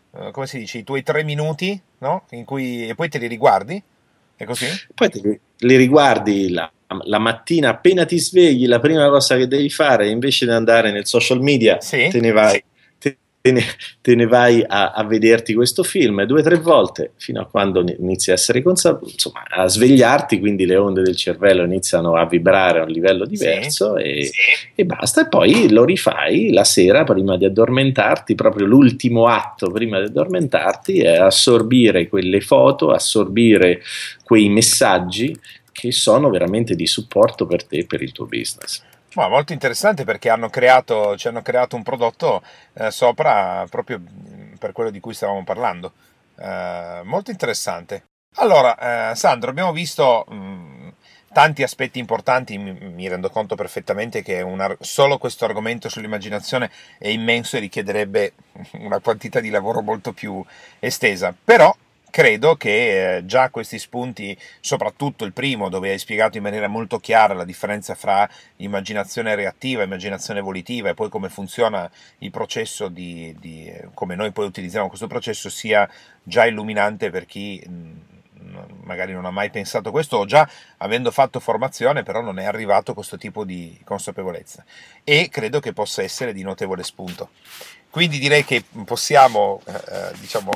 uh, 0.09 0.31
come 0.31 0.47
si 0.47 0.57
dice, 0.57 0.79
i 0.79 0.83
tuoi 0.83 1.03
tre 1.03 1.23
minuti, 1.23 1.79
no? 1.99 2.23
In 2.31 2.43
cui, 2.43 2.87
e 2.87 2.95
poi 2.95 3.07
te 3.07 3.19
li 3.19 3.27
riguardi? 3.27 3.81
È 4.35 4.45
così? 4.45 4.65
Poi 4.95 5.09
te 5.11 5.39
li 5.57 5.75
riguardi 5.75 6.49
là 6.49 6.71
la 7.03 7.19
mattina 7.19 7.69
appena 7.69 8.05
ti 8.05 8.19
svegli, 8.19 8.67
la 8.67 8.79
prima 8.79 9.07
cosa 9.09 9.37
che 9.37 9.47
devi 9.47 9.69
fare 9.69 10.09
invece 10.09 10.45
di 10.45 10.51
andare 10.51 10.91
nel 10.91 11.05
social 11.05 11.41
media, 11.41 11.79
sì, 11.79 12.07
te 12.09 12.19
ne 12.19 12.31
vai, 12.31 12.63
te 13.41 13.51
ne, 13.51 13.63
te 14.01 14.13
ne 14.15 14.27
vai 14.27 14.63
a, 14.65 14.91
a, 14.91 15.03
vederti 15.03 15.55
questo 15.55 15.81
film 15.81 16.23
due 16.25 16.41
o 16.41 16.43
tre 16.43 16.57
volte 16.57 17.13
fino 17.17 17.41
a 17.41 17.47
quando 17.47 17.81
inizi 17.81 18.29
a 18.29 18.33
essere 18.33 18.61
consapevole, 18.61 19.11
insomma, 19.13 19.43
a 19.49 19.67
svegliarti, 19.67 20.39
quindi 20.39 20.65
le 20.67 20.77
onde 20.77 21.01
del 21.01 21.15
cervello 21.15 21.63
iniziano 21.63 22.15
a 22.15 22.27
vibrare 22.27 22.79
a 22.79 22.83
un 22.83 22.89
livello 22.89 23.25
diverso 23.25 23.97
sì, 23.97 24.03
e, 24.03 24.23
sì. 24.25 24.33
e, 24.75 24.85
basta. 24.85 25.21
E 25.21 25.27
poi 25.27 25.69
lo 25.71 25.83
rifai 25.83 26.51
la 26.51 26.63
sera 26.63 27.03
prima 27.03 27.35
di 27.35 27.45
addormentarti, 27.45 28.35
proprio 28.35 28.67
l'ultimo 28.67 29.25
atto 29.25 29.71
prima 29.71 29.99
di 29.99 30.05
addormentarti 30.05 30.99
è 30.99 31.17
assorbire 31.17 32.07
quelle 32.07 32.41
foto, 32.41 32.91
assorbire 32.91 33.81
quei 34.23 34.49
messaggi 34.49 35.35
che 35.71 35.91
sono 35.91 36.29
veramente 36.29 36.75
di 36.75 36.87
supporto 36.87 37.45
per 37.45 37.65
te 37.65 37.79
e 37.79 37.85
per 37.85 38.01
il 38.01 38.11
tuo 38.11 38.25
business. 38.25 38.83
Ma 39.13 39.27
molto 39.27 39.51
interessante 39.51 40.05
perché 40.05 40.29
hanno 40.29 40.49
creato, 40.49 41.17
ci 41.17 41.27
hanno 41.27 41.41
creato 41.41 41.75
un 41.75 41.83
prodotto 41.83 42.41
eh, 42.73 42.91
sopra 42.91 43.65
proprio 43.69 44.01
per 44.57 44.71
quello 44.71 44.89
di 44.89 44.99
cui 44.99 45.13
stavamo 45.13 45.43
parlando. 45.43 45.91
Eh, 46.37 47.01
molto 47.03 47.31
interessante. 47.31 48.05
Allora, 48.35 49.11
eh, 49.11 49.15
Sandro, 49.15 49.49
abbiamo 49.49 49.73
visto 49.73 50.25
mh, 50.29 50.35
mm, 50.35 50.87
tanti 51.33 51.63
aspetti 51.63 51.99
importanti, 51.99 52.57
mi, 52.57 52.71
mi, 52.71 53.07
rendo 53.09 53.29
conto 53.29 53.55
perfettamente 53.55 54.21
che 54.23 54.41
una, 54.41 54.73
solo 54.79 55.17
questo 55.17 55.43
argomento 55.43 55.89
sull'immaginazione 55.89 56.71
è 56.97 57.09
immenso 57.09 57.57
e 57.57 57.59
richiederebbe 57.59 58.33
una 58.79 58.99
quantità 58.99 59.41
di 59.41 59.49
lavoro 59.49 59.81
molto 59.81 60.13
più 60.13 60.43
estesa, 60.79 61.35
però 61.43 61.75
credo 62.11 62.55
che 62.55 63.15
eh, 63.17 63.25
già 63.25 63.49
questi 63.49 63.79
spunti, 63.79 64.37
soprattutto 64.59 65.25
il 65.25 65.33
primo, 65.33 65.69
dove 65.69 65.89
hai 65.89 65.97
spiegato 65.97 66.37
in 66.37 66.43
maniera 66.43 66.67
molto 66.67 66.99
chiara 66.99 67.33
la 67.33 67.45
differenza 67.45 67.95
fra 67.95 68.29
immaginazione 68.57 69.33
reattiva 69.33 69.81
immaginazione 69.81 70.41
volitiva 70.41 70.89
e 70.89 70.93
poi 70.93 71.09
come 71.09 71.29
funziona 71.29 71.89
il 72.19 72.29
processo 72.29 72.87
di, 72.87 73.35
di 73.39 73.73
come 73.95 74.13
noi 74.15 74.31
poi 74.31 74.45
utilizziamo 74.45 74.87
questo 74.87 75.07
processo, 75.07 75.49
sia 75.49 75.89
già 76.21 76.45
illuminante 76.45 77.09
per 77.09 77.25
chi 77.25 77.63
mm, 77.67 77.91
magari 78.83 79.13
non 79.13 79.25
ha 79.25 79.31
mai 79.31 79.49
pensato 79.49 79.91
questo 79.91 80.17
o 80.17 80.25
già 80.25 80.47
avendo 80.77 81.11
fatto 81.11 81.39
formazione 81.39 82.03
però 82.03 82.21
non 82.21 82.39
è 82.39 82.45
arrivato 82.45 82.93
questo 82.93 83.17
tipo 83.17 83.45
di 83.45 83.79
consapevolezza 83.83 84.63
e 85.03 85.29
credo 85.31 85.59
che 85.59 85.73
possa 85.73 86.03
essere 86.03 86.33
di 86.33 86.43
notevole 86.43 86.83
spunto. 86.83 87.29
Quindi 87.89 88.19
direi 88.19 88.45
che 88.45 88.63
possiamo 88.85 89.61
eh, 89.65 89.71
eh 89.73 90.11
diciamo, 90.19 90.51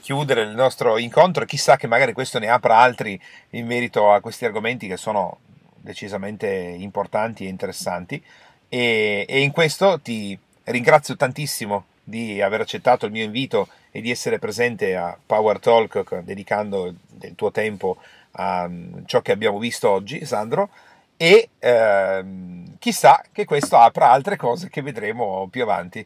chiudere 0.00 0.42
il 0.42 0.54
nostro 0.54 0.98
incontro 0.98 1.42
e 1.42 1.46
chissà 1.46 1.76
che 1.76 1.86
magari 1.86 2.12
questo 2.12 2.38
ne 2.38 2.48
apra 2.48 2.78
altri 2.78 3.20
in 3.50 3.66
merito 3.66 4.12
a 4.12 4.20
questi 4.20 4.44
argomenti 4.44 4.86
che 4.86 4.96
sono 4.96 5.38
decisamente 5.76 6.48
importanti 6.48 7.44
e 7.44 7.48
interessanti. 7.48 8.22
E, 8.68 9.26
e 9.28 9.40
in 9.40 9.50
questo 9.50 10.00
ti 10.00 10.38
ringrazio 10.64 11.16
tantissimo 11.16 11.86
di 12.04 12.40
aver 12.40 12.60
accettato 12.60 13.06
il 13.06 13.12
mio 13.12 13.24
invito 13.24 13.68
e 13.90 14.00
di 14.00 14.10
essere 14.10 14.38
presente 14.38 14.96
a 14.96 15.16
Power 15.24 15.58
Talk 15.60 16.20
dedicando 16.20 16.94
del 17.08 17.34
tuo 17.34 17.50
tempo 17.50 17.98
a 18.32 18.66
mm, 18.66 19.04
ciò 19.06 19.20
che 19.20 19.32
abbiamo 19.32 19.58
visto 19.58 19.90
oggi, 19.90 20.24
Sandro, 20.24 20.70
e 21.16 21.50
ehm, 21.58 22.78
chissà 22.78 23.22
che 23.30 23.44
questo 23.44 23.76
apra 23.76 24.10
altre 24.10 24.36
cose 24.36 24.68
che 24.68 24.82
vedremo 24.82 25.46
più 25.50 25.62
avanti. 25.62 26.04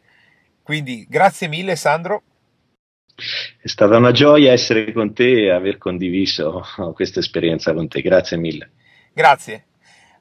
Quindi 0.61 1.05
grazie 1.09 1.47
mille 1.47 1.75
Sandro 1.75 2.21
è 3.59 3.67
stata 3.67 3.97
una 3.97 4.11
gioia 4.11 4.51
essere 4.51 4.91
con 4.93 5.13
te 5.13 5.45
e 5.45 5.49
aver 5.49 5.77
condiviso 5.77 6.63
questa 6.93 7.19
esperienza 7.19 7.73
con 7.73 7.87
te. 7.87 8.01
Grazie 8.01 8.37
mille. 8.37 8.71
Grazie. 9.13 9.65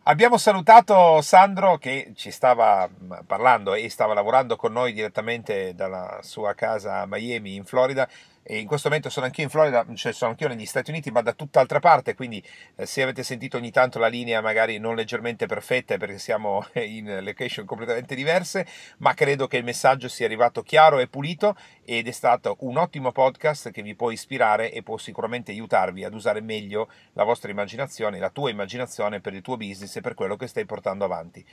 Abbiamo 0.05 0.39
salutato 0.39 1.21
Sandro 1.21 1.79
che 1.79 2.13
ci 2.15 2.31
stava 2.31 2.89
parlando 3.27 3.75
e 3.75 3.91
stava 3.91 4.15
lavorando 4.15 4.55
con 4.55 4.73
noi 4.73 4.93
direttamente 4.93 5.75
dalla 5.75 6.21
sua 6.23 6.55
casa 6.55 7.01
a 7.01 7.07
Miami 7.07 7.57
in 7.57 7.65
Florida 7.65 8.09
e 8.49 8.59
in 8.59 8.69
questo 8.69 8.87
momento 8.89 9.11
sono 9.11 9.27
anch'io 9.27 9.43
in 9.43 9.51
Florida, 9.51 9.85
cioè 9.95 10.13
sono 10.13 10.31
anch'io 10.31 10.47
negli 10.47 10.67
Stati 10.67 10.91
Uniti, 10.91 11.11
ma 11.11 11.21
da 11.21 11.33
tutt'altra 11.33 11.81
parte, 11.81 12.15
quindi 12.15 12.41
eh, 12.77 12.87
se 12.87 13.03
avete 13.03 13.25
sentito 13.25 13.57
ogni 13.57 13.73
tanto 13.73 13.99
la 13.99 14.07
linea 14.07 14.41
magari 14.41 14.79
non 14.79 14.95
leggermente 14.95 15.47
perfetta 15.47 15.97
perché 15.97 16.19
siamo 16.19 16.65
in 16.75 17.25
location 17.25 17.67
completamente 17.67 18.15
diverse, 18.15 18.65
ma 18.99 19.15
credo 19.15 19.49
che 19.49 19.57
il 19.57 19.65
messaggio 19.65 20.07
sia 20.07 20.27
arrivato 20.27 20.63
chiaro 20.63 21.01
e 21.01 21.09
pulito 21.09 21.57
ed 21.85 22.07
è 22.07 22.13
stato 22.13 22.57
un 22.61 22.77
ottimo 22.77 23.11
podcast 23.11 23.73
che 23.73 23.83
vi 23.83 23.97
può 23.97 24.13
ispirare 24.13 24.71
e 24.71 24.85
può 24.85 24.97
sicuramente 24.97 25.51
aiutarvi 25.51 26.05
ad 26.05 26.15
usare 26.15 26.41
meglio 26.41 26.89
la 27.15 27.25
vostra 27.25 27.51
immaginazione, 27.51 28.21
la 28.21 28.31
tua 28.31 28.51
immaginazione 28.51 29.21
per 29.21 29.35
il 29.35 29.43
tuo 29.43 29.57
business 29.57 29.97
e 29.97 30.01
per 30.01 30.15
quello 30.15 30.37
che 30.37 30.47
stai 30.47 30.67
portando 30.67 31.05
avanti. 31.05 31.45